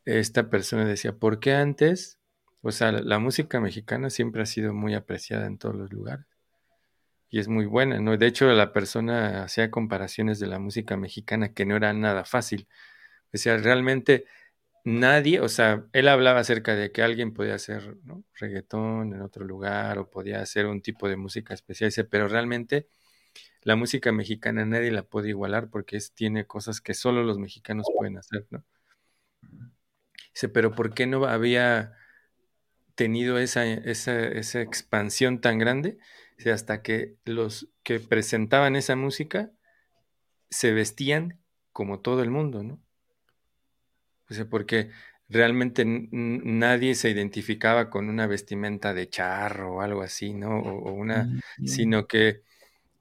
esta 0.06 0.50
persona 0.50 0.86
decía, 0.86 1.14
¿por 1.14 1.40
qué 1.40 1.54
antes? 1.54 2.20
O 2.62 2.72
sea, 2.72 2.92
la, 2.92 3.20
música 3.20 3.60
mexicana 3.60 4.10
siempre 4.10 4.42
ha 4.42 4.46
sido 4.46 4.74
muy 4.74 4.94
apreciada 4.96 5.48
en 5.48 5.58
todos 5.58 5.76
los 5.76 5.92
lugares 5.94 6.26
y 7.30 7.40
es 7.40 7.48
muy 7.48 7.66
buena, 7.66 8.00
¿no? 8.00 8.18
De 8.18 8.28
hecho, 8.28 8.52
la 8.52 8.74
persona 8.74 9.44
hacía 9.44 9.72
comparaciones 9.72 10.40
de 10.40 10.48
la 10.48 10.60
música 10.60 10.98
mexicana 10.98 11.54
que 11.54 11.66
no 11.66 11.76
era 11.76 11.94
nada 11.94 12.26
fácil. 12.26 12.68
O 13.34 13.38
sea, 13.38 13.58
realmente 13.58 14.26
nadie, 14.90 15.40
o 15.42 15.50
sea, 15.50 15.86
él 15.94 16.08
hablaba 16.08 16.40
acerca 16.40 16.76
de 16.76 16.92
que 16.92 17.02
alguien 17.02 17.34
podía 17.34 17.56
hacer 17.56 17.98
reggaetón 18.36 19.14
en 19.14 19.22
otro 19.22 19.46
lugar 19.46 20.00
o 20.00 20.10
podía 20.10 20.42
hacer 20.42 20.66
un 20.66 20.82
tipo 20.82 21.08
de 21.08 21.18
música 21.18 21.54
especial, 21.54 21.92
pero 22.10 22.28
realmente 22.28 22.88
la 23.62 23.76
música 23.76 24.12
mexicana 24.12 24.66
nadie 24.66 24.92
la 24.92 25.04
puede 25.04 25.30
igualar 25.30 25.70
porque 25.70 25.98
es, 25.98 26.14
tiene 26.14 26.46
cosas 26.46 26.82
que 26.82 26.94
solo 26.94 27.24
los 27.24 27.38
mexicanos 27.40 27.88
pueden 27.96 28.18
hacer, 28.18 28.48
¿no? 28.50 28.64
Dice, 30.34 30.50
pero 30.50 30.72
¿por 30.72 30.94
qué 30.94 31.06
no 31.08 31.26
había 31.26 31.94
tenido 32.96 33.38
esa, 33.40 33.66
esa, 33.66 34.62
expansión 34.62 35.42
tan 35.42 35.58
grande? 35.60 35.98
hasta 36.46 36.82
que 36.82 37.18
los 37.26 37.68
que 37.84 38.00
presentaban 38.00 38.78
esa 38.78 38.96
música 38.96 39.52
se 40.50 40.72
vestían 40.72 41.38
como 41.74 42.00
todo 42.00 42.24
el 42.24 42.32
mundo, 42.32 42.64
¿no? 42.64 42.82
O 44.30 44.34
sea, 44.34 44.46
porque 44.46 44.92
realmente 45.30 45.86
nadie 45.86 46.96
se 46.96 47.10
identificaba 47.10 47.90
con 47.90 48.10
una 48.10 48.28
vestimenta 48.28 48.94
de 48.94 49.10
charro 49.10 49.76
o 49.76 49.82
algo 49.82 50.02
así, 50.02 50.34
¿no? 50.34 50.60
O, 50.60 50.92
una, 50.92 51.26
mm, 51.58 51.66
sino 51.66 52.08
que, 52.08 52.42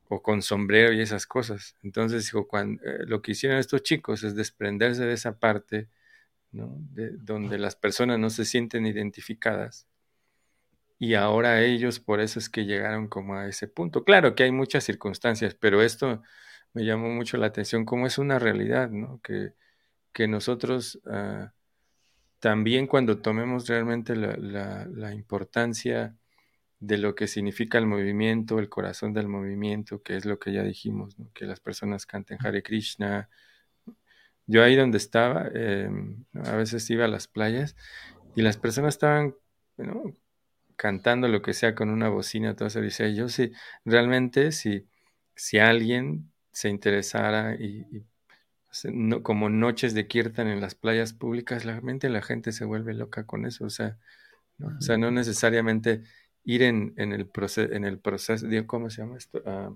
o 0.08 0.22
con 0.22 0.42
sombrero 0.42 0.92
y 0.92 1.00
esas 1.00 1.26
cosas. 1.26 1.76
Entonces, 1.82 2.24
dijo, 2.24 2.46
cuando, 2.46 2.82
eh, 2.84 3.04
lo 3.06 3.22
que 3.22 3.32
hicieron 3.32 3.58
estos 3.58 3.82
chicos 3.82 4.24
es 4.24 4.34
desprenderse 4.34 5.04
de 5.04 5.14
esa 5.14 5.38
parte 5.38 5.88
de, 6.52 7.10
donde 7.18 7.58
las 7.58 7.76
personas 7.76 8.18
no 8.18 8.30
se 8.30 8.44
sienten 8.44 8.86
identificadas. 8.86 9.86
Y 10.98 11.14
ahora 11.14 11.62
ellos 11.62 12.00
por 12.00 12.20
eso 12.20 12.38
es 12.38 12.48
que 12.48 12.64
llegaron 12.64 13.08
como 13.08 13.36
a 13.36 13.48
ese 13.48 13.68
punto. 13.68 14.04
Claro 14.04 14.34
que 14.34 14.42
hay 14.42 14.52
muchas 14.52 14.84
circunstancias, 14.84 15.54
pero 15.54 15.80
esto 15.82 16.22
me 16.74 16.84
llamó 16.84 17.08
mucho 17.08 17.36
la 17.36 17.46
atención 17.46 17.84
como 17.84 18.06
es 18.06 18.18
una 18.18 18.38
realidad, 18.38 18.90
¿no? 18.90 19.20
Que, 19.22 19.52
que 20.18 20.26
nosotros 20.26 21.00
ah, 21.06 21.52
también 22.40 22.88
cuando 22.88 23.18
tomemos 23.18 23.68
realmente 23.68 24.16
la, 24.16 24.84
la, 24.84 25.14
importancia 25.14 26.16
de 26.80 26.98
lo 26.98 27.14
que 27.14 27.28
significa 27.28 27.78
el 27.78 27.86
movimiento, 27.86 28.58
el 28.58 28.68
corazón 28.68 29.12
del 29.12 29.28
movimiento, 29.28 30.02
que 30.02 30.16
es 30.16 30.24
lo 30.24 30.40
que 30.40 30.52
ya 30.52 30.64
dijimos, 30.64 31.14
que 31.34 31.44
las 31.44 31.60
personas 31.60 32.04
canten 32.04 32.36
Hare 32.44 32.64
Krishna, 32.64 33.28
yo 34.48 34.64
ahí 34.64 34.74
donde 34.74 34.98
estaba, 34.98 35.50
em, 35.54 36.24
a 36.34 36.56
veces 36.56 36.90
iba 36.90 37.04
a 37.04 37.08
las 37.08 37.28
playas 37.28 37.76
y 38.34 38.42
las 38.42 38.56
personas 38.56 38.94
estaban 38.94 39.36
cantando 40.74 41.28
lo 41.28 41.42
que 41.42 41.52
sea 41.52 41.76
con 41.76 41.90
una 41.90 42.08
bocina, 42.08 42.56
todo 42.56 42.66
eso. 42.66 42.80
Dice, 42.80 43.14
yo 43.14 43.28
sí, 43.28 43.52
realmente 43.84 44.50
si, 44.50 44.88
si 45.36 45.60
alguien 45.60 46.32
se 46.50 46.70
interesara 46.70 47.54
y, 47.54 48.04
como 49.22 49.48
noches 49.48 49.94
de 49.94 50.06
Kirtan 50.06 50.48
en 50.48 50.60
las 50.60 50.74
playas 50.74 51.12
públicas, 51.12 51.64
realmente 51.64 52.08
la 52.08 52.22
gente 52.22 52.52
se 52.52 52.64
vuelve 52.64 52.94
loca 52.94 53.24
con 53.24 53.46
eso. 53.46 53.64
O 53.64 53.70
sea, 53.70 53.98
no, 54.58 54.68
o 54.78 54.80
sea, 54.80 54.98
no 54.98 55.10
necesariamente 55.10 56.02
ir 56.44 56.62
en, 56.62 56.94
en 56.96 57.12
el, 57.12 57.26
proceso, 57.26 57.72
en 57.72 57.84
el 57.84 57.98
proceso, 57.98 58.46
¿cómo 58.66 58.90
se 58.90 59.02
llama 59.02 59.18
esto? 59.18 59.42
Ah, 59.44 59.74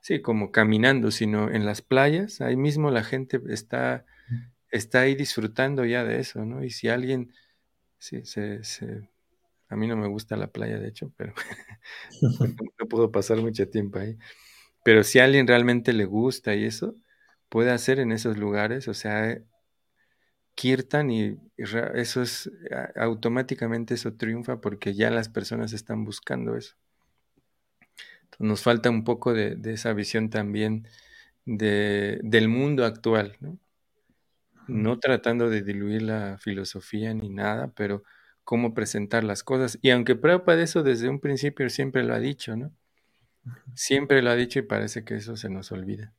sí, 0.00 0.20
como 0.20 0.50
caminando, 0.50 1.10
sino 1.10 1.50
en 1.50 1.64
las 1.64 1.82
playas, 1.82 2.40
ahí 2.40 2.56
mismo 2.56 2.90
la 2.90 3.04
gente 3.04 3.40
está, 3.48 4.04
está 4.70 5.00
ahí 5.00 5.14
disfrutando 5.14 5.84
ya 5.84 6.04
de 6.04 6.20
eso, 6.20 6.44
¿no? 6.44 6.64
Y 6.64 6.70
si 6.70 6.88
alguien, 6.88 7.32
sí, 7.98 8.24
se, 8.24 8.62
se, 8.64 9.08
a 9.68 9.76
mí 9.76 9.86
no 9.86 9.96
me 9.96 10.08
gusta 10.08 10.36
la 10.36 10.48
playa, 10.48 10.78
de 10.78 10.88
hecho, 10.88 11.12
pero 11.16 11.34
no 12.78 12.86
puedo 12.88 13.10
pasar 13.10 13.38
mucho 13.38 13.68
tiempo 13.68 13.98
ahí. 13.98 14.16
Pero 14.84 15.02
si 15.02 15.18
a 15.18 15.24
alguien 15.24 15.46
realmente 15.46 15.92
le 15.92 16.04
gusta 16.04 16.54
y 16.54 16.64
eso, 16.64 16.94
puede 17.48 17.70
hacer 17.72 18.00
en 18.00 18.12
esos 18.12 18.38
lugares, 18.38 18.88
o 18.88 18.94
sea, 18.94 19.38
kirtan 20.54 21.10
y 21.10 21.38
eso 21.56 22.22
es 22.22 22.50
automáticamente 22.96 23.94
eso 23.94 24.14
triunfa 24.14 24.60
porque 24.60 24.94
ya 24.94 25.10
las 25.10 25.28
personas 25.28 25.72
están 25.72 26.04
buscando 26.04 26.56
eso. 26.56 26.76
nos 28.38 28.62
falta 28.62 28.90
un 28.90 29.04
poco 29.04 29.32
de, 29.34 29.58
esa 29.72 29.92
visión 29.92 30.30
también 30.30 30.88
del 31.44 32.48
mundo 32.48 32.84
actual, 32.84 33.36
¿no? 33.40 33.58
no 34.68 34.98
tratando 34.98 35.48
de 35.48 35.62
diluir 35.62 36.02
la 36.02 36.38
filosofía 36.38 37.14
ni 37.14 37.28
nada, 37.28 37.72
pero 37.76 38.02
cómo 38.44 38.74
presentar 38.74 39.24
las 39.24 39.42
cosas. 39.42 39.78
Y 39.82 39.90
aunque 39.90 40.16
Prabhupada 40.16 40.62
eso 40.62 40.82
desde 40.82 41.08
un 41.08 41.20
principio 41.20 41.68
siempre 41.70 42.02
lo 42.04 42.14
ha 42.14 42.20
dicho, 42.20 42.56
¿no? 42.56 42.72
Siempre 43.74 44.22
lo 44.22 44.30
ha 44.30 44.34
dicho 44.34 44.58
y 44.58 44.62
parece 44.62 45.04
que 45.04 45.16
eso 45.16 45.36
se 45.36 45.50
nos 45.50 45.70
olvida. 45.72 46.12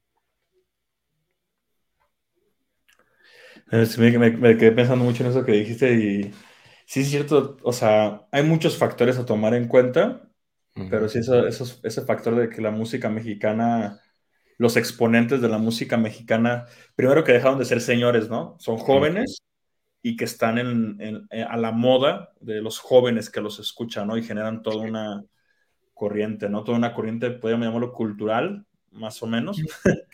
Me, 3.70 4.58
quedé 4.58 4.72
pensando 4.72 5.04
mucho 5.04 5.24
en 5.24 5.32
eso 5.32 5.44
que 5.44 5.52
dijiste 5.52 5.94
y 5.94 6.32
sí 6.86 7.02
es 7.02 7.10
cierto, 7.10 7.58
o 7.64 7.74
sea, 7.74 8.26
hay 8.32 8.44
muchos 8.44 8.78
factores 8.78 9.18
a 9.18 9.26
tomar 9.26 9.54
en 9.54 9.68
cuenta, 9.68 10.30
pero 10.90 11.10
sí 11.10 11.20
eso, 11.20 11.48
ese 11.48 12.02
factor 12.04 12.36
de 12.36 12.50
que 12.50 12.62
la 12.62 12.72
música 12.72 13.10
mexicana, 13.10 14.00
los 14.58 14.78
exponentes 14.78 15.42
de 15.42 15.50
la 15.50 15.58
música 15.58 15.98
mexicana, 15.98 16.66
primero 16.96 17.24
que 17.24 17.34
dejaron 17.34 17.60
de 17.60 17.66
ser 17.66 17.82
señores, 17.82 18.30
¿no? 18.30 18.56
Son 18.60 18.78
jóvenes 18.78 19.42
y 20.02 20.16
que 20.16 20.26
están 20.26 20.60
en, 20.60 21.28
a 21.50 21.58
la 21.58 21.72
moda 21.72 22.32
de 22.40 22.62
los 22.62 22.80
jóvenes 22.80 23.30
que 23.30 23.42
los 23.42 23.60
escuchan, 23.60 24.08
¿no? 24.08 24.18
Y 24.18 24.24
generan 24.24 24.62
toda 24.62 24.86
una 24.86 25.26
corriente, 25.94 26.48
¿no? 26.48 26.64
Toda 26.64 26.78
una 26.78 26.94
corriente, 26.94 27.32
podríamos 27.32 27.68
llamarlo 27.68 27.92
cultural, 27.92 28.66
más 28.92 29.22
o 29.24 29.28
menos. 29.28 29.58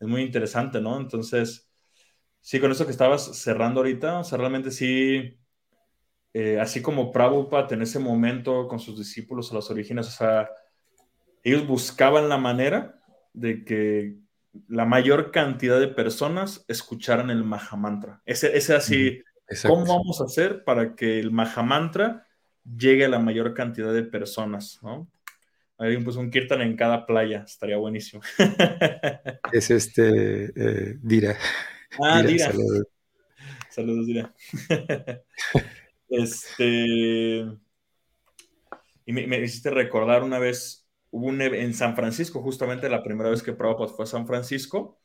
es 0.00 0.08
muy 0.08 0.22
interesante, 0.22 0.80
¿no? 0.80 1.00
Entonces 1.00 1.65
Sí, 2.46 2.60
con 2.60 2.70
eso 2.70 2.84
que 2.84 2.92
estabas 2.92 3.36
cerrando 3.36 3.80
ahorita, 3.80 4.20
o 4.20 4.22
sea, 4.22 4.38
realmente 4.38 4.70
sí, 4.70 5.36
eh, 6.32 6.60
así 6.60 6.80
como 6.80 7.10
Prabhupada 7.10 7.74
en 7.74 7.82
ese 7.82 7.98
momento 7.98 8.68
con 8.68 8.78
sus 8.78 8.96
discípulos 8.96 9.50
a 9.50 9.56
los 9.56 9.68
orígenes, 9.68 10.06
o 10.06 10.12
sea, 10.12 10.48
ellos 11.42 11.66
buscaban 11.66 12.28
la 12.28 12.38
manera 12.38 13.02
de 13.32 13.64
que 13.64 14.18
la 14.68 14.84
mayor 14.84 15.32
cantidad 15.32 15.80
de 15.80 15.88
personas 15.88 16.64
escucharan 16.68 17.30
el 17.30 17.42
Mahamantra. 17.42 18.22
Ese, 18.24 18.56
ese 18.56 18.76
así, 18.76 19.24
¿cómo 19.66 19.84
vamos 19.84 20.20
a 20.20 20.26
hacer 20.26 20.62
para 20.62 20.94
que 20.94 21.18
el 21.18 21.32
Mahamantra 21.32 22.28
llegue 22.62 23.06
a 23.06 23.08
la 23.08 23.18
mayor 23.18 23.54
cantidad 23.54 23.92
de 23.92 24.04
personas? 24.04 24.78
¿no? 24.84 25.10
Hay 25.78 25.96
pues 25.96 26.14
un 26.14 26.30
kirtan 26.30 26.60
en 26.60 26.76
cada 26.76 27.06
playa, 27.06 27.42
estaría 27.44 27.76
buenísimo. 27.76 28.22
es 29.52 29.68
este, 29.72 30.44
eh, 30.54 30.96
Dira. 31.02 31.36
Ah, 32.02 32.22
Dira. 32.22 32.50
Saludos. 32.50 32.86
Saludos, 33.70 34.06
Dira. 34.06 34.34
este. 36.08 37.46
Y 39.06 39.12
me, 39.12 39.38
hiciste 39.38 39.70
recordar 39.70 40.24
una 40.24 40.38
vez, 40.40 40.88
hubo 41.10 41.26
un 41.26 41.40
en 41.40 41.74
San 41.74 41.94
Francisco, 41.94 42.42
justamente 42.42 42.88
la 42.88 43.04
primera 43.04 43.30
vez 43.30 43.42
que 43.42 43.52
Prabhupada 43.52 43.92
fue 43.92 44.04
a 44.04 44.08
San 44.08 44.26
Francisco, 44.26 44.98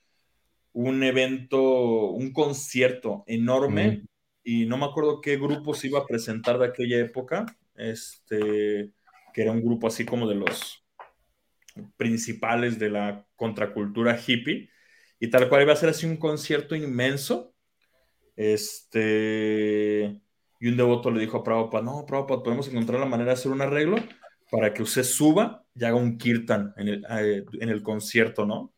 un 0.73 1.03
evento, 1.03 2.09
un 2.09 2.33
concierto 2.33 3.23
enorme, 3.27 4.03
y 4.43 4.65
no 4.65 4.77
me 4.77 4.85
acuerdo 4.85 5.21
qué 5.21 5.37
grupo 5.37 5.75
se 5.75 5.87
iba 5.87 5.99
a 5.99 6.07
presentar 6.07 6.57
de 6.57 6.65
aquella 6.65 6.97
época, 6.97 7.45
este, 7.75 8.91
que 9.33 9.41
era 9.43 9.51
un 9.51 9.61
grupo 9.61 9.85
así 9.85 10.03
como 10.03 10.27
de 10.27 10.35
los 10.35 10.83
principales 11.95 12.79
de 12.79 12.89
la 12.89 13.27
contracultura 13.35 14.19
hippie, 14.19 14.70
y 15.21 15.29
tal 15.29 15.47
cual 15.47 15.61
iba 15.61 15.71
a 15.71 15.75
ser 15.75 15.89
así 15.89 16.07
un 16.07 16.17
concierto 16.17 16.75
inmenso. 16.75 17.53
Este, 18.35 20.19
y 20.59 20.67
un 20.67 20.75
devoto 20.75 21.11
le 21.11 21.21
dijo 21.21 21.37
a 21.37 21.43
Prabhupada, 21.43 21.83
no, 21.83 22.07
Prabhupada, 22.07 22.41
podemos 22.41 22.67
encontrar 22.67 22.99
la 22.99 23.05
manera 23.05 23.27
de 23.27 23.33
hacer 23.33 23.51
un 23.51 23.61
arreglo 23.61 23.97
para 24.49 24.73
que 24.73 24.81
usted 24.81 25.03
suba 25.03 25.63
y 25.75 25.85
haga 25.85 25.95
un 25.95 26.17
kirtan 26.17 26.73
en 26.75 26.87
el, 26.87 27.05
eh, 27.07 27.45
en 27.59 27.69
el 27.69 27.83
concierto, 27.83 28.47
¿no? 28.47 28.73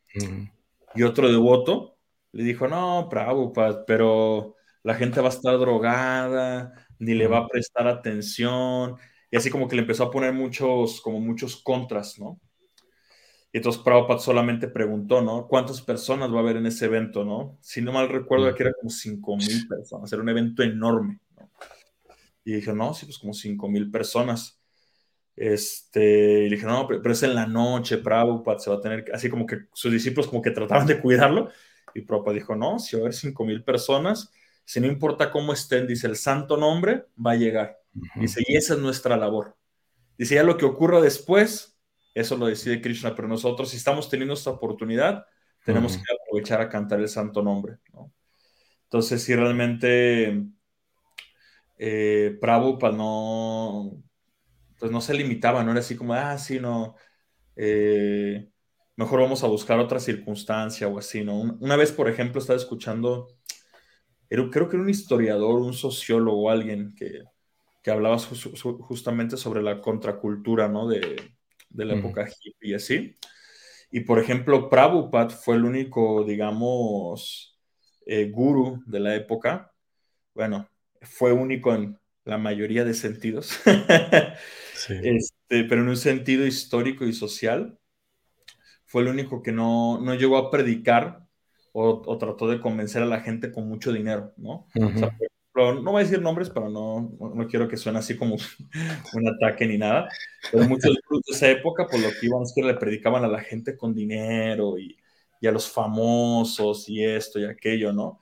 Y 0.94 1.02
otro 1.02 1.32
devoto 1.32 1.96
le 2.32 2.44
dijo, 2.44 2.68
no, 2.68 3.08
Prabhupada, 3.10 3.86
pero 3.86 4.56
la 4.82 4.94
gente 4.96 5.22
va 5.22 5.28
a 5.28 5.32
estar 5.32 5.58
drogada, 5.58 6.74
ni 6.98 7.14
le 7.14 7.26
va 7.26 7.38
a 7.38 7.48
prestar 7.48 7.88
atención, 7.88 8.96
y 9.30 9.36
así 9.38 9.48
como 9.48 9.66
que 9.66 9.76
le 9.76 9.82
empezó 9.82 10.04
a 10.04 10.10
poner 10.10 10.34
muchos, 10.34 11.00
como 11.00 11.20
muchos 11.20 11.56
contras, 11.56 12.18
¿no? 12.18 12.38
Y 13.54 13.58
entonces 13.58 13.80
Prabhupada 13.82 14.18
solamente 14.18 14.66
preguntó, 14.66 15.22
¿no? 15.22 15.46
¿Cuántas 15.46 15.80
personas 15.80 16.28
va 16.32 16.38
a 16.38 16.40
haber 16.40 16.56
en 16.56 16.66
ese 16.66 16.86
evento, 16.86 17.24
no? 17.24 17.56
Si 17.60 17.80
no 17.80 17.92
mal 17.92 18.08
recuerdo, 18.08 18.52
que 18.52 18.64
era 18.64 18.72
como 18.72 18.90
5 18.90 19.36
mil 19.36 19.68
personas, 19.68 20.12
era 20.12 20.20
un 20.20 20.28
evento 20.28 20.64
enorme, 20.64 21.20
¿no? 21.38 21.48
Y 22.44 22.54
dije, 22.54 22.72
no, 22.72 22.92
sí, 22.94 23.06
pues 23.06 23.16
como 23.16 23.32
5 23.32 23.68
mil 23.68 23.92
personas. 23.92 24.60
Este, 25.36 26.46
y 26.46 26.50
dije, 26.50 26.66
no, 26.66 26.88
pero, 26.88 27.12
es 27.12 27.22
en 27.22 27.36
la 27.36 27.46
noche, 27.46 27.98
Prabhupada 27.98 28.58
se 28.58 28.70
va 28.70 28.78
a 28.78 28.80
tener, 28.80 29.04
así 29.14 29.30
como 29.30 29.46
que 29.46 29.66
sus 29.72 29.92
discípulos 29.92 30.26
como 30.26 30.42
que 30.42 30.50
trataban 30.50 30.88
de 30.88 31.00
cuidarlo. 31.00 31.48
Y 31.94 32.00
Prabhupada 32.00 32.34
dijo, 32.34 32.56
no, 32.56 32.80
si 32.80 32.96
va 32.96 33.02
a 33.02 33.04
haber 33.04 33.14
5 33.14 33.44
mil 33.44 33.62
personas, 33.62 34.32
si 34.64 34.80
no 34.80 34.88
importa 34.88 35.30
cómo 35.30 35.52
estén, 35.52 35.86
dice, 35.86 36.08
el 36.08 36.16
santo 36.16 36.56
nombre 36.56 37.06
va 37.24 37.30
a 37.30 37.36
llegar. 37.36 37.78
Dice, 38.16 38.42
y 38.48 38.56
esa 38.56 38.74
es 38.74 38.80
nuestra 38.80 39.16
labor. 39.16 39.56
Dice, 40.18 40.34
ya 40.34 40.42
lo 40.42 40.56
que 40.56 40.64
ocurra 40.64 41.00
después, 41.00 41.73
eso 42.14 42.36
lo 42.36 42.46
decide 42.46 42.80
Krishna, 42.80 43.14
pero 43.14 43.28
nosotros 43.28 43.70
si 43.70 43.76
estamos 43.76 44.08
teniendo 44.08 44.34
esta 44.34 44.50
oportunidad, 44.50 45.26
tenemos 45.64 45.96
que 45.96 46.04
aprovechar 46.22 46.60
a 46.60 46.68
cantar 46.68 47.00
el 47.00 47.08
santo 47.08 47.42
nombre. 47.42 47.78
Entonces, 48.84 49.22
si 49.22 49.34
realmente 49.34 50.44
eh, 51.78 52.38
Prabhupada 52.40 52.96
no, 52.96 54.02
pues 54.78 54.92
no 54.92 55.00
se 55.00 55.14
limitaba, 55.14 55.64
no 55.64 55.72
era 55.72 55.80
así 55.80 55.96
como, 55.96 56.14
ah, 56.14 56.38
sí, 56.38 56.60
no, 56.60 56.94
eh, 57.56 58.48
mejor 58.96 59.20
vamos 59.20 59.42
a 59.42 59.48
buscar 59.48 59.78
otra 59.80 59.98
circunstancia 59.98 60.86
o 60.86 60.98
así, 60.98 61.24
¿no? 61.24 61.40
Una 61.40 61.76
vez, 61.76 61.90
por 61.90 62.08
ejemplo, 62.08 62.40
estaba 62.40 62.58
escuchando, 62.58 63.28
creo 64.28 64.50
que 64.50 64.76
era 64.76 64.82
un 64.82 64.90
historiador, 64.90 65.60
un 65.60 65.74
sociólogo, 65.74 66.50
alguien 66.50 66.94
que, 66.94 67.22
que 67.82 67.90
hablaba 67.90 68.18
justamente 68.18 69.36
sobre 69.36 69.62
la 69.62 69.80
contracultura, 69.80 70.68
¿no? 70.68 70.86
De, 70.88 71.33
de 71.74 71.84
la 71.84 71.94
época 71.94 72.26
hippie 72.26 72.70
y 72.70 72.74
así. 72.74 73.16
Y 73.90 74.00
por 74.00 74.18
ejemplo, 74.18 74.70
Prabhupada 74.70 75.30
fue 75.30 75.56
el 75.56 75.64
único, 75.64 76.24
digamos, 76.24 77.58
eh, 78.06 78.30
guru 78.30 78.82
de 78.86 79.00
la 79.00 79.14
época. 79.14 79.72
Bueno, 80.34 80.68
fue 81.02 81.32
único 81.32 81.74
en 81.74 81.98
la 82.24 82.38
mayoría 82.38 82.84
de 82.84 82.94
sentidos, 82.94 83.60
este, 84.88 85.64
pero 85.64 85.82
en 85.82 85.88
un 85.88 85.96
sentido 85.96 86.46
histórico 86.46 87.04
y 87.04 87.12
social. 87.12 87.78
Fue 88.86 89.02
el 89.02 89.08
único 89.08 89.42
que 89.42 89.52
no, 89.52 90.00
no 90.00 90.14
llegó 90.14 90.38
a 90.38 90.50
predicar 90.50 91.26
o, 91.72 92.16
trató 92.18 92.48
de 92.48 92.60
convencer 92.60 93.02
a 93.02 93.06
la 93.06 93.20
gente 93.20 93.50
con 93.50 93.68
mucho 93.68 93.92
dinero, 93.92 94.32
¿no? 94.36 94.68
No 95.54 95.92
voy 95.92 96.00
a 96.00 96.04
decir 96.04 96.20
nombres, 96.20 96.50
pero 96.50 96.68
no, 96.68 97.16
no 97.18 97.46
quiero 97.46 97.68
que 97.68 97.76
suene 97.76 97.98
así 97.98 98.16
como 98.16 98.36
un 99.14 99.28
ataque 99.28 99.66
ni 99.66 99.78
nada, 99.78 100.08
pero 100.50 100.64
muchos 100.68 100.96
grupos 101.08 101.22
de 101.28 101.36
esa 101.36 101.50
época, 101.50 101.86
por 101.86 102.00
lo 102.00 102.08
que 102.08 102.26
iban 102.26 102.42
es 102.42 102.52
que 102.54 102.62
le 102.62 102.74
predicaban 102.74 103.24
a 103.24 103.28
la 103.28 103.40
gente 103.40 103.76
con 103.76 103.94
dinero 103.94 104.78
y, 104.78 104.96
y 105.40 105.46
a 105.46 105.52
los 105.52 105.70
famosos 105.70 106.88
y 106.88 107.04
esto 107.04 107.38
y 107.38 107.44
aquello, 107.44 107.92
¿no? 107.92 108.20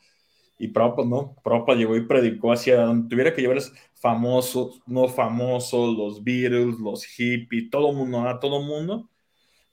Y 0.59 0.69
Prabhupada 0.69 1.09
no, 1.09 1.37
Prabhupada 1.43 1.79
llegó 1.79 1.97
y 1.97 2.07
predicó 2.07 2.53
hacia 2.53 2.83
donde 2.83 3.09
tuviera 3.09 3.35
que 3.35 3.41
llevarles 3.41 3.73
famosos, 3.95 4.81
no 4.87 5.09
famosos, 5.09 5.97
los 5.97 6.23
Beatles, 6.23 6.79
los 6.79 7.05
hippies, 7.05 7.71
todo 7.71 7.93
mundo, 7.93 8.29
a 8.29 8.41
todo 8.41 8.63
mundo, 8.63 9.11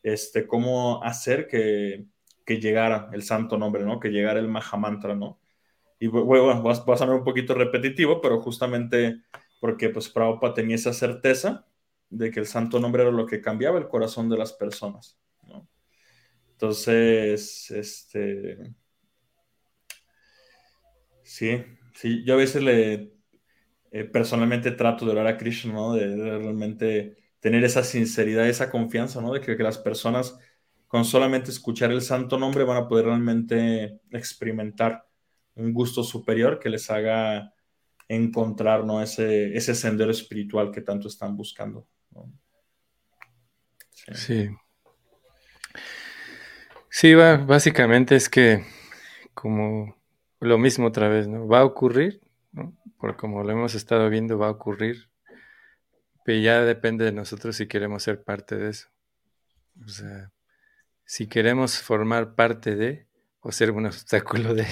este, 0.03 0.47
cómo 0.47 1.03
hacer 1.03 1.47
que, 1.47 2.05
que 2.45 2.60
llegara 2.60 3.10
el 3.14 3.24
santo 3.24 3.57
nombre, 3.57 3.84
¿no? 3.84 3.99
Que 3.99 4.10
llegara 4.10 4.39
el 4.39 4.47
Mahamantra, 4.47 5.16
¿no? 5.16 5.39
Y 6.00 6.08
bueno, 6.08 6.64
va, 6.64 6.72
a 6.72 6.97
sonar 6.97 7.16
un 7.16 7.24
poquito 7.24 7.54
repetitivo, 7.54 8.22
pero 8.22 8.41
justamente 8.41 9.22
porque 9.60 9.89
pues 9.89 10.08
Prabhupada 10.10 10.54
tenía 10.54 10.76
esa 10.76 10.93
certeza 10.93 11.68
de 12.10 12.32
que 12.32 12.39
el 12.39 12.47
santo 12.47 12.80
nombre 12.80 13.04
era 13.04 13.12
lo 13.12 13.26
que 13.26 13.41
cambiaba 13.41 13.78
el 13.78 13.89
corazón 13.89 14.30
de 14.30 14.38
las 14.38 14.54
personas. 14.54 15.20
¿no? 15.43 15.68
Entonces, 16.52 17.70
este... 17.72 18.74
Sí, 21.24 21.64
sí, 21.93 22.24
yo 22.26 22.34
a 22.34 22.38
veces 22.38 22.64
le 22.64 23.14
eh, 23.91 24.04
personalmente 24.06 24.72
trato 24.72 25.06
de 25.06 25.12
orar 25.12 25.28
a 25.28 25.38
Krishna, 25.38 25.74
¿no? 25.74 25.93
De, 25.93 26.08
realmente 26.16 27.18
tener 27.39 27.64
esa 27.64 27.84
sinceridad, 27.84 28.47
esa 28.47 28.72
confianza, 28.72 29.22
¿no? 29.22 29.34
De 29.34 29.41
que, 29.41 29.56
que, 29.56 29.64
las 29.64 29.78
personas 29.78 30.38
con 30.88 31.06
solamente 31.06 31.52
escuchar 31.52 31.91
el 31.91 32.02
santo 32.02 32.38
nombre 32.39 32.64
van 32.64 32.78
a 32.78 32.88
poder 32.88 33.06
realmente 33.06 34.00
experimentar 34.12 35.09
un 35.60 35.74
gusto 35.74 36.03
superior 36.03 36.60
que 36.60 36.70
les 36.70 36.89
haga 36.89 37.53
encontrar 38.07 38.86
¿no? 38.86 39.01
ese, 39.01 39.55
ese 39.55 39.76
sendero 39.76 40.12
espiritual 40.12 40.72
que 40.72 40.82
tanto 40.82 41.07
están 41.07 41.36
buscando. 41.36 41.88
Sí. 44.14 44.49
Sí, 46.89 47.14
básicamente 47.14 48.16
es 48.16 48.30
que 48.30 48.66
como, 49.34 49.95
lo 50.39 50.57
mismo 50.57 50.88
otra 50.88 51.07
vez, 51.07 51.28
¿no? 51.28 51.47
Va 51.47 51.60
a 51.60 51.66
ocurrir, 51.66 52.22
¿no? 52.51 52.76
Porque 52.97 53.18
como 53.18 53.43
lo 53.43 53.51
hemos 53.51 53.76
estado 53.76 54.10
viendo, 54.10 54.39
va 54.39 54.47
a 54.47 54.51
ocurrir, 54.51 55.10
pero 56.26 56.39
ya 56.39 56.62
depende 56.62 57.05
de 57.05 57.12
nosotros 57.12 57.55
si 57.55 57.68
queremos 57.68 58.03
ser 58.03 58.24
parte 58.24 58.55
de 58.55 58.70
eso. 58.72 58.89
O 59.86 59.88
sea, 59.88 60.32
si 61.05 61.28
queremos 61.28 61.80
formar 61.80 62.36
parte 62.36 62.76
de 62.76 63.07
o 63.41 63.51
ser 63.51 63.72
un 63.72 63.86
obstáculo 63.86 64.53
de... 64.53 64.66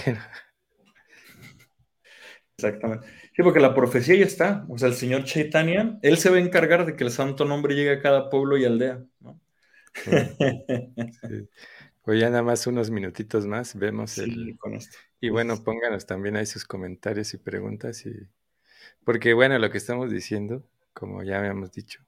Exactamente. 2.58 3.06
Sí, 3.36 3.44
porque 3.44 3.60
la 3.60 3.76
profecía 3.76 4.16
ya 4.16 4.26
está. 4.26 4.66
O 4.68 4.78
sea, 4.78 4.88
el 4.88 4.96
señor 4.96 5.24
Chaitanya, 5.26 6.00
él 6.02 6.18
se 6.18 6.30
va 6.30 6.38
a 6.38 6.40
encargar 6.40 6.86
de 6.86 6.96
que 6.96 7.04
el 7.04 7.12
santo 7.12 7.46
nombre 7.46 7.76
llegue 7.76 7.92
a 7.92 8.02
cada 8.02 8.30
pueblo 8.30 8.58
y 8.58 8.66
aldea. 8.66 9.04
¿no? 9.20 9.40
Pues 12.04 12.22
ya 12.22 12.30
nada 12.30 12.42
más 12.42 12.66
unos 12.68 12.90
minutitos 12.90 13.46
más, 13.48 13.76
vemos 13.76 14.18
el... 14.18 14.56
Con 14.60 14.76
esto. 14.76 14.98
Y 15.20 15.28
bueno, 15.28 15.62
pónganos 15.62 16.06
también 16.06 16.38
ahí 16.38 16.46
sus 16.46 16.64
comentarios 16.64 17.34
y 17.34 17.38
preguntas. 17.38 18.06
Y... 18.06 18.30
Porque 19.04 19.34
bueno, 19.34 19.60
lo 19.60 19.70
que 19.70 19.78
estamos 19.78 20.10
diciendo, 20.10 20.64
como 20.94 21.22
ya 21.22 21.40
habíamos 21.40 21.74
dicho, 21.74 22.00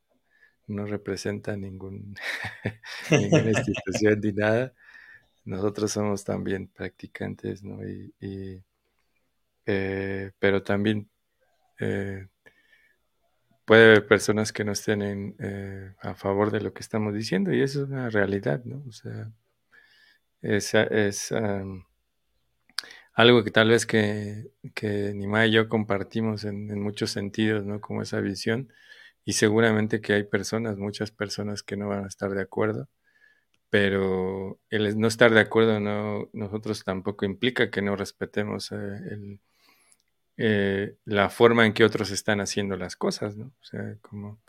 no 0.67 0.85
representa 0.85 1.57
ningún, 1.57 2.15
ninguna 3.11 3.49
institución 3.49 4.21
ni 4.21 4.31
nada. 4.31 4.73
Nosotros 5.43 5.91
somos 5.91 6.23
también 6.23 6.67
practicantes, 6.67 7.63
¿no? 7.65 7.85
Y, 7.85 8.63
eh, 9.71 10.31
pero 10.39 10.63
también 10.63 11.11
eh, 11.79 12.27
puede 13.65 13.85
haber 13.85 14.07
personas 14.07 14.51
que 14.51 14.63
no 14.63 14.71
estén 14.71 15.35
eh, 15.37 15.93
a 16.01 16.15
favor 16.15 16.49
de 16.49 16.61
lo 16.61 16.73
que 16.73 16.81
estamos 16.81 17.13
diciendo 17.13 17.53
y 17.53 17.61
eso 17.61 17.83
es 17.83 17.89
una 17.89 18.09
realidad, 18.09 18.63
¿no? 18.65 18.83
O 18.87 18.91
sea, 18.91 19.31
es, 20.41 20.73
es 20.73 21.31
algo 23.13 23.43
que 23.43 23.51
tal 23.51 23.69
vez 23.69 23.85
que, 23.85 24.49
que 24.73 25.13
Nima 25.13 25.45
y 25.45 25.51
yo 25.51 25.69
compartimos 25.69 26.45
en, 26.45 26.81
muchos 26.81 27.11
sentidos, 27.11 27.63
¿no? 27.65 27.79
Como 27.79 28.01
esa 28.01 28.19
visión 28.21 28.73
y 29.23 29.33
seguramente 29.33 30.01
que 30.01 30.13
hay 30.13 30.23
personas, 30.23 30.77
muchas 30.77 31.11
personas 31.11 31.61
que 31.61 31.77
no 31.77 31.89
van 31.89 32.05
a 32.05 32.07
estar 32.07 32.31
de 32.31 32.41
acuerdo 32.41 32.89
pero 33.69 34.59
el 34.71 34.99
no 34.99 35.07
estar 35.07 35.31
de 35.31 35.41
acuerdo 35.41 35.79
no, 35.79 36.27
nosotros 36.33 36.83
tampoco 36.83 37.25
implica 37.25 37.69
que 37.69 37.83
no 37.83 37.95
respetemos 37.95 38.71
eh, 38.71 39.37
eh, 40.41 40.95
la 41.05 41.29
forma 41.29 41.65
en 41.65 41.73
que 41.73 41.83
otros 41.83 42.11
están 42.11 42.39
haciendo 42.41 42.77
las 42.77 42.95
cosas, 42.95 43.35
¿no? 43.35 43.47
O 43.47 43.65
sea, 43.65 43.97
como, 44.01 44.39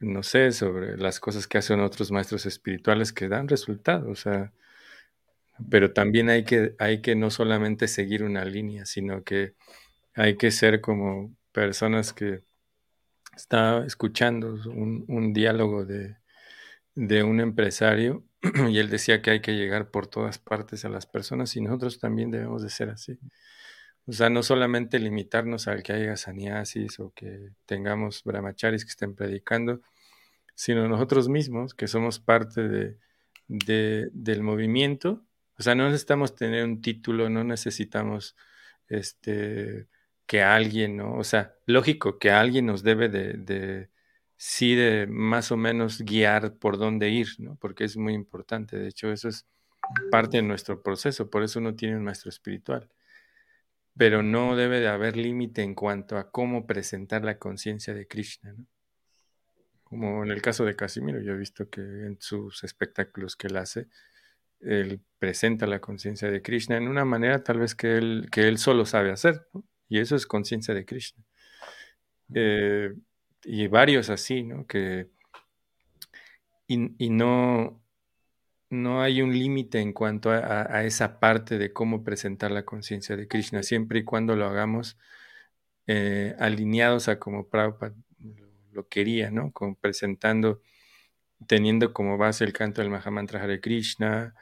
no 0.00 0.22
sé, 0.22 0.52
sobre 0.52 0.96
las 0.98 1.20
cosas 1.20 1.46
que 1.46 1.58
hacen 1.58 1.80
otros 1.80 2.10
maestros 2.12 2.46
espirituales 2.46 3.12
que 3.12 3.28
dan 3.28 3.48
resultados, 3.48 4.06
o 4.08 4.14
sea, 4.14 4.52
pero 5.70 5.92
también 5.92 6.28
hay 6.28 6.44
que, 6.44 6.74
hay 6.78 7.00
que 7.02 7.14
no 7.16 7.30
solamente 7.30 7.88
seguir 7.88 8.22
una 8.22 8.44
línea, 8.44 8.84
sino 8.86 9.24
que 9.24 9.54
hay 10.14 10.36
que 10.36 10.50
ser 10.50 10.80
como 10.80 11.34
personas 11.52 12.12
que 12.12 12.42
están 13.36 13.86
escuchando 13.86 14.54
un 14.74 15.32
diálogo 15.32 15.84
de, 15.86 16.16
de 16.94 17.22
un 17.22 17.40
empresario 17.40 18.24
y 18.68 18.78
él 18.78 18.90
decía 18.90 19.22
que 19.22 19.30
hay 19.30 19.40
que 19.40 19.54
llegar 19.54 19.90
por 19.90 20.06
todas 20.06 20.38
partes 20.38 20.84
a 20.84 20.88
las 20.88 21.06
personas 21.06 21.56
y 21.56 21.60
nosotros 21.60 21.98
también 21.98 22.30
debemos 22.30 22.62
de 22.62 22.70
ser 22.70 22.90
así. 22.90 23.18
O 24.06 24.12
sea, 24.12 24.30
no 24.30 24.42
solamente 24.42 24.98
limitarnos 24.98 25.68
al 25.68 25.82
que 25.82 25.92
haya 25.92 26.16
saniasis 26.16 26.98
o 27.00 27.12
que 27.14 27.50
tengamos 27.66 28.22
brahmacharis 28.24 28.84
que 28.84 28.90
estén 28.90 29.14
predicando, 29.14 29.80
sino 30.54 30.88
nosotros 30.88 31.28
mismos, 31.28 31.74
que 31.74 31.86
somos 31.86 32.18
parte 32.18 32.68
de, 32.68 32.98
del 33.48 34.42
movimiento. 34.42 35.24
O 35.58 35.62
sea, 35.62 35.74
no 35.74 35.84
necesitamos 35.86 36.34
tener 36.34 36.64
un 36.64 36.82
título, 36.82 37.30
no 37.30 37.44
necesitamos 37.44 38.36
este, 38.88 39.86
que 40.26 40.42
alguien, 40.42 40.96
¿no? 40.96 41.14
O 41.16 41.24
sea, 41.24 41.54
lógico 41.66 42.18
que 42.18 42.30
alguien 42.30 42.66
nos 42.66 42.82
debe 42.82 43.08
de 43.08 43.92
sí 44.44 44.74
de 44.74 45.06
más 45.06 45.52
o 45.52 45.56
menos 45.56 46.02
guiar 46.02 46.56
por 46.56 46.76
dónde 46.76 47.10
ir, 47.10 47.28
¿no? 47.38 47.54
Porque 47.60 47.84
es 47.84 47.96
muy 47.96 48.12
importante. 48.12 48.76
De 48.76 48.88
hecho, 48.88 49.12
eso 49.12 49.28
es 49.28 49.46
parte 50.10 50.38
de 50.38 50.42
nuestro 50.42 50.82
proceso. 50.82 51.30
Por 51.30 51.44
eso 51.44 51.60
uno 51.60 51.76
tiene 51.76 51.96
un 51.96 52.02
maestro 52.02 52.28
espiritual. 52.28 52.90
Pero 53.96 54.22
no 54.22 54.56
debe 54.56 54.80
de 54.80 54.88
haber 54.88 55.16
límite 55.16 55.62
en 55.62 55.74
cuanto 55.74 56.16
a 56.16 56.30
cómo 56.30 56.66
presentar 56.66 57.24
la 57.24 57.38
conciencia 57.38 57.94
de 57.94 58.06
Krishna, 58.06 58.52
¿no? 58.52 58.66
Como 59.84 60.24
en 60.24 60.30
el 60.30 60.40
caso 60.40 60.64
de 60.64 60.74
Casimiro, 60.74 61.20
yo 61.20 61.32
he 61.32 61.36
visto 61.36 61.68
que 61.68 61.82
en 61.82 62.16
sus 62.18 62.64
espectáculos 62.64 63.36
que 63.36 63.48
él 63.48 63.58
hace, 63.58 63.88
él 64.60 65.00
presenta 65.18 65.66
la 65.66 65.80
conciencia 65.80 66.30
de 66.30 66.40
Krishna 66.40 66.78
en 66.78 66.88
una 66.88 67.04
manera 67.04 67.44
tal 67.44 67.58
vez 67.58 67.74
que 67.74 67.98
él, 67.98 68.28
que 68.32 68.48
él 68.48 68.56
solo 68.56 68.86
sabe 68.86 69.10
hacer, 69.10 69.46
¿no? 69.52 69.64
Y 69.90 69.98
eso 69.98 70.16
es 70.16 70.26
conciencia 70.26 70.72
de 70.72 70.86
Krishna. 70.86 71.22
Eh, 72.34 72.94
y 73.44 73.66
varios 73.66 74.08
así, 74.08 74.42
¿no? 74.42 74.66
Que, 74.66 75.08
y, 76.66 77.10
no, 77.10 77.81
no 78.72 79.02
hay 79.02 79.20
un 79.20 79.38
límite 79.38 79.80
en 79.80 79.92
cuanto 79.92 80.30
a, 80.30 80.84
esa 80.84 81.20
parte 81.20 81.58
de 81.58 81.74
cómo 81.74 82.04
presentar 82.04 82.50
la 82.50 82.64
conciencia 82.64 83.16
de 83.16 83.28
Krishna, 83.28 83.62
siempre 83.62 84.00
y 84.00 84.04
cuando 84.04 84.34
lo 84.34 84.46
hagamos 84.46 84.96
eh, 85.86 86.34
alineados 86.38 87.08
a 87.08 87.18
como 87.18 87.48
Prabhupada 87.48 87.94
lo, 88.72 88.88
quería, 88.88 89.30
¿no? 89.30 89.52
Como 89.52 89.74
presentando, 89.76 90.62
teniendo 91.46 91.92
como 91.92 92.16
base 92.18 92.44
el 92.44 92.54
canto 92.54 92.80
del 92.80 92.90
Mahamantra 92.90 93.42
Hare 93.42 93.60
Krishna, 93.60 94.34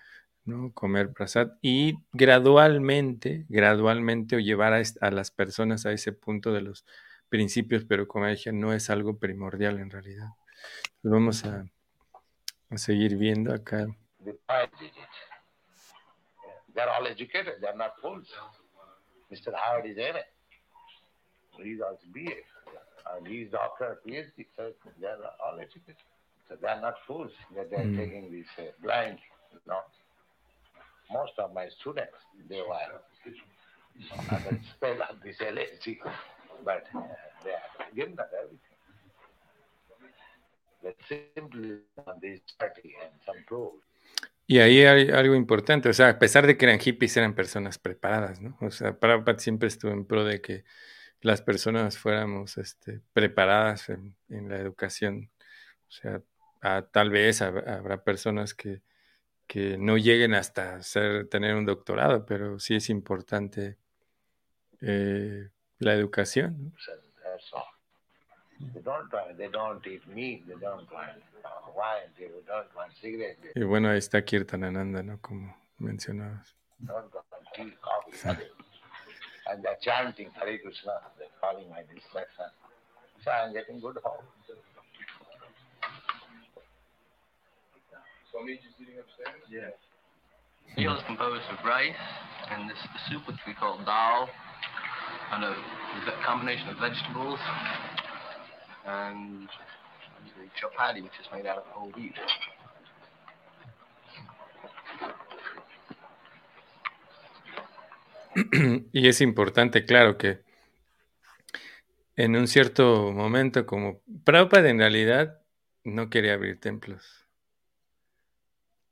¿no? 0.44 0.72
Comer 0.74 1.12
prasad 1.12 1.52
y 1.60 1.98
gradualmente, 2.12 3.46
gradualmente 3.48 4.36
o 4.36 4.40
llevar 4.40 4.74
a, 4.74 4.82
a 5.00 5.10
las 5.10 5.32
personas 5.32 5.86
a 5.86 5.92
ese 5.92 6.12
punto 6.12 6.52
de 6.52 6.62
los 6.62 6.84
principios, 7.28 7.84
pero 7.84 8.06
como 8.06 8.28
dije, 8.28 8.52
no 8.52 8.72
es 8.74 8.90
algo 8.90 9.18
primordial 9.18 9.80
en 9.80 9.90
realidad. 9.90 10.28
Vamos 11.02 11.44
a, 11.44 11.66
a 12.70 12.78
seguir 12.78 13.16
viendo 13.16 13.52
acá. 13.52 13.88
They're 16.74 16.88
all 16.88 17.06
educated, 17.06 17.54
they're 17.60 17.76
not 17.76 17.94
fools. 18.02 18.26
Mr. 19.32 19.52
Howard 19.54 19.86
is 19.86 19.96
MA. 19.96 20.20
He's 21.62 21.80
also 21.80 22.06
BA. 22.12 22.34
And 23.16 23.26
he's 23.26 23.50
doctor, 23.50 23.98
PhD. 24.06 24.46
So 24.56 24.72
they're 25.00 25.16
all 25.44 25.58
educated. 25.58 25.96
So 26.48 26.56
they're 26.60 26.80
not 26.80 26.94
fools 27.06 27.30
that 27.56 27.70
they're 27.70 27.84
mm. 27.84 27.96
taking 27.96 28.30
this 28.32 28.46
uh, 28.58 28.70
blind. 28.82 29.18
No. 29.66 29.78
Most 31.12 31.32
of 31.38 31.52
my 31.52 31.68
students, 31.80 32.18
they 32.48 32.60
were 32.60 32.74
under 34.30 34.50
the 34.50 34.58
spell 34.76 35.02
of 35.08 35.16
this 35.24 35.36
LSD. 35.38 35.98
but 36.64 36.84
uh, 36.94 37.02
they 37.44 37.50
are 37.50 37.90
given 37.94 38.16
that 38.16 38.30
everything. 38.36 38.58
simply 41.34 41.78
on 42.06 42.14
this 42.20 42.40
party 42.58 42.94
and 43.02 43.12
some 43.26 43.36
tools. 43.48 43.80
Y 44.50 44.58
ahí 44.58 44.82
hay 44.82 45.10
algo 45.10 45.36
importante, 45.36 45.88
o 45.90 45.92
sea, 45.92 46.08
a 46.08 46.18
pesar 46.18 46.44
de 46.44 46.56
que 46.56 46.64
eran 46.64 46.80
hippies, 46.80 47.16
eran 47.16 47.36
personas 47.36 47.78
preparadas, 47.78 48.40
¿no? 48.40 48.58
O 48.60 48.72
sea, 48.72 48.98
Prabhupada 48.98 49.38
siempre 49.38 49.68
estuvo 49.68 49.92
en 49.92 50.04
pro 50.04 50.24
de 50.24 50.40
que 50.40 50.64
las 51.20 51.40
personas 51.40 51.98
fuéramos 51.98 52.58
este, 52.58 53.00
preparadas 53.12 53.90
en, 53.90 54.16
la 54.28 54.56
educación. 54.56 55.30
O 55.88 55.92
sea, 55.92 56.22
tal 56.90 57.10
vez 57.10 57.42
habrá 57.42 58.02
personas 58.02 58.52
que, 58.52 58.82
que 59.46 59.78
no 59.78 59.96
lleguen 59.96 60.34
hasta 60.34 60.82
ser, 60.82 61.28
tener 61.28 61.54
un 61.54 61.64
doctorado, 61.64 62.26
pero 62.26 62.58
sí 62.58 62.74
es 62.74 62.90
importante 62.90 63.78
eh, 64.80 65.50
la 65.78 65.94
educación. 65.94 66.74
Y 73.54 73.62
bueno, 73.64 73.90
ahí 73.90 73.98
está 73.98 74.24
Kirtanananda, 74.24 75.02
¿no? 75.02 75.20
Como 75.20 75.56
mencionabas. 75.78 76.54
Don't 76.80 77.10
plant 77.10 77.46
tea, 77.54 77.72
coffee, 77.82 78.46
and 79.50 79.62
they're 79.62 79.76
chanting 79.80 80.30
Hare 80.32 80.58
Krishna, 80.58 80.92
they're 81.18 81.28
calling 81.40 81.68
my 81.68 81.82
distraction. 81.92 82.46
So 83.24 83.30
I'm 83.30 83.52
getting 83.52 83.80
good 83.80 83.98
hope. 84.02 84.24
Swami 88.30 88.56
just 88.62 88.78
sitting 88.78 88.98
upstairs? 88.98 89.42
Yeah. 89.50 89.70
Meal 90.76 90.96
is 90.96 91.02
composed 91.06 91.42
of 91.50 91.64
rice 91.64 91.92
and 92.50 92.70
this 92.70 92.78
the 92.78 93.00
soup 93.10 93.26
which 93.26 93.36
we 93.46 93.54
call 93.54 93.78
dal, 93.84 94.28
and 95.32 95.44
a 95.44 95.54
combination 96.24 96.68
of 96.68 96.78
vegetables 96.78 97.40
and 98.86 99.48
the 100.36 100.48
chapati, 100.58 101.02
which 101.02 101.18
is 101.20 101.28
made 101.32 101.46
out 101.46 101.58
of 101.58 101.64
whole 101.72 101.90
wheat. 101.96 102.14
y 108.92 109.08
es 109.08 109.20
importante, 109.20 109.84
claro, 109.84 110.16
que 110.16 110.42
en 112.16 112.36
un 112.36 112.46
cierto 112.46 113.12
momento, 113.12 113.66
como 113.66 114.02
Prabhupada 114.24 114.68
en 114.70 114.78
realidad 114.78 115.40
no 115.84 116.10
quería 116.10 116.34
abrir 116.34 116.60
templos. 116.60 117.26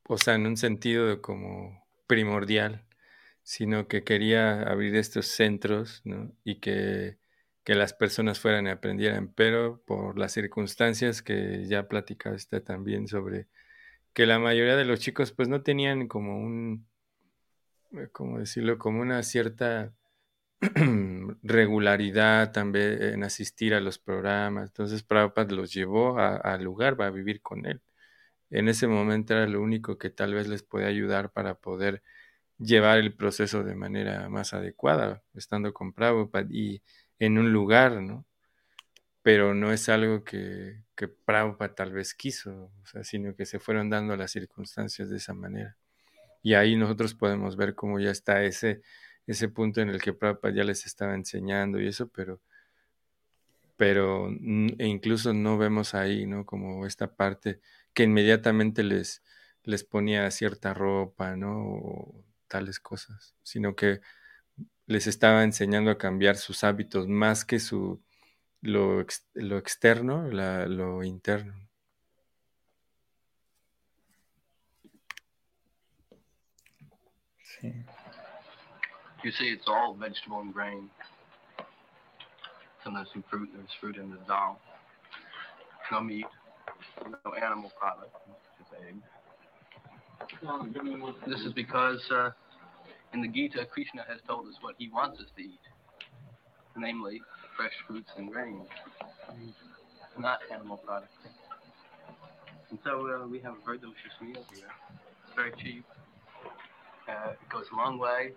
O 0.08 0.16
sea, 0.16 0.34
en 0.34 0.46
un 0.46 0.56
sentido 0.56 1.20
como 1.20 1.86
primordial 2.06 2.88
sino 3.48 3.88
que 3.88 4.04
quería 4.04 4.60
abrir 4.60 4.94
estos 4.94 5.28
centros 5.28 6.02
¿no? 6.04 6.30
y 6.44 6.56
que, 6.56 7.16
que, 7.68 7.74
las 7.74 7.92
personas 7.92 8.40
fueran 8.40 8.66
y 8.66 8.70
aprendieran, 8.70 9.32
pero 9.34 9.82
por 9.86 10.18
las 10.18 10.32
circunstancias 10.32 11.22
que 11.22 11.66
ya 11.66 11.88
platicaste 11.88 12.60
también 12.60 13.08
sobre 13.08 13.48
que 14.14 14.26
la 14.26 14.38
mayoría 14.38 14.76
de 14.76 14.86
los 14.86 15.00
chicos 15.00 15.32
pues 15.32 15.48
no 15.48 15.62
tenían 15.62 16.08
como 16.08 16.38
un, 16.38 16.86
eh, 17.92 18.08
¿cómo 18.12 18.38
decirlo? 18.38 18.78
Como 18.78 19.00
una 19.02 19.22
cierta 19.22 19.92
regularidad 21.42 22.52
también 22.52 23.02
en 23.02 23.24
asistir 23.24 23.74
a 23.74 23.80
los 23.80 23.98
programas. 23.98 24.70
Entonces 24.70 25.02
Prabhupada 25.02 25.54
los 25.54 25.72
llevó 25.72 26.18
al 26.18 26.64
lugar, 26.64 27.00
va 27.00 27.06
a 27.06 27.10
vivir 27.10 27.42
con 27.42 27.66
él. 27.66 27.82
En 28.50 28.68
ese 28.68 28.88
momento 28.88 29.34
era 29.34 29.46
lo 29.46 29.62
único 29.62 29.98
que 29.98 30.10
tal 30.10 30.34
vez 30.34 30.48
les 30.48 30.62
puede 30.62 30.86
ayudar 30.86 31.32
para 31.32 31.54
poder 31.56 32.02
llevar 32.58 32.98
el 32.98 33.14
proceso 33.14 33.64
de 33.64 33.74
manera 33.76 34.28
más 34.30 34.54
adecuada, 34.54 35.22
estando 35.34 35.72
con 35.74 35.92
Prabhupada 35.92 36.48
y 36.50 36.82
en 37.18 37.38
un 37.38 37.52
lugar, 37.52 38.00
¿no? 38.02 38.26
Pero 39.22 39.54
no 39.54 39.72
es 39.72 39.88
algo 39.88 40.24
que, 40.24 40.84
que 40.94 41.08
Prabhupada 41.08 41.74
tal 41.74 41.92
vez 41.92 42.14
quiso, 42.14 42.72
o 42.82 42.86
sea, 42.86 43.04
sino 43.04 43.34
que 43.34 43.46
se 43.46 43.58
fueron 43.58 43.90
dando 43.90 44.16
las 44.16 44.32
circunstancias 44.32 45.10
de 45.10 45.16
esa 45.18 45.34
manera. 45.34 45.76
Y 46.42 46.54
ahí 46.54 46.76
nosotros 46.76 47.14
podemos 47.14 47.56
ver 47.56 47.74
cómo 47.74 48.00
ya 48.00 48.10
está 48.10 48.42
ese, 48.44 48.82
ese 49.26 49.48
punto 49.48 49.80
en 49.80 49.90
el 49.90 50.00
que 50.00 50.12
Prabhupada 50.12 50.54
ya 50.54 50.64
les 50.64 50.86
estaba 50.86 51.14
enseñando 51.14 51.80
y 51.80 51.88
eso, 51.88 52.08
pero, 52.08 52.40
pero 53.76 54.28
e 54.28 54.86
incluso 54.86 55.34
no 55.34 55.58
vemos 55.58 55.94
ahí, 55.94 56.26
¿no? 56.26 56.46
Como 56.46 56.86
esta 56.86 57.14
parte 57.14 57.60
que 57.94 58.04
inmediatamente 58.04 58.82
les, 58.82 59.22
les 59.64 59.84
ponía 59.84 60.30
cierta 60.30 60.74
ropa, 60.74 61.36
¿no? 61.36 61.74
O 61.74 62.24
tales 62.48 62.80
cosas, 62.80 63.34
sino 63.42 63.76
que 63.76 64.00
les 64.86 65.06
estaba 65.06 65.44
enseñando 65.44 65.90
a 65.90 65.98
cambiar 65.98 66.36
sus 66.36 66.64
hábitos 66.64 67.06
más 67.08 67.44
que 67.44 67.60
su 67.60 68.02
lo, 68.62 69.04
lo 69.34 69.58
externo, 69.58 70.28
la, 70.30 70.66
lo 70.66 71.04
interno. 71.04 71.54
Sí. 77.60 77.72
You 79.24 79.32
see, 79.32 79.48
it's 79.50 79.66
all 79.66 79.94
vegetable 79.94 80.40
and 80.40 80.52
grain. 80.52 80.88
Sometimes 82.84 83.08
some 83.12 83.24
fruit, 83.28 83.50
there's 83.52 83.72
fruit 83.80 83.96
in 83.96 84.10
the 84.10 84.18
dal. 84.28 84.60
No 85.90 86.00
meat, 86.00 86.26
no 87.24 87.34
animal 87.34 87.72
product, 87.78 88.14
just 88.58 88.72
eggs. 88.86 89.02
This 91.26 91.40
is 91.40 91.52
because 91.52 92.00
uh, 92.10 92.30
in 93.12 93.22
the 93.22 93.28
Gita, 93.28 93.66
Krishna 93.72 94.04
has 94.08 94.18
told 94.26 94.46
us 94.48 94.54
what 94.60 94.74
he 94.78 94.88
wants 94.88 95.20
us 95.20 95.26
to 95.36 95.42
eat, 95.42 95.60
namely 96.76 97.20
fresh 97.56 97.72
fruits 97.86 98.10
and 98.16 98.30
grains, 98.30 98.68
not 100.18 100.38
animal 100.52 100.76
products. 100.76 101.12
And 102.70 102.78
so 102.84 103.08
uh, 103.08 103.26
we 103.26 103.40
have 103.40 103.54
a 103.54 103.64
very 103.64 103.78
delicious 103.78 104.12
meal 104.20 104.44
here. 104.52 104.68
It's 105.26 105.34
very 105.34 105.52
cheap. 105.62 105.84
Uh, 107.08 107.32
it 107.32 107.48
goes 107.50 107.64
a 107.72 107.76
long 107.76 107.98
way. 107.98 108.32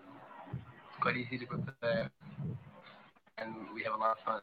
It's 0.53 1.01
quite 1.01 1.17
easy 1.17 1.37
to 1.39 1.45
prepare. 1.45 2.09
And 3.37 3.53
we 3.75 3.83
have 3.83 3.93
a 3.93 3.97
lot 3.97 4.17
of 4.17 4.23
fun. 4.23 4.41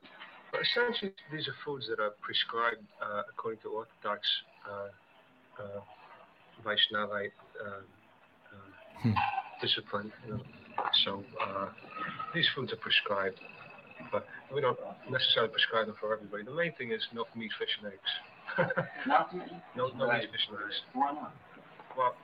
But 0.53 0.61
essentially, 0.63 1.13
these 1.33 1.49
are 1.49 1.55
foods 1.65 1.87
that 1.89 2.03
are 2.03 2.13
prescribed 2.21 2.85
uh, 3.01 3.23
according 3.31 3.61
to 3.63 3.69
Orthodox 3.69 4.21
uh, 4.69 5.63
uh, 5.63 5.81
Vaishnavite 6.65 7.33
uh, 7.65 7.69
uh, 7.69 9.03
hmm. 9.03 9.13
Discipline. 9.61 10.13
You 10.27 10.35
know? 10.35 10.43
So 11.05 11.25
uh, 11.41 11.69
these 12.35 12.49
foods 12.55 12.73
are 12.73 12.77
prescribed, 12.77 13.41
but 14.13 14.27
we 14.55 14.61
don't 14.61 14.79
necessarily 15.11 15.51
prescribe 15.53 15.87
them 15.87 15.97
for 16.01 16.13
everybody. 16.13 16.45
The 16.45 16.55
main 16.55 16.73
thing 16.75 16.93
is 16.93 17.03
no 17.13 17.25
meat, 17.35 17.53
fish, 17.59 17.75
and 17.83 17.93
eggs. 17.93 18.13
no, 19.77 19.89
no 19.97 20.13
meat, 20.13 20.31
fish, 20.33 20.49
and 20.51 20.59
eggs. 20.65 20.83
Why 20.93 21.13
not? 21.13 21.33
Well, 21.97 22.15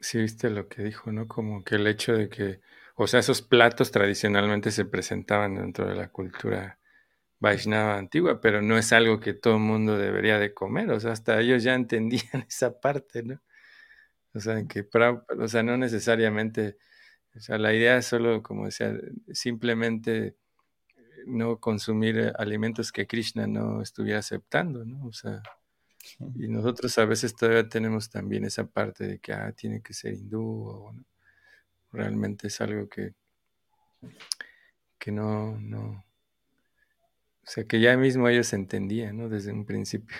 Sí, 0.00 0.18
viste 0.18 0.50
lo 0.50 0.68
que 0.68 0.82
dijo, 0.82 1.10
¿no? 1.10 1.26
Como 1.26 1.64
que 1.64 1.76
el 1.76 1.86
hecho 1.86 2.12
de 2.12 2.28
que, 2.28 2.60
o 2.96 3.06
sea, 3.06 3.20
esos 3.20 3.42
platos 3.42 3.90
tradicionalmente 3.90 4.70
se 4.70 4.84
presentaban 4.84 5.54
dentro 5.56 5.86
de 5.86 5.94
la 5.96 6.08
cultura 6.08 6.78
Vaishnava 7.38 7.96
antigua, 7.96 8.40
pero 8.40 8.62
no 8.62 8.76
es 8.76 8.92
algo 8.92 9.20
que 9.20 9.34
todo 9.34 9.54
el 9.54 9.62
mundo 9.62 9.96
debería 9.96 10.38
de 10.38 10.54
comer, 10.54 10.90
o 10.90 11.00
sea, 11.00 11.12
hasta 11.12 11.40
ellos 11.40 11.62
ya 11.62 11.74
entendían 11.74 12.44
esa 12.48 12.78
parte, 12.80 13.22
¿no? 13.22 13.40
O 14.36 14.40
sea, 14.40 14.62
que, 14.66 14.86
o 15.38 15.48
sea, 15.48 15.62
no 15.62 15.76
necesariamente, 15.76 16.76
o 17.34 17.40
sea, 17.40 17.58
la 17.58 17.72
idea 17.72 17.96
es 17.96 18.06
solo, 18.06 18.42
como 18.42 18.66
decía, 18.66 18.94
simplemente 19.32 20.36
no 21.26 21.58
consumir 21.58 22.32
alimentos 22.38 22.92
que 22.92 23.06
Krishna 23.06 23.46
no 23.46 23.82
estuviera 23.82 24.20
aceptando, 24.20 24.84
¿no? 24.84 25.06
O 25.06 25.12
sea, 25.12 25.42
y 26.36 26.48
nosotros 26.48 26.96
a 26.98 27.06
veces 27.06 27.34
todavía 27.34 27.68
tenemos 27.68 28.10
también 28.10 28.44
esa 28.44 28.66
parte 28.66 29.06
de 29.06 29.18
que, 29.18 29.32
ah, 29.32 29.52
tiene 29.52 29.80
que 29.82 29.94
ser 29.94 30.14
hindú, 30.14 30.68
o 30.68 30.92
¿no? 30.92 31.04
realmente 31.92 32.48
es 32.48 32.60
algo 32.60 32.88
que, 32.88 33.14
que 34.98 35.10
no, 35.12 35.58
no, 35.58 36.04
o 37.46 37.48
sea, 37.48 37.64
que 37.64 37.80
ya 37.80 37.96
mismo 37.96 38.28
ellos 38.28 38.52
entendían, 38.52 39.16
¿no? 39.16 39.28
Desde 39.28 39.52
un 39.52 39.64
principio. 39.64 40.16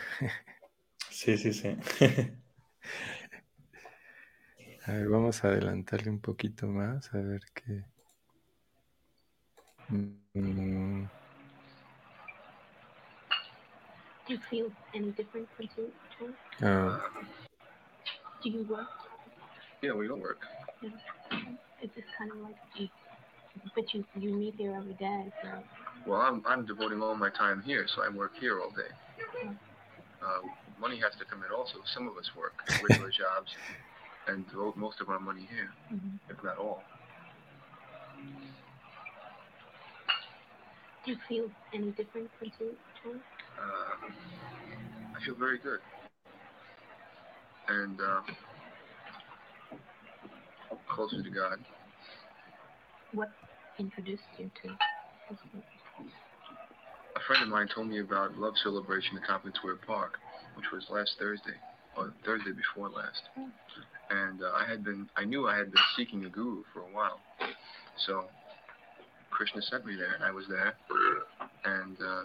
Sí, 1.10 1.36
sí, 1.38 1.52
sí. 1.52 1.76
A 4.89 4.93
ver, 4.93 5.09
vamos 5.09 5.45
a 5.45 5.49
adelantarle 5.49 6.11
un 6.11 6.21
poquito 6.21 6.69
más, 6.69 7.13
a 7.13 7.19
ver 7.19 7.41
qué. 7.53 7.85
Mm. 9.89 11.09
Do 14.29 14.35
you 14.35 14.41
feel 14.49 14.73
any 14.95 15.11
different 15.11 15.49
from 15.57 15.69
you? 15.77 15.93
Uh, 16.65 17.01
Do 18.43 18.51
you 18.51 18.65
work? 18.69 18.87
Yeah, 19.83 19.95
we 19.95 20.07
don't 20.07 20.21
work. 20.21 20.47
Yeah. 20.81 20.91
It's 21.83 21.95
just 21.95 22.07
kind 22.17 22.31
of 22.31 22.39
like, 22.39 22.91
but 23.75 23.93
you 23.93 24.05
you 24.15 24.35
meet 24.35 24.55
here 24.55 24.75
every 24.77 24.95
day, 24.95 25.33
so. 25.43 25.49
Well, 26.07 26.21
I'm, 26.21 26.43
I'm 26.47 26.65
devoting 26.65 27.03
all 27.03 27.17
my 27.17 27.31
time 27.31 27.61
here, 27.63 27.89
so 27.89 28.03
I 28.05 28.09
work 28.09 28.33
here 28.39 28.61
all 28.61 28.71
day. 28.71 28.93
Uh, 30.23 30.43
money 30.81 31.01
has 31.01 31.17
to 31.19 31.25
come 31.25 31.43
in 31.43 31.51
also. 31.51 31.79
Some 31.85 32.07
of 32.07 32.17
us 32.17 32.31
work 32.37 32.55
regular 32.89 33.11
jobs 33.11 33.53
and 34.27 34.48
devote 34.48 34.77
most 34.77 35.01
of 35.01 35.09
our 35.09 35.20
money 35.20 35.48
here, 35.51 35.70
mm-hmm. 35.93 36.16
if 36.28 36.43
not 36.43 36.59
all. 36.59 36.82
Do 41.05 41.12
you 41.12 41.19
feel 41.28 41.47
any 41.73 41.90
different 41.93 42.28
from 42.39 42.51
two? 42.59 42.74
Uh, 43.07 44.11
I 45.16 45.24
feel 45.24 45.36
very 45.36 45.59
good. 45.59 45.78
And 47.69 48.01
uh, 48.01 48.20
closer 50.89 51.23
to 51.23 51.31
God. 51.31 51.59
What 53.12 53.31
introduced 53.78 54.23
you 54.39 54.51
to 54.65 54.70
a 57.16 57.20
friend 57.27 57.43
of 57.43 57.48
mine 57.48 57.69
told 57.74 57.89
me 57.89 58.01
about 58.01 58.36
Love 58.36 58.55
Celebration 58.62 59.16
at 59.16 59.27
Tompkins 59.27 59.57
Square 59.57 59.81
Park, 59.86 60.19
which 60.55 60.66
was 60.73 60.85
last 60.90 61.16
Thursday, 61.19 61.57
or 61.97 62.12
Thursday 62.24 62.53
before 62.53 62.89
last. 62.90 63.23
And 64.11 64.43
uh, 64.43 64.53
I 64.55 64.69
had 64.69 64.85
been, 64.85 65.09
I 65.16 65.24
knew 65.24 65.49
I 65.49 65.57
had 65.57 65.73
been 65.73 65.83
seeking 65.97 66.24
a 66.24 66.28
guru 66.28 66.62
for 66.73 66.81
a 66.81 66.95
while. 66.95 67.20
So 68.07 68.24
Krishna 69.31 69.62
sent 69.62 69.85
me 69.85 69.97
there, 69.97 70.15
and 70.15 70.24
I 70.24 70.31
was 70.31 70.47
there. 70.49 70.74
And 71.65 71.97
uh, 72.01 72.24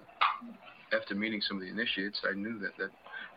after 0.95 1.15
meeting 1.15 1.41
some 1.41 1.57
of 1.57 1.63
the 1.63 1.69
initiates, 1.69 2.21
I 2.29 2.33
knew 2.33 2.59
that, 2.59 2.77
that, 2.77 2.91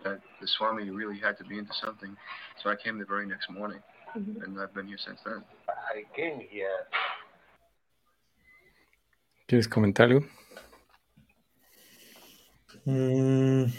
that 0.04 0.20
the 0.40 0.46
Swami 0.46 0.90
really 0.90 1.18
had 1.18 1.38
to 1.38 1.44
be 1.44 1.58
into 1.58 1.72
something. 1.82 2.16
So 2.62 2.70
I 2.70 2.76
came 2.76 2.98
the 2.98 3.04
very 3.04 3.26
next 3.26 3.50
morning, 3.50 3.80
mm-hmm. 4.16 4.42
and 4.42 4.60
I've 4.60 4.74
been 4.74 4.86
here 4.86 4.98
since 5.04 5.20
then. 5.24 5.42
I 5.68 6.04
came 6.14 6.40
here. 6.50 6.86
¿Quieres 9.46 9.68
comentar 9.68 10.06
algo? 10.06 10.26
Mm. 12.86 13.70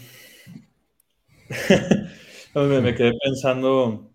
me, 2.56 2.96
quedé 2.96 3.14
pensando 3.24 4.15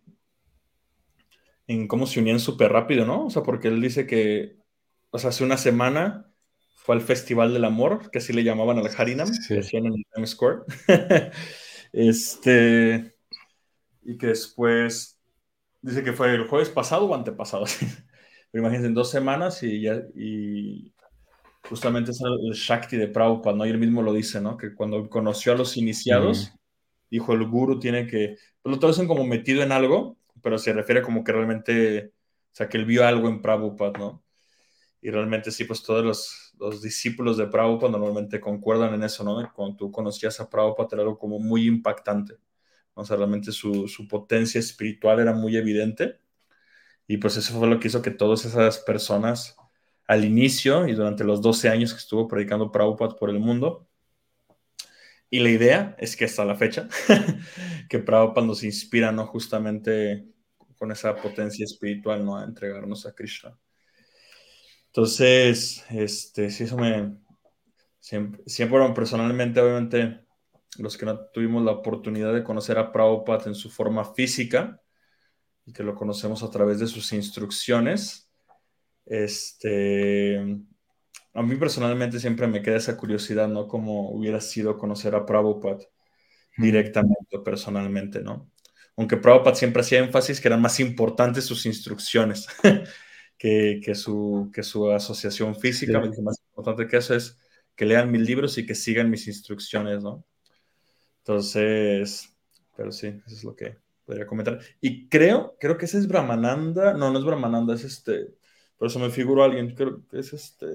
en 1.70 1.86
cómo 1.86 2.04
se 2.06 2.18
unían 2.18 2.40
súper 2.40 2.72
rápido, 2.72 3.06
¿no? 3.06 3.26
O 3.26 3.30
sea, 3.30 3.44
porque 3.44 3.68
él 3.68 3.80
dice 3.80 4.04
que, 4.04 4.56
o 5.10 5.18
sea, 5.20 5.30
hace 5.30 5.44
una 5.44 5.56
semana 5.56 6.26
fue 6.74 6.96
al 6.96 7.00
Festival 7.00 7.52
del 7.52 7.64
Amor, 7.64 8.10
que 8.10 8.18
así 8.18 8.32
le 8.32 8.42
llamaban 8.42 8.78
al 8.78 8.90
Harinam, 8.96 9.28
que 9.46 9.60
hacían 9.60 9.86
en 9.86 9.94
el 9.94 10.06
Times 10.12 10.30
Square. 10.30 10.62
este, 11.92 13.14
y 14.02 14.18
que 14.18 14.26
después, 14.26 15.20
dice 15.80 16.02
que 16.02 16.12
fue 16.12 16.34
el 16.34 16.48
jueves 16.48 16.70
pasado 16.70 17.04
o 17.04 17.14
antepasado, 17.14 17.66
pero 18.50 18.62
imagínense, 18.64 18.88
en 18.88 18.94
dos 18.94 19.10
semanas 19.10 19.62
y 19.62 19.82
ya, 19.82 20.02
y 20.16 20.92
justamente 21.68 22.10
es 22.10 22.20
el 22.20 22.52
Shakti 22.52 22.96
de 22.96 23.06
Prabhupada, 23.06 23.56
¿no? 23.56 23.64
Y 23.64 23.70
él 23.70 23.78
mismo 23.78 24.02
lo 24.02 24.12
dice, 24.12 24.40
¿no? 24.40 24.56
Que 24.56 24.74
cuando 24.74 25.08
conoció 25.08 25.52
a 25.52 25.56
los 25.56 25.76
iniciados, 25.76 26.52
dijo, 27.08 27.32
el 27.32 27.46
guru 27.46 27.78
tiene 27.78 28.08
que, 28.08 28.38
pues 28.60 28.74
lo 28.74 28.80
traducen 28.80 29.06
como 29.06 29.24
metido 29.24 29.62
en 29.62 29.70
algo, 29.70 30.16
pero 30.42 30.58
se 30.58 30.72
refiere 30.72 31.02
como 31.02 31.24
que 31.24 31.32
realmente 31.32 32.12
O 32.52 32.54
sea, 32.56 32.68
que 32.68 32.78
él 32.78 32.86
vio 32.86 33.06
algo 33.06 33.28
en 33.28 33.42
Prabhupada, 33.42 33.92
¿no? 33.98 34.24
Y 35.02 35.10
realmente 35.10 35.50
sí, 35.52 35.64
pues 35.64 35.82
todos 35.82 36.04
los, 36.04 36.54
los 36.58 36.82
discípulos 36.82 37.36
de 37.38 37.46
Prabhupada 37.48 37.92
normalmente 37.92 38.40
concuerdan 38.40 38.94
en 38.94 39.04
eso, 39.04 39.24
¿no? 39.24 39.52
Cuando 39.54 39.76
tú 39.76 39.92
conocías 39.92 40.40
a 40.40 40.50
Prabhupada 40.50 40.88
era 40.92 41.02
algo 41.02 41.18
como 41.18 41.38
muy 41.38 41.66
impactante. 41.66 42.36
O 42.94 43.04
sea, 43.04 43.16
realmente 43.16 43.52
su, 43.52 43.88
su 43.88 44.08
potencia 44.08 44.58
espiritual 44.60 45.20
era 45.20 45.32
muy 45.34 45.56
evidente. 45.56 46.20
Y 47.06 47.18
pues 47.18 47.36
eso 47.36 47.58
fue 47.58 47.68
lo 47.68 47.80
que 47.80 47.88
hizo 47.88 48.02
que 48.02 48.10
todas 48.12 48.44
esas 48.44 48.78
personas 48.78 49.56
al 50.06 50.24
inicio 50.24 50.88
y 50.88 50.94
durante 50.94 51.24
los 51.24 51.40
12 51.42 51.68
años 51.68 51.92
que 51.92 52.00
estuvo 52.00 52.28
predicando 52.28 52.72
Prabhupada 52.72 53.16
por 53.16 53.30
el 53.30 53.40
mundo, 53.40 53.88
y 55.30 55.38
la 55.40 55.50
idea 55.50 55.96
es 55.98 56.16
que 56.16 56.24
hasta 56.24 56.44
la 56.44 56.56
fecha, 56.56 56.88
que 57.88 58.00
Prabhupada 58.00 58.46
nos 58.46 58.64
inspira, 58.64 59.12
¿no? 59.12 59.26
Justamente 59.26 60.26
con 60.80 60.90
esa 60.90 61.14
potencia 61.14 61.64
espiritual, 61.64 62.24
¿no? 62.24 62.38
A 62.38 62.44
entregarnos 62.44 63.04
a 63.04 63.14
Krishna. 63.14 63.54
Entonces, 64.86 65.84
este, 65.90 66.48
sí, 66.48 66.64
eso 66.64 66.78
me... 66.78 67.18
Siempre, 67.98 68.42
siempre 68.46 68.78
personalmente, 68.94 69.60
obviamente, 69.60 70.24
los 70.78 70.96
que 70.96 71.04
no 71.04 71.20
tuvimos 71.34 71.62
la 71.62 71.72
oportunidad 71.72 72.32
de 72.32 72.42
conocer 72.42 72.78
a 72.78 72.92
Prabhupada 72.92 73.44
en 73.44 73.54
su 73.54 73.68
forma 73.68 74.06
física 74.14 74.80
y 75.66 75.74
que 75.74 75.82
lo 75.82 75.94
conocemos 75.94 76.42
a 76.42 76.50
través 76.50 76.80
de 76.80 76.86
sus 76.86 77.12
instrucciones, 77.12 78.30
este, 79.04 80.38
a 81.34 81.42
mí 81.42 81.56
personalmente 81.56 82.18
siempre 82.18 82.46
me 82.46 82.62
queda 82.62 82.76
esa 82.76 82.96
curiosidad, 82.96 83.48
¿no? 83.48 83.68
Como 83.68 84.12
hubiera 84.12 84.40
sido 84.40 84.78
conocer 84.78 85.14
a 85.14 85.26
Prabhupada 85.26 85.84
directamente 86.56 87.38
personalmente, 87.44 88.22
¿no? 88.22 88.50
Aunque 89.00 89.16
Prabhupada 89.16 89.56
siempre 89.56 89.80
hacía 89.80 90.00
énfasis 90.00 90.40
que 90.40 90.48
eran 90.48 90.60
más 90.60 90.78
importantes 90.78 91.46
sus 91.46 91.64
instrucciones 91.64 92.46
que, 93.38 93.80
que, 93.82 93.94
su, 93.94 94.50
que 94.52 94.62
su 94.62 94.90
asociación 94.90 95.56
física. 95.56 95.98
más 96.00 96.42
importante 96.50 96.86
que 96.86 96.98
eso 96.98 97.14
es 97.14 97.38
que 97.74 97.86
lean 97.86 98.10
mis 98.10 98.20
libros 98.20 98.58
y 98.58 98.66
que 98.66 98.74
sigan 98.74 99.08
mis 99.08 99.26
instrucciones, 99.26 100.02
¿no? 100.02 100.26
Entonces, 101.20 102.36
pero 102.76 102.92
sí, 102.92 103.06
eso 103.26 103.36
es 103.36 103.44
lo 103.44 103.56
que 103.56 103.78
podría 104.04 104.26
comentar. 104.26 104.60
Y 104.82 105.08
creo, 105.08 105.56
creo 105.58 105.78
que 105.78 105.86
ese 105.86 105.96
es 105.96 106.06
Brahmananda. 106.06 106.92
No, 106.92 107.10
no 107.10 107.18
es 107.18 107.24
Brahmananda, 107.24 107.74
es 107.74 107.84
este. 107.84 108.34
Por 108.76 108.88
eso 108.88 108.98
me 108.98 109.08
figuro 109.08 109.42
alguien, 109.42 109.74
creo 109.74 110.06
que 110.08 110.18
es 110.18 110.34
este 110.34 110.66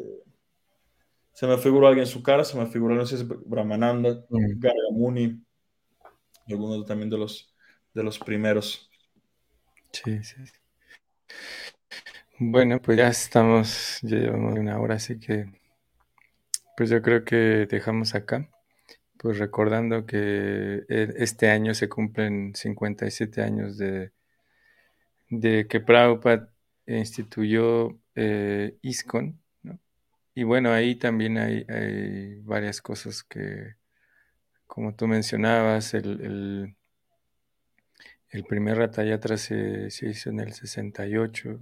se 1.36 1.48
me 1.48 1.58
figuró 1.58 1.88
alguien 1.88 2.06
en 2.06 2.12
su 2.12 2.24
cara, 2.24 2.46
se 2.46 2.58
me 2.58 2.66
figuró, 2.66 2.96
no 2.96 3.06
sé 3.06 3.18
si 3.18 3.24
es 3.24 3.28
Brahmananda, 3.28 4.26
mm. 4.30 4.58
Gargamuni, 4.58 5.44
algunos 6.48 6.86
también 6.86 7.10
de 7.10 7.18
los, 7.18 7.55
de 7.96 8.04
los 8.04 8.20
primeros. 8.20 8.90
Sí, 9.92 10.24
sí. 10.24 10.36
Bueno, 12.38 12.82
pues 12.82 12.98
ya 12.98 13.08
estamos, 13.08 14.00
ya 14.04 14.18
llevamos 14.18 14.60
una 14.60 14.78
hora, 14.80 14.96
así 14.96 15.20
que 15.20 15.48
pues 16.78 16.90
yo 16.90 17.02
creo 17.02 17.24
que 17.24 17.66
dejamos 17.66 18.14
acá, 18.14 18.50
pues 19.18 19.40
recordando 19.40 20.06
que 20.06 20.84
e, 20.90 21.14
este 21.18 21.50
año 21.50 21.74
se 21.74 21.88
cumplen 21.88 22.54
57 22.54 23.42
años 23.42 23.78
de, 23.78 24.12
de 25.30 25.68
que 25.68 25.80
Prabhupada 25.80 26.50
instituyó 26.86 27.98
eh, 28.16 28.78
ISKCON, 28.82 29.40
y 30.38 30.44
bueno, 30.44 30.74
ahí 30.74 30.96
también 30.96 31.38
hay, 31.38 31.64
varias 32.42 32.82
cosas 32.82 33.24
que, 33.24 33.76
como 34.68 34.94
tú 34.94 35.08
mencionabas, 35.08 35.94
el, 35.94 36.75
primer 38.44 38.78
Ratayatra 38.78 39.38
se, 39.38 39.90
se, 39.92 40.10
hizo 40.10 40.30
en 40.30 40.40
el 40.42 40.54
68. 40.54 41.60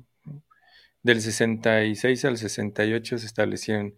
Del 1.03 1.21
66 1.21 2.25
al 2.25 2.37
68 2.37 3.17
se 3.17 3.25
establecieron 3.25 3.95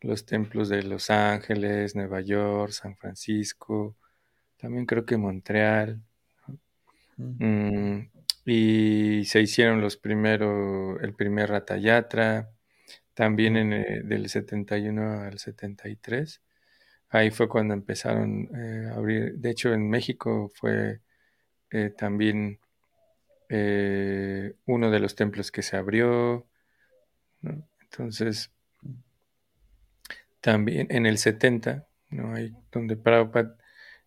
los 0.00 0.26
templos 0.26 0.68
de 0.68 0.82
Los 0.82 1.10
Ángeles, 1.10 1.94
Nueva 1.94 2.20
York, 2.20 2.72
San 2.72 2.96
Francisco, 2.96 3.96
también 4.56 4.86
creo 4.86 5.04
que 5.06 5.16
Montreal. 5.16 6.02
Mm, 7.16 8.08
y 8.44 9.24
se 9.24 9.40
hicieron 9.40 9.80
los 9.80 9.96
primeros, 9.96 11.00
el 11.02 11.14
primer 11.14 11.50
Ratayatra 11.50 12.50
también 13.14 13.56
en, 13.56 13.72
eh, 13.72 14.02
del 14.04 14.28
71 14.28 15.22
al 15.22 15.38
73. 15.38 16.42
Ahí 17.10 17.30
fue 17.30 17.48
cuando 17.48 17.74
empezaron 17.74 18.48
eh, 18.56 18.90
a 18.92 18.96
abrir, 18.96 19.34
de 19.38 19.50
hecho 19.50 19.72
en 19.72 19.88
México 19.90 20.50
fue 20.54 21.00
eh, 21.76 21.90
también 21.90 22.60
uno 23.48 24.90
de 24.90 24.98
los 24.98 25.14
templos 25.14 25.52
que 25.52 25.62
se 25.62 25.76
abrió. 25.76 26.46
Entonces, 27.80 28.50
también 30.40 30.88
en 30.90 31.06
el 31.06 31.18
70, 31.18 31.86
¿no? 32.10 32.34
Ahí 32.34 32.52
donde 32.72 32.96
Prabhupada 32.96 33.56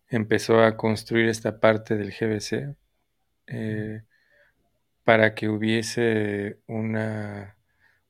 empezó 0.08 0.62
a 0.62 0.76
construir 0.76 1.28
esta 1.28 1.58
parte 1.58 1.96
del 1.96 2.12
GBC 2.12 2.76
para 5.04 5.34
que 5.34 5.48
hubiese 5.48 6.58
una 6.66 7.56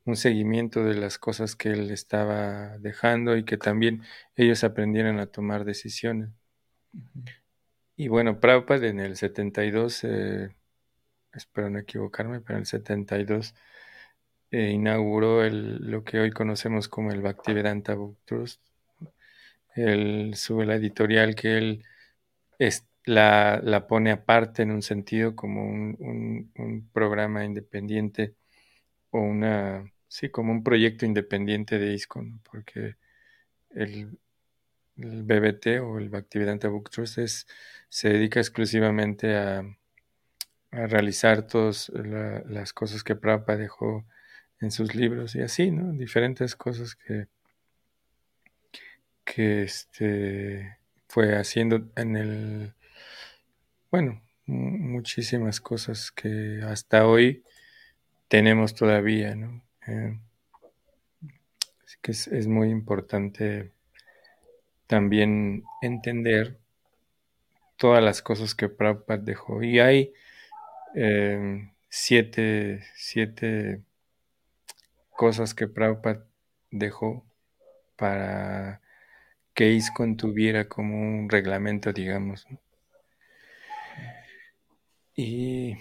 un 0.04 0.16
seguimiento 0.16 0.84
de 0.84 0.94
las 0.94 1.18
cosas 1.18 1.56
que 1.56 1.70
él 1.70 1.90
estaba 1.90 2.78
dejando 2.78 3.36
y 3.36 3.44
que 3.44 3.56
también 3.56 4.02
ellos 4.36 4.64
aprendieran 4.64 5.18
a 5.18 5.26
tomar 5.26 5.64
decisiones. 5.64 6.30
Y 8.00 8.08
bueno, 8.08 8.40
Prabhupada 8.40 8.86
en 8.86 8.98
el 8.98 9.16
72, 9.18 10.04
eh, 10.04 10.48
espero 11.34 11.68
no 11.68 11.80
equivocarme, 11.80 12.40
pero 12.40 12.54
en 12.54 12.60
el 12.60 12.66
72 12.66 13.54
eh, 14.52 14.70
inauguró 14.70 15.44
el, 15.44 15.76
lo 15.90 16.02
que 16.02 16.18
hoy 16.18 16.30
conocemos 16.30 16.88
como 16.88 17.12
el 17.12 17.20
Bhaktivedanta 17.20 17.94
Book 17.94 18.16
Trust. 18.24 18.62
Él 19.74 20.32
sube 20.34 20.64
la 20.64 20.76
editorial 20.76 21.34
que 21.34 21.58
él 21.58 21.84
es, 22.58 22.86
la, 23.04 23.60
la, 23.62 23.86
pone 23.86 24.12
aparte 24.12 24.62
en 24.62 24.70
un 24.70 24.80
sentido 24.80 25.36
como 25.36 25.62
un, 25.68 26.50
un 26.56 26.88
programa 26.94 27.44
independiente 27.44 28.34
o 29.10 29.20
una, 29.20 29.92
sí, 30.08 30.30
como 30.30 30.52
un 30.52 30.64
proyecto 30.64 31.04
independiente 31.04 31.78
de 31.78 31.92
ISCON, 31.92 32.40
porque 32.50 32.96
el, 33.70 34.18
BBT 34.96 35.80
o 35.82 35.98
el 35.98 36.08
Bhaktivedanta 36.08 36.68
Book 36.68 36.90
Trust 36.90 37.18
es, 37.18 37.46
se 37.88 38.10
dedica 38.10 38.40
exclusivamente 38.40 39.36
a, 39.36 39.64
a 40.72 40.86
realizar 40.86 41.46
todas 41.46 41.90
las 41.94 42.72
cosas 42.72 43.02
que 43.02 43.16
Prabhupada 43.16 43.58
dejó 43.58 44.04
en 44.60 44.70
sus 44.70 44.94
libros 44.94 45.34
y 45.34 45.40
así, 45.40 45.70
¿no? 45.70 45.92
Diferentes 45.92 46.54
cosas 46.54 46.94
que, 46.94 47.28
que 49.24 49.62
este, 49.62 50.78
fue 51.08 51.36
haciendo 51.36 51.90
en 51.96 52.16
el, 52.16 52.74
bueno, 53.90 54.22
muchísimas 54.46 55.60
cosas 55.60 56.10
que 56.12 56.60
hasta 56.62 57.06
hoy 57.06 57.42
tenemos 58.28 58.74
todavía, 58.74 59.34
¿no? 59.34 59.62
Eh, 59.86 60.18
así 61.84 61.96
que 62.00 62.12
es, 62.12 62.46
muy 62.46 62.70
importante 62.70 63.72
también 64.90 65.62
entender 65.82 66.58
todas 67.76 68.02
las 68.02 68.22
cosas 68.22 68.56
que 68.56 68.68
Prabhupada 68.68 69.22
dejó. 69.22 69.62
Y 69.62 69.78
hay 69.78 70.12
eh, 70.96 71.70
siete, 71.88 72.82
siete 72.96 73.82
cosas 75.10 75.54
que 75.54 75.68
Prabhupada 75.68 76.26
dejó 76.72 77.24
para 77.94 78.80
que 79.54 79.70
ISKCON 79.70 80.16
tuviera 80.16 80.68
como 80.68 81.00
un 81.00 81.30
reglamento, 81.30 81.92
digamos. 81.92 82.48
Y 85.14 85.76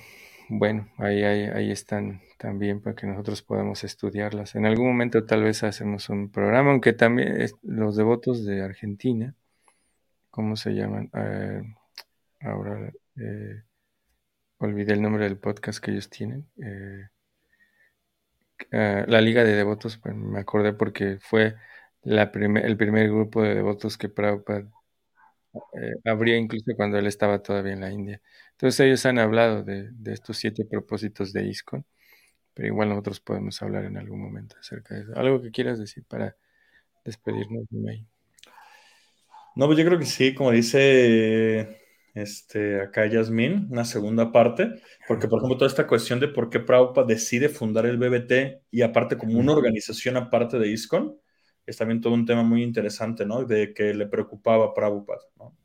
bueno, 0.49 0.89
ahí, 0.97 1.23
ahí, 1.23 1.71
están 1.71 2.21
también 2.37 2.81
para 2.81 2.95
que 2.95 3.07
nosotros 3.07 3.41
podamos 3.43 3.83
estudiarlas. 3.83 4.55
En 4.55 4.65
algún 4.65 4.87
momento 4.87 5.25
tal 5.25 5.43
vez 5.43 5.63
hacemos 5.63 6.09
un 6.09 6.31
programa, 6.31 6.71
aunque 6.71 6.93
también 6.93 7.45
los 7.63 7.95
devotos 7.95 8.45
de 8.45 8.63
Argentina, 8.63 9.35
¿cómo 10.31 10.55
se 10.55 10.71
llaman? 10.73 11.09
Eh, 11.13 11.61
ahora 12.41 12.91
eh, 13.17 13.63
olvidé 14.57 14.93
el 14.93 15.01
nombre 15.01 15.25
del 15.25 15.37
podcast 15.37 15.79
que 15.83 15.91
ellos 15.91 16.09
tienen. 16.09 16.47
Eh, 16.63 17.07
ah, 18.71 19.05
la 19.07 19.21
Liga 19.21 19.43
de 19.43 19.53
Devotos, 19.53 19.99
me 20.05 20.39
acordé 20.39 20.73
porque 20.73 21.19
fue 21.21 21.55
la 22.01 22.23
el 22.23 22.77
primer 22.77 23.09
grupo 23.09 23.43
de 23.43 23.55
devotos 23.55 23.97
que 23.97 24.09
Prabhupada 24.09 24.65
habría 26.05 26.37
incluso 26.37 26.71
cuando 26.75 26.97
él 26.97 27.07
estaba 27.07 27.41
todavía 27.41 27.73
en 27.73 27.81
la 27.81 27.91
India. 27.91 28.21
Entonces 28.51 28.79
ellos 28.81 29.05
han 29.05 29.19
hablado 29.19 29.63
de, 29.63 29.89
estos 30.07 30.37
siete 30.37 30.65
propósitos 30.65 31.33
de 31.33 31.45
ISKCON, 31.45 31.85
pero 32.53 32.67
igual 32.67 32.89
nosotros 32.89 33.19
podemos 33.19 33.61
hablar 33.61 33.85
en 33.85 33.97
algún 33.97 34.21
momento 34.21 34.55
acerca 34.59 34.95
de 34.95 35.01
eso. 35.01 35.15
¿Algo 35.15 35.41
que 35.41 35.51
quieras 35.51 35.79
decir 35.79 36.03
para 36.07 36.35
despedirnos 37.05 37.65
de 37.69 37.91
ahí? 37.91 38.07
No, 39.55 39.65
pues 39.65 39.77
yo 39.77 39.85
creo 39.85 39.99
que 39.99 40.05
sí, 40.05 40.33
como 40.33 40.51
dice 40.51 41.79
este, 42.13 42.81
acá 42.81 43.05
Yasmin, 43.05 43.67
una 43.71 43.85
segunda 43.85 44.31
parte, 44.31 44.81
porque 45.07 45.27
por 45.27 45.39
ejemplo 45.39 45.57
toda 45.57 45.69
esta 45.69 45.87
cuestión 45.87 46.19
de 46.19 46.27
por 46.27 46.49
qué 46.49 46.59
Prabhupada 46.59 47.07
decide 47.07 47.49
fundar 47.49 47.85
el 47.85 47.97
BBT 47.97 48.61
y 48.71 48.81
aparte 48.81 49.17
como 49.17 49.39
una 49.39 49.53
organización 49.53 50.17
aparte 50.17 50.59
de 50.59 50.69
ISKCON, 50.69 51.17
es 51.69 51.77
también 51.77 52.01
todo 52.01 52.13
un 52.13 52.25
tema 52.25 52.43
muy 52.43 52.63
interesante, 52.63 53.25
¿no? 53.25 53.45
De 53.45 53.73
que 53.73 53.93
le 53.93 54.07
preocupaba 54.07 54.65
a 54.65 54.73
Prabhupada, 54.73 55.21
¿no? 55.37 55.55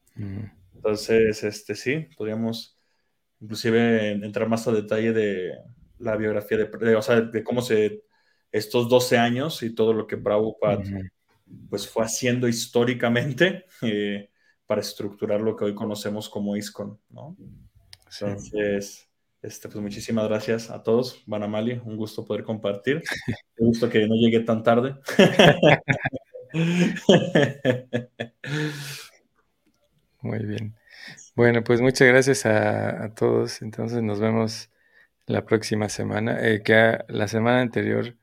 Entonces, 0.74 1.42
este, 1.42 1.74
sí, 1.74 2.06
podríamos 2.16 2.78
inclusive 3.40 4.12
entrar 4.12 4.48
más 4.48 4.68
a 4.68 4.72
detalle 4.72 5.12
de 5.12 5.52
la 5.98 6.16
biografía 6.16 6.58
de, 6.58 6.96
o 6.96 7.02
sea, 7.02 7.22
de 7.22 7.42
cómo 7.42 7.62
se, 7.62 8.02
estos 8.52 8.88
12 8.88 9.18
años 9.18 9.62
y 9.62 9.74
todo 9.74 9.92
lo 9.92 10.06
que 10.06 10.18
Prabhupada 10.18 10.82
pues 11.68 11.88
fue 11.88 12.04
haciendo 12.04 12.48
históricamente 12.48 13.64
eh, 13.82 14.30
para 14.66 14.80
estructurar 14.80 15.40
lo 15.40 15.56
que 15.56 15.64
hoy 15.64 15.74
conocemos 15.74 16.28
como 16.28 16.56
ISKCON, 16.56 16.98
¿no? 17.10 17.36
Entonces, 18.20 19.08
este, 19.44 19.68
pues 19.68 19.82
muchísimas 19.82 20.26
gracias 20.28 20.70
a 20.70 20.82
todos. 20.82 21.22
Banamali, 21.26 21.80
un 21.84 21.96
gusto 21.96 22.24
poder 22.24 22.44
compartir. 22.44 23.02
Un 23.58 23.68
gusto 23.68 23.90
que 23.90 24.06
no 24.06 24.14
llegue 24.14 24.40
tan 24.40 24.62
tarde. 24.62 24.96
Muy 30.22 30.44
bien. 30.46 30.74
Bueno, 31.36 31.62
pues 31.62 31.80
muchas 31.82 32.08
gracias 32.08 32.46
a, 32.46 33.12
todos. 33.14 33.60
Entonces 33.60 34.02
nos 34.02 34.18
vemos 34.20 34.70
la 35.26 35.44
próxima 35.44 35.88
semana. 35.90 36.38
Eh, 36.40 36.62
que 36.62 36.98
la 37.08 37.28
semana 37.28 37.60
anterior, 37.60 38.16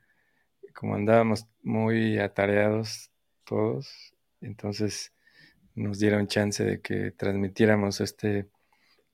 como 0.74 0.96
andábamos 0.96 1.46
muy 1.62 2.18
atareados 2.18 3.12
todos, 3.44 4.14
entonces 4.40 5.12
nos 5.74 5.98
dieron 6.00 6.26
chance 6.26 6.64
de 6.64 6.80
que 6.80 7.12
transmitiéramos 7.12 8.00
este 8.00 8.48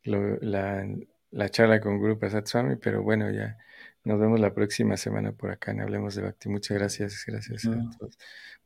la, 0.04 0.86
charla 1.50 1.80
con 1.80 2.00
Grupo 2.00 2.28
Satswami, 2.28 2.76
pero 2.76 3.02
bueno, 3.02 3.30
ya 3.30 3.58
nos 4.04 4.20
vemos 4.20 4.40
la 4.40 4.54
próxima 4.54 4.96
semana 4.96 5.32
por 5.32 5.50
acá 5.50 5.72
en 5.72 5.80
Hablemos 5.80 6.14
de 6.14 6.22
Bhakti. 6.22 6.48
Muchas 6.48 6.78
gracias, 6.78 7.24
gracias 7.26 7.66
a 7.66 7.98
todos. 7.98 8.18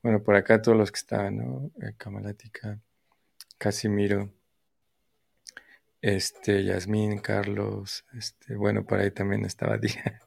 Bueno, 0.03 0.23
por 0.23 0.37
acá 0.37 0.63
todos 0.63 0.77
los 0.77 0.91
que 0.91 0.99
estaban, 0.99 1.39
¿no? 1.39 1.71
Eh, 1.81 1.95
Kamalática, 1.97 2.79
Casimiro 3.59 4.33
este, 6.03 6.65
Yasmín, 6.65 7.19
Carlos, 7.19 8.05
este, 8.19 8.57
bueno, 8.57 8.85
por 8.85 8.99
ahí 8.99 9.13
también 9.13 9.45
estaba 9.45 9.79
Dira. 9.79 10.21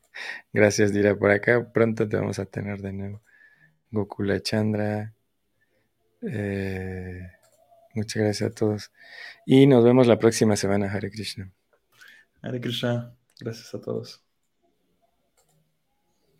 Gracias, 0.53 0.93
Dira, 0.93 1.15
por 1.15 1.31
acá 1.31 1.71
pronto 1.71 2.07
te 2.07 2.15
vamos 2.15 2.39
a 2.39 2.45
tener 2.45 2.81
de 2.81 2.93
nuevo. 2.93 3.21
Gokula 3.91 4.41
Chandra. 4.41 5.13
Eh, 6.21 7.29
muchas 7.93 8.23
gracias 8.23 8.51
a 8.51 8.53
todos. 8.53 8.91
Y 9.45 9.67
nos 9.67 9.83
vemos 9.83 10.07
la 10.07 10.17
próxima 10.17 10.55
semana, 10.55 10.91
Hare 10.91 11.11
Krishna. 11.11 11.51
Hare 12.45 12.61
Krishna. 12.61 13.15
Gracias 13.39 13.73
a 13.73 13.81
todos. 13.81 14.24